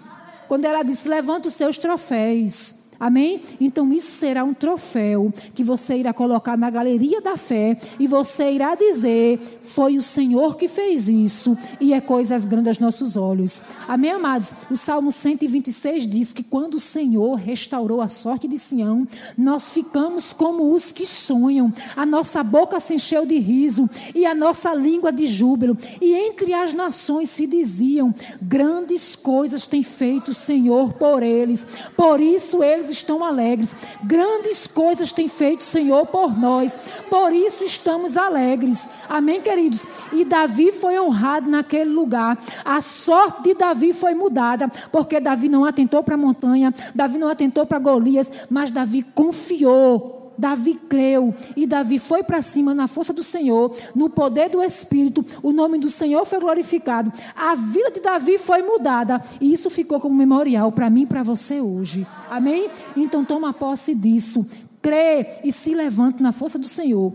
quando 0.48 0.66
ela 0.66 0.84
disse: 0.84 1.08
levanta 1.08 1.48
os 1.48 1.54
seus 1.54 1.78
troféus. 1.78 2.83
Amém? 3.04 3.42
Então 3.60 3.92
isso 3.92 4.12
será 4.14 4.46
um 4.46 4.54
troféu 4.54 5.30
que 5.54 5.62
você 5.62 5.98
irá 5.98 6.14
colocar 6.14 6.58
na 6.58 6.70
galeria 6.70 7.20
da 7.20 7.36
fé 7.36 7.76
e 8.00 8.08
você 8.08 8.54
irá 8.54 8.76
dizer: 8.76 9.42
foi 9.62 9.98
o 9.98 10.02
Senhor 10.02 10.56
que 10.56 10.70
fez 10.70 11.10
isso 11.10 11.58
e 11.82 11.94
é 11.94 12.00
coisas 12.00 12.46
grandes 12.46 12.70
aos 12.70 12.80
nossos 12.80 13.18
olhos. 13.18 13.62
Amém, 13.90 14.12
amados? 14.12 14.54
O 14.72 14.78
Salmo 14.78 15.12
126 15.12 16.08
diz 16.08 16.32
que 16.32 16.44
quando 16.44 16.76
o 16.76 16.80
Senhor 16.80 17.36
restaurou 17.36 18.00
a 18.00 18.08
sorte 18.08 18.48
de 18.48 18.58
Sião, 18.58 19.06
nós 19.38 19.72
ficamos 19.72 20.32
como 20.32 20.74
os 20.74 20.94
que 20.94 21.06
sonham. 21.06 21.74
A 21.98 22.06
nossa 22.06 22.42
boca 22.42 22.80
se 22.80 22.94
encheu 22.94 23.26
de 23.26 23.38
riso 23.38 23.90
e 24.16 24.26
a 24.26 24.34
nossa 24.34 24.74
língua 24.74 25.12
de 25.12 25.28
júbilo. 25.28 25.78
E 26.00 26.14
entre 26.14 26.54
as 26.54 26.74
nações 26.74 27.28
se 27.28 27.48
diziam: 27.48 28.16
grandes 28.42 29.14
coisas 29.14 29.68
tem 29.68 29.84
feito 29.84 30.30
o 30.30 30.34
Senhor 30.34 30.94
por 30.94 31.22
eles. 31.22 31.68
Por 31.98 32.22
isso 32.22 32.64
eles 32.64 32.93
estão 32.94 33.24
alegres. 33.24 33.76
Grandes 34.04 34.68
coisas 34.68 35.12
tem 35.12 35.28
feito 35.28 35.62
o 35.62 35.66
Senhor 35.66 36.06
por 36.08 36.38
nós. 36.38 36.78
Por 37.10 37.34
isso 37.34 37.64
estamos 37.64 38.18
alegres. 38.18 38.90
Amém, 39.10 39.42
queridos? 39.42 39.86
E 40.12 40.24
Davi 40.24 40.72
foi 40.72 41.00
honrado 41.00 41.50
naquele 41.50 41.90
lugar. 41.90 42.38
A 42.64 42.82
sorte 42.82 43.44
de 43.44 43.54
Davi 43.56 43.94
foi 43.94 44.14
mudada, 44.14 44.68
porque 44.92 45.20
Davi 45.20 45.50
não 45.50 45.66
atentou 45.66 46.04
para 46.04 46.16
a 46.16 46.18
montanha, 46.18 46.74
Davi 46.94 47.18
não 47.18 47.30
atentou 47.30 47.66
para 47.66 47.80
Golias, 47.80 48.32
mas 48.50 48.72
Davi 48.72 49.04
confiou 49.04 50.23
Davi 50.38 50.76
creu 50.76 51.34
e 51.56 51.66
Davi 51.66 52.00
foi 52.00 52.24
para 52.24 52.42
cima 52.42 52.74
na 52.74 52.88
força 52.88 53.14
do 53.14 53.24
Senhor, 53.24 53.76
no 53.96 54.10
poder 54.10 54.50
do 54.50 54.64
Espírito. 54.64 55.26
O 55.42 55.52
nome 55.52 55.78
do 55.78 55.90
Senhor 55.90 56.26
foi 56.26 56.40
glorificado. 56.40 57.12
A 57.36 57.56
vida 57.56 57.92
de 57.92 58.00
Davi 58.00 58.38
foi 58.38 58.62
mudada 58.62 59.22
e 59.40 59.54
isso 59.54 59.70
ficou 59.70 60.00
como 60.00 60.16
memorial 60.16 60.72
para 60.72 60.90
mim 60.90 61.04
e 61.04 61.08
para 61.08 61.24
você 61.24 61.62
hoje. 61.62 62.08
Amém? 62.30 62.70
Então 62.96 63.24
toma 63.24 63.54
posse 63.54 63.96
disso. 63.96 64.50
Crê 64.82 65.40
e 65.44 65.52
se 65.52 65.74
levante 65.74 66.22
na 66.22 66.32
força 66.32 66.60
do 66.60 66.68
Senhor 66.68 67.14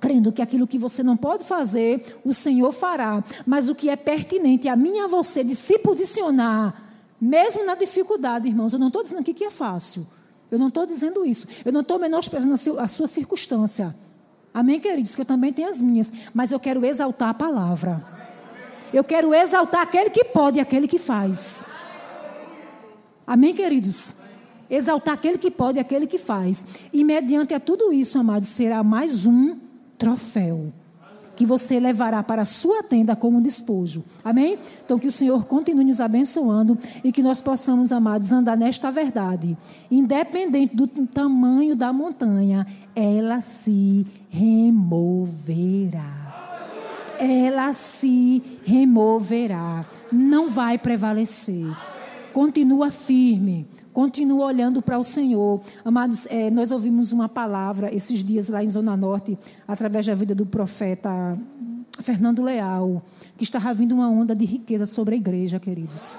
crendo 0.00 0.30
que 0.30 0.42
aquilo 0.42 0.66
que 0.66 0.76
você 0.76 1.02
não 1.02 1.16
pode 1.16 1.44
fazer, 1.44 2.18
o 2.22 2.34
Senhor 2.34 2.70
fará. 2.72 3.24
Mas 3.46 3.70
o 3.70 3.74
que 3.74 3.88
é 3.88 3.96
pertinente 3.96 4.68
a 4.68 4.76
mim 4.76 4.96
e 4.96 5.00
a 5.00 5.06
você 5.06 5.42
de 5.42 5.56
se 5.56 5.78
posicionar, 5.78 6.74
mesmo 7.18 7.64
na 7.64 7.74
dificuldade, 7.74 8.46
irmãos, 8.46 8.74
eu 8.74 8.78
não 8.78 8.88
estou 8.88 9.02
dizendo 9.02 9.20
aqui 9.20 9.32
que 9.32 9.44
é 9.44 9.50
fácil. 9.50 10.06
Eu 10.54 10.58
não 10.58 10.68
estou 10.68 10.86
dizendo 10.86 11.26
isso. 11.26 11.48
Eu 11.64 11.72
não 11.72 11.80
estou 11.80 11.98
menosprezando 11.98 12.54
a 12.78 12.86
sua 12.86 13.06
circunstância. 13.06 13.94
Amém, 14.52 14.78
queridos? 14.78 15.14
Que 15.14 15.20
eu 15.20 15.24
também 15.24 15.52
tenho 15.52 15.68
as 15.68 15.82
minhas. 15.82 16.12
Mas 16.32 16.52
eu 16.52 16.60
quero 16.60 16.86
exaltar 16.86 17.30
a 17.30 17.34
palavra. 17.34 18.04
Eu 18.92 19.02
quero 19.02 19.34
exaltar 19.34 19.82
aquele 19.82 20.10
que 20.10 20.22
pode 20.22 20.58
e 20.58 20.60
aquele 20.60 20.86
que 20.86 20.98
faz. 20.98 21.66
Amém, 23.26 23.52
queridos? 23.52 24.18
Exaltar 24.70 25.14
aquele 25.14 25.38
que 25.38 25.50
pode 25.50 25.78
e 25.78 25.80
aquele 25.80 26.06
que 26.06 26.18
faz. 26.18 26.64
E 26.92 27.02
mediante 27.02 27.52
a 27.52 27.58
tudo 27.58 27.92
isso, 27.92 28.16
amados, 28.16 28.48
será 28.48 28.84
mais 28.84 29.26
um 29.26 29.58
troféu 29.98 30.72
que 31.36 31.44
você 31.44 31.80
levará 31.80 32.22
para 32.22 32.42
a 32.42 32.46
sua 32.46 32.82
tenda 32.82 33.16
como 33.16 33.40
despojo. 33.40 34.04
Amém? 34.24 34.58
Então 34.84 34.98
que 34.98 35.08
o 35.08 35.12
Senhor 35.12 35.44
continue 35.44 35.84
nos 35.84 36.00
abençoando 36.00 36.78
e 37.02 37.10
que 37.10 37.22
nós 37.22 37.40
possamos, 37.40 37.92
amados, 37.92 38.32
andar 38.32 38.56
nesta 38.56 38.90
verdade. 38.90 39.56
Independente 39.90 40.74
do 40.76 40.86
tamanho 40.86 41.74
da 41.76 41.92
montanha, 41.92 42.66
ela 42.94 43.40
se 43.40 44.06
removerá. 44.28 46.24
Ela 47.18 47.72
se 47.72 48.42
removerá. 48.64 49.84
Não 50.12 50.48
vai 50.48 50.78
prevalecer. 50.78 51.66
Continua 52.32 52.90
firme 52.90 53.66
Continua 53.94 54.46
olhando 54.46 54.82
para 54.82 54.98
o 54.98 55.04
Senhor. 55.04 55.60
Amados, 55.84 56.26
é, 56.26 56.50
nós 56.50 56.72
ouvimos 56.72 57.12
uma 57.12 57.28
palavra 57.28 57.94
esses 57.94 58.24
dias 58.24 58.48
lá 58.48 58.62
em 58.62 58.66
Zona 58.66 58.96
Norte, 58.96 59.38
através 59.68 60.04
da 60.04 60.14
vida 60.16 60.34
do 60.34 60.44
profeta 60.44 61.38
Fernando 62.02 62.42
Leal, 62.42 63.00
que 63.38 63.44
estava 63.44 63.72
vindo 63.72 63.94
uma 63.94 64.10
onda 64.10 64.34
de 64.34 64.44
riqueza 64.44 64.84
sobre 64.84 65.14
a 65.14 65.16
igreja, 65.16 65.60
queridos. 65.60 66.18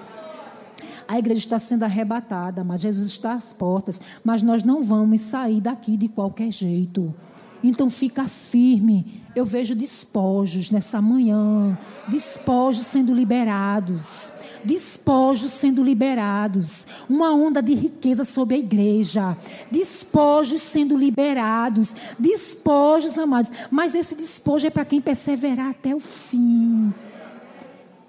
A 1.05 1.19
igreja 1.19 1.41
está 1.41 1.59
sendo 1.59 1.83
arrebatada, 1.83 2.63
mas 2.63 2.79
Jesus 2.79 3.07
está 3.07 3.33
às 3.33 3.53
portas. 3.53 3.99
Mas 4.23 4.41
nós 4.41 4.63
não 4.63 4.81
vamos 4.81 5.19
sair 5.19 5.59
daqui 5.59 5.97
de 5.97 6.07
qualquer 6.07 6.51
jeito. 6.51 7.13
Então 7.61 7.89
fica 7.89 8.23
firme. 8.25 9.21
Eu 9.35 9.43
vejo 9.43 9.75
despojos 9.75 10.71
nessa 10.71 11.01
manhã, 11.01 11.77
despojos 12.07 12.85
sendo 12.85 13.13
liberados, 13.13 14.31
despojos 14.63 15.51
sendo 15.51 15.83
liberados, 15.83 16.87
uma 17.09 17.33
onda 17.33 17.61
de 17.61 17.73
riqueza 17.73 18.23
sobre 18.23 18.55
a 18.55 18.59
igreja, 18.59 19.37
despojos 19.69 20.61
sendo 20.61 20.97
liberados, 20.97 21.93
despojos 22.17 23.19
amados, 23.19 23.51
mas 23.69 23.93
esse 23.93 24.15
despojo 24.15 24.67
é 24.67 24.69
para 24.69 24.85
quem 24.85 25.01
perseverar 25.01 25.71
até 25.71 25.93
o 25.93 25.99
fim. 25.99 26.93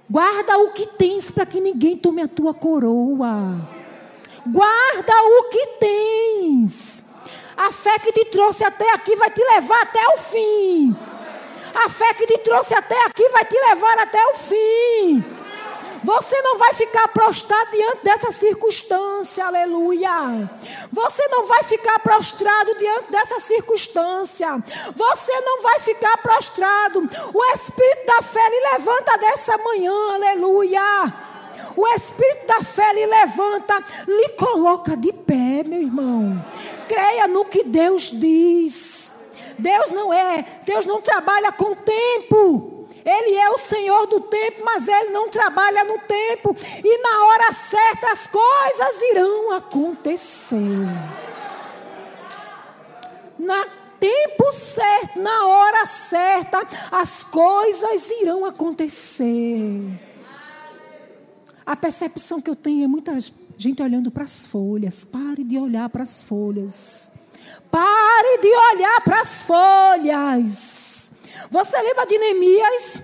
Guarda 0.09 0.59
o 0.59 0.71
que 0.71 0.87
tens 0.87 1.33
para 1.33 1.45
que 1.45 1.61
ninguém 1.61 1.97
tome 1.97 2.23
a 2.23 2.29
tua 2.29 2.55
coroa. 2.55 3.61
Guarda 4.47 5.13
o 5.13 5.49
que 5.51 5.67
tens. 5.81 7.05
A 7.57 7.73
fé 7.73 7.99
que 7.99 8.13
te 8.13 8.27
trouxe 8.27 8.63
até 8.63 8.93
aqui 8.93 9.17
vai 9.17 9.31
te 9.31 9.43
levar 9.43 9.83
até 9.83 10.07
o 10.15 10.19
fim. 10.19 10.97
A 11.85 11.89
fé 11.89 12.15
que 12.15 12.27
te 12.27 12.39
trouxe 12.39 12.75
até 12.75 12.99
aqui 13.05 13.29
vai 13.29 13.45
te 13.45 13.55
levar 13.55 13.99
até 13.99 14.25
o 14.27 14.35
fim. 14.35 15.37
Você 16.03 16.41
não 16.41 16.57
vai 16.57 16.73
ficar 16.73 17.09
prostrado 17.09 17.71
diante 17.73 18.05
dessa 18.05 18.31
circunstância, 18.31 19.45
aleluia. 19.45 20.49
Você 20.93 21.27
não 21.29 21.47
vai 21.47 21.65
ficar 21.65 21.99
prostrado 21.99 22.77
diante 22.79 23.11
dessa 23.11 23.41
circunstância. 23.41 24.49
Você 24.95 25.41
não 25.41 25.63
vai 25.63 25.81
ficar 25.81 26.17
prostrado. 26.19 27.01
O 27.35 27.45
Espírito 27.55 28.07
da 28.07 28.23
fé 28.23 28.49
lhe 28.49 28.61
levanta 28.73 29.19
dessa 29.19 29.59
manhã, 29.59 30.15
aleluia. 30.15 31.13
O 31.77 31.89
Espírito 31.89 32.47
da 32.47 32.63
fé 32.63 32.93
lhe 32.93 33.07
levanta, 33.07 33.85
lhe 34.07 34.29
coloca 34.31 34.97
de 34.97 35.13
pé, 35.13 35.63
meu 35.67 35.83
irmão. 35.83 36.45
Creia 36.89 37.27
no 37.27 37.45
que 37.45 37.65
Deus 37.65 38.13
diz. 38.13 39.26
Deus 39.59 39.91
não 39.91 40.13
é, 40.13 40.45
Deus 40.65 40.87
não 40.87 41.01
trabalha 41.01 41.53
com 41.53 41.75
tempo. 41.75 42.89
Ele 43.05 43.37
é 43.37 43.51
o 43.51 43.59
Senhor 43.59 44.07
do 44.09 44.21
tempo, 44.21 44.65
mas 44.65 44.89
Ele 44.89 45.11
não 45.11 45.29
trabalha 45.29 45.85
no 45.85 45.99
tempo. 46.01 46.57
E 46.85 46.99
na 46.99 47.25
hora 47.27 47.53
certa 47.53 48.11
as 48.11 48.27
coisas 48.27 49.03
irão 49.03 49.53
acontecer. 49.53 50.59
Na 53.39 53.65
tempo 54.01 54.53
certo, 54.53 55.21
na 55.21 55.47
hora 55.47 55.87
certa, 55.87 56.67
as 56.91 57.25
coisas 57.25 58.11
irão 58.11 58.45
acontecer. 58.45 59.83
A 61.65 61.75
percepção 61.75 62.41
que 62.41 62.51
eu 62.51 62.57
tenho 62.57 62.85
é 62.85 62.87
muita 62.87 63.17
gente 63.57 63.83
olhando 63.83 64.11
para 64.11 64.25
as 64.25 64.47
folhas. 64.47 65.05
Pare 65.05 65.43
de 65.43 65.59
olhar 65.59 65.89
para 65.89 66.03
as 66.03 66.23
folhas. 66.23 67.16
Pare 67.71 68.39
de 68.41 68.49
olhar 68.49 69.01
para 69.03 69.21
as 69.21 69.43
folhas. 69.43 71.13
Você 71.51 71.81
lembra 71.83 72.07
de 72.07 72.19
Neemias? 72.19 73.03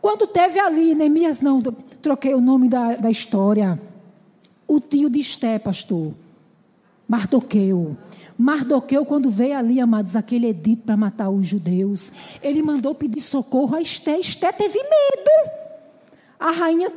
Quando 0.00 0.26
teve 0.26 0.58
ali, 0.58 0.94
Neemias 0.94 1.40
não, 1.40 1.60
troquei 2.00 2.34
o 2.34 2.40
nome 2.40 2.68
da, 2.68 2.96
da 2.96 3.10
história. 3.10 3.80
O 4.66 4.80
tio 4.80 5.10
de 5.10 5.20
Esté, 5.20 5.58
pastor. 5.58 6.14
Mardoqueu. 7.08 7.96
Mardoqueu, 8.38 9.04
quando 9.04 9.28
veio 9.28 9.58
ali, 9.58 9.80
amados, 9.80 10.16
aquele 10.16 10.46
edito 10.46 10.84
para 10.84 10.96
matar 10.96 11.28
os 11.28 11.46
judeus, 11.46 12.12
ele 12.42 12.62
mandou 12.62 12.94
pedir 12.94 13.20
socorro 13.20 13.76
a 13.76 13.82
Esté. 13.82 14.18
Esté 14.18 14.50
teve 14.52 14.78
medo. 14.78 15.50
A 16.38 16.50
rainha 16.50 16.90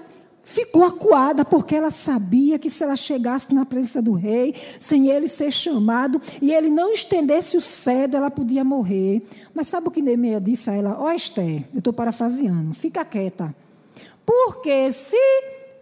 ficou 0.43 0.83
acuada 0.83 1.45
porque 1.45 1.75
ela 1.75 1.89
sabia 1.89 2.59
que 2.59 2.69
se 2.69 2.83
ela 2.83 2.95
chegasse 2.95 3.53
na 3.53 3.65
presença 3.65 4.01
do 4.01 4.13
rei, 4.13 4.53
sem 4.79 5.07
ele 5.07 5.27
ser 5.27 5.51
chamado, 5.51 6.21
e 6.41 6.53
ele 6.53 6.69
não 6.69 6.91
estendesse 6.91 7.55
o 7.55 7.61
cedo, 7.61 8.17
ela 8.17 8.29
podia 8.29 8.63
morrer. 8.63 9.21
Mas 9.53 9.67
sabe 9.67 9.87
o 9.87 9.91
que 9.91 10.01
Nemeia 10.01 10.41
disse 10.41 10.69
a 10.69 10.73
ela? 10.73 10.97
Ó 10.99 11.05
oh, 11.05 11.11
Esther, 11.11 11.63
eu 11.73 11.79
estou 11.79 11.93
parafraseando, 11.93 12.73
fica 12.73 13.05
quieta. 13.05 13.55
Porque 14.25 14.91
se 14.91 15.17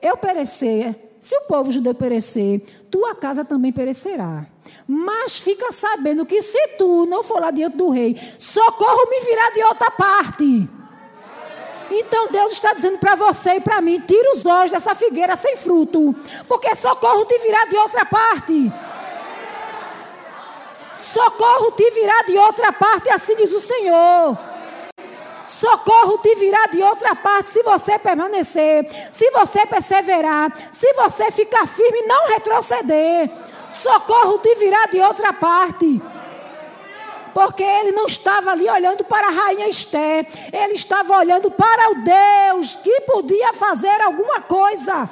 eu 0.01 0.15
perecer, 0.17 0.95
se 1.19 1.35
o 1.35 1.41
povo 1.41 1.71
judeu 1.71 1.93
perecer, 1.93 2.61
tua 2.89 3.13
casa 3.15 3.43
também 3.43 3.71
perecerá. 3.71 4.47
Mas 4.87 5.37
fica 5.37 5.71
sabendo 5.71 6.25
que 6.25 6.41
se 6.41 6.69
tu 6.77 7.05
não 7.05 7.23
for 7.23 7.39
lá 7.39 7.51
diante 7.51 7.77
do 7.77 7.89
rei, 7.89 8.17
socorro 8.39 9.09
me 9.09 9.19
virá 9.21 9.49
de 9.51 9.63
outra 9.63 9.91
parte. 9.91 10.69
Então 11.93 12.27
Deus 12.29 12.53
está 12.53 12.73
dizendo 12.73 12.97
para 12.97 13.15
você 13.15 13.55
e 13.55 13.61
para 13.61 13.81
mim: 13.81 13.99
tira 13.99 14.31
os 14.31 14.45
olhos 14.45 14.71
dessa 14.71 14.95
figueira 14.95 15.35
sem 15.35 15.57
fruto, 15.57 16.15
porque 16.47 16.73
socorro 16.75 17.25
te 17.25 17.37
virá 17.39 17.65
de 17.65 17.75
outra 17.75 18.05
parte. 18.05 18.71
Socorro 20.97 21.71
te 21.71 21.89
virá 21.91 22.23
de 22.27 22.37
outra 22.37 22.71
parte, 22.71 23.09
assim 23.09 23.35
diz 23.35 23.51
o 23.51 23.59
Senhor. 23.59 24.37
Socorro 25.45 26.17
te 26.19 26.33
virá 26.35 26.67
de 26.67 26.81
outra 26.81 27.13
parte 27.13 27.49
se 27.49 27.61
você 27.63 27.99
permanecer, 27.99 28.87
se 29.11 29.29
você 29.31 29.65
perseverar, 29.65 30.51
se 30.71 30.93
você 30.93 31.29
ficar 31.29 31.67
firme 31.67 31.99
e 31.99 32.07
não 32.07 32.27
retroceder. 32.29 33.29
Socorro 33.69 34.37
te 34.37 34.55
virá 34.55 34.85
de 34.85 35.01
outra 35.01 35.33
parte. 35.33 36.01
Porque 37.33 37.63
ele 37.63 37.91
não 37.91 38.05
estava 38.05 38.51
ali 38.51 38.69
olhando 38.69 39.03
para 39.05 39.27
a 39.27 39.31
rainha 39.31 39.67
Esté, 39.67 40.25
ele 40.51 40.73
estava 40.73 41.17
olhando 41.17 41.49
para 41.51 41.91
o 41.91 41.95
Deus 42.03 42.75
que 42.77 43.01
podia 43.01 43.53
fazer 43.53 44.01
alguma 44.01 44.41
coisa. 44.41 45.09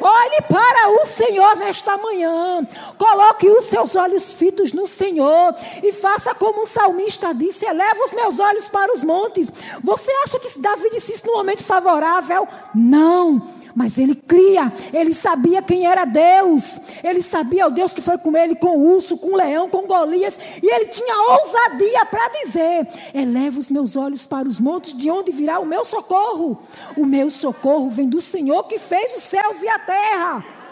Olhe 0.00 0.40
para 0.48 0.90
o 0.90 1.06
Senhor 1.06 1.56
nesta 1.56 1.96
manhã. 1.96 2.66
Coloque 2.98 3.48
os 3.48 3.64
seus 3.64 3.94
olhos 3.94 4.32
fitos 4.34 4.72
no 4.72 4.86
Senhor. 4.86 5.54
E 5.82 5.92
faça 5.92 6.34
como 6.34 6.62
o 6.62 6.66
salmista 6.66 7.32
disse: 7.34 7.66
eleva 7.66 8.04
os 8.04 8.12
meus 8.12 8.40
olhos 8.40 8.68
para 8.68 8.92
os 8.92 9.04
montes. 9.04 9.52
Você 9.82 10.10
acha 10.24 10.38
que 10.38 10.58
Davi 10.58 10.90
disse 10.90 11.12
isso 11.12 11.26
no 11.26 11.34
momento 11.34 11.62
favorável? 11.62 12.48
Não. 12.74 13.42
Mas 13.74 13.98
ele 13.98 14.14
cria, 14.14 14.72
ele 14.92 15.12
sabia 15.12 15.60
quem 15.60 15.86
era 15.86 16.04
Deus, 16.04 16.80
ele 17.02 17.20
sabia 17.20 17.66
o 17.66 17.70
Deus 17.70 17.92
que 17.92 18.00
foi 18.00 18.16
com 18.18 18.36
ele, 18.36 18.54
com 18.54 18.78
o 18.78 18.94
urso, 18.94 19.16
com 19.18 19.32
o 19.32 19.36
leão, 19.36 19.68
com 19.68 19.86
Golias, 19.86 20.38
e 20.62 20.66
ele 20.66 20.86
tinha 20.86 21.14
ousadia 21.40 22.06
para 22.06 22.28
dizer: 22.40 22.86
Eleva 23.12 23.58
os 23.58 23.70
meus 23.70 23.96
olhos 23.96 24.26
para 24.26 24.48
os 24.48 24.60
montes, 24.60 24.96
de 24.96 25.10
onde 25.10 25.32
virá 25.32 25.58
o 25.58 25.66
meu 25.66 25.84
socorro? 25.84 26.58
O 26.96 27.04
meu 27.04 27.30
socorro 27.30 27.90
vem 27.90 28.08
do 28.08 28.20
Senhor 28.20 28.64
que 28.64 28.78
fez 28.78 29.16
os 29.16 29.22
céus 29.22 29.62
e 29.62 29.68
a 29.68 29.78
terra. 29.78 30.63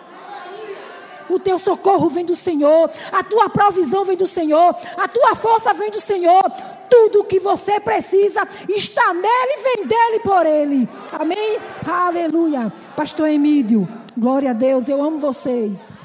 O 1.33 1.39
teu 1.39 1.59
socorro 1.59 2.11
vem 2.11 2.27
do 2.27 2.37
Senhor, 2.37 2.91
a 3.11 3.23
tua 3.23 3.49
provisão 3.49 4.05
vem 4.05 4.17
do 4.17 4.27
Senhor, 4.27 4.77
a 4.99 5.09
tua 5.09 5.35
força 5.35 5.73
vem 5.73 5.91
do 5.91 5.99
Senhor. 5.99 6.43
Tudo 6.91 7.21
o 7.21 7.25
que 7.25 7.41
você 7.41 7.81
precisa 7.81 8.47
está 8.69 9.15
nele, 9.15 9.63
vem 9.63 9.87
dele 9.87 10.19
por 10.23 10.45
ele. 10.45 10.89
Amém? 11.19 11.59
Aleluia. 11.87 12.71
Pastor 12.95 13.29
Emílio, 13.29 13.89
glória 14.17 14.51
a 14.51 14.53
Deus, 14.53 14.91
eu 14.91 15.03
amo 15.03 15.19
vocês. 15.19 16.02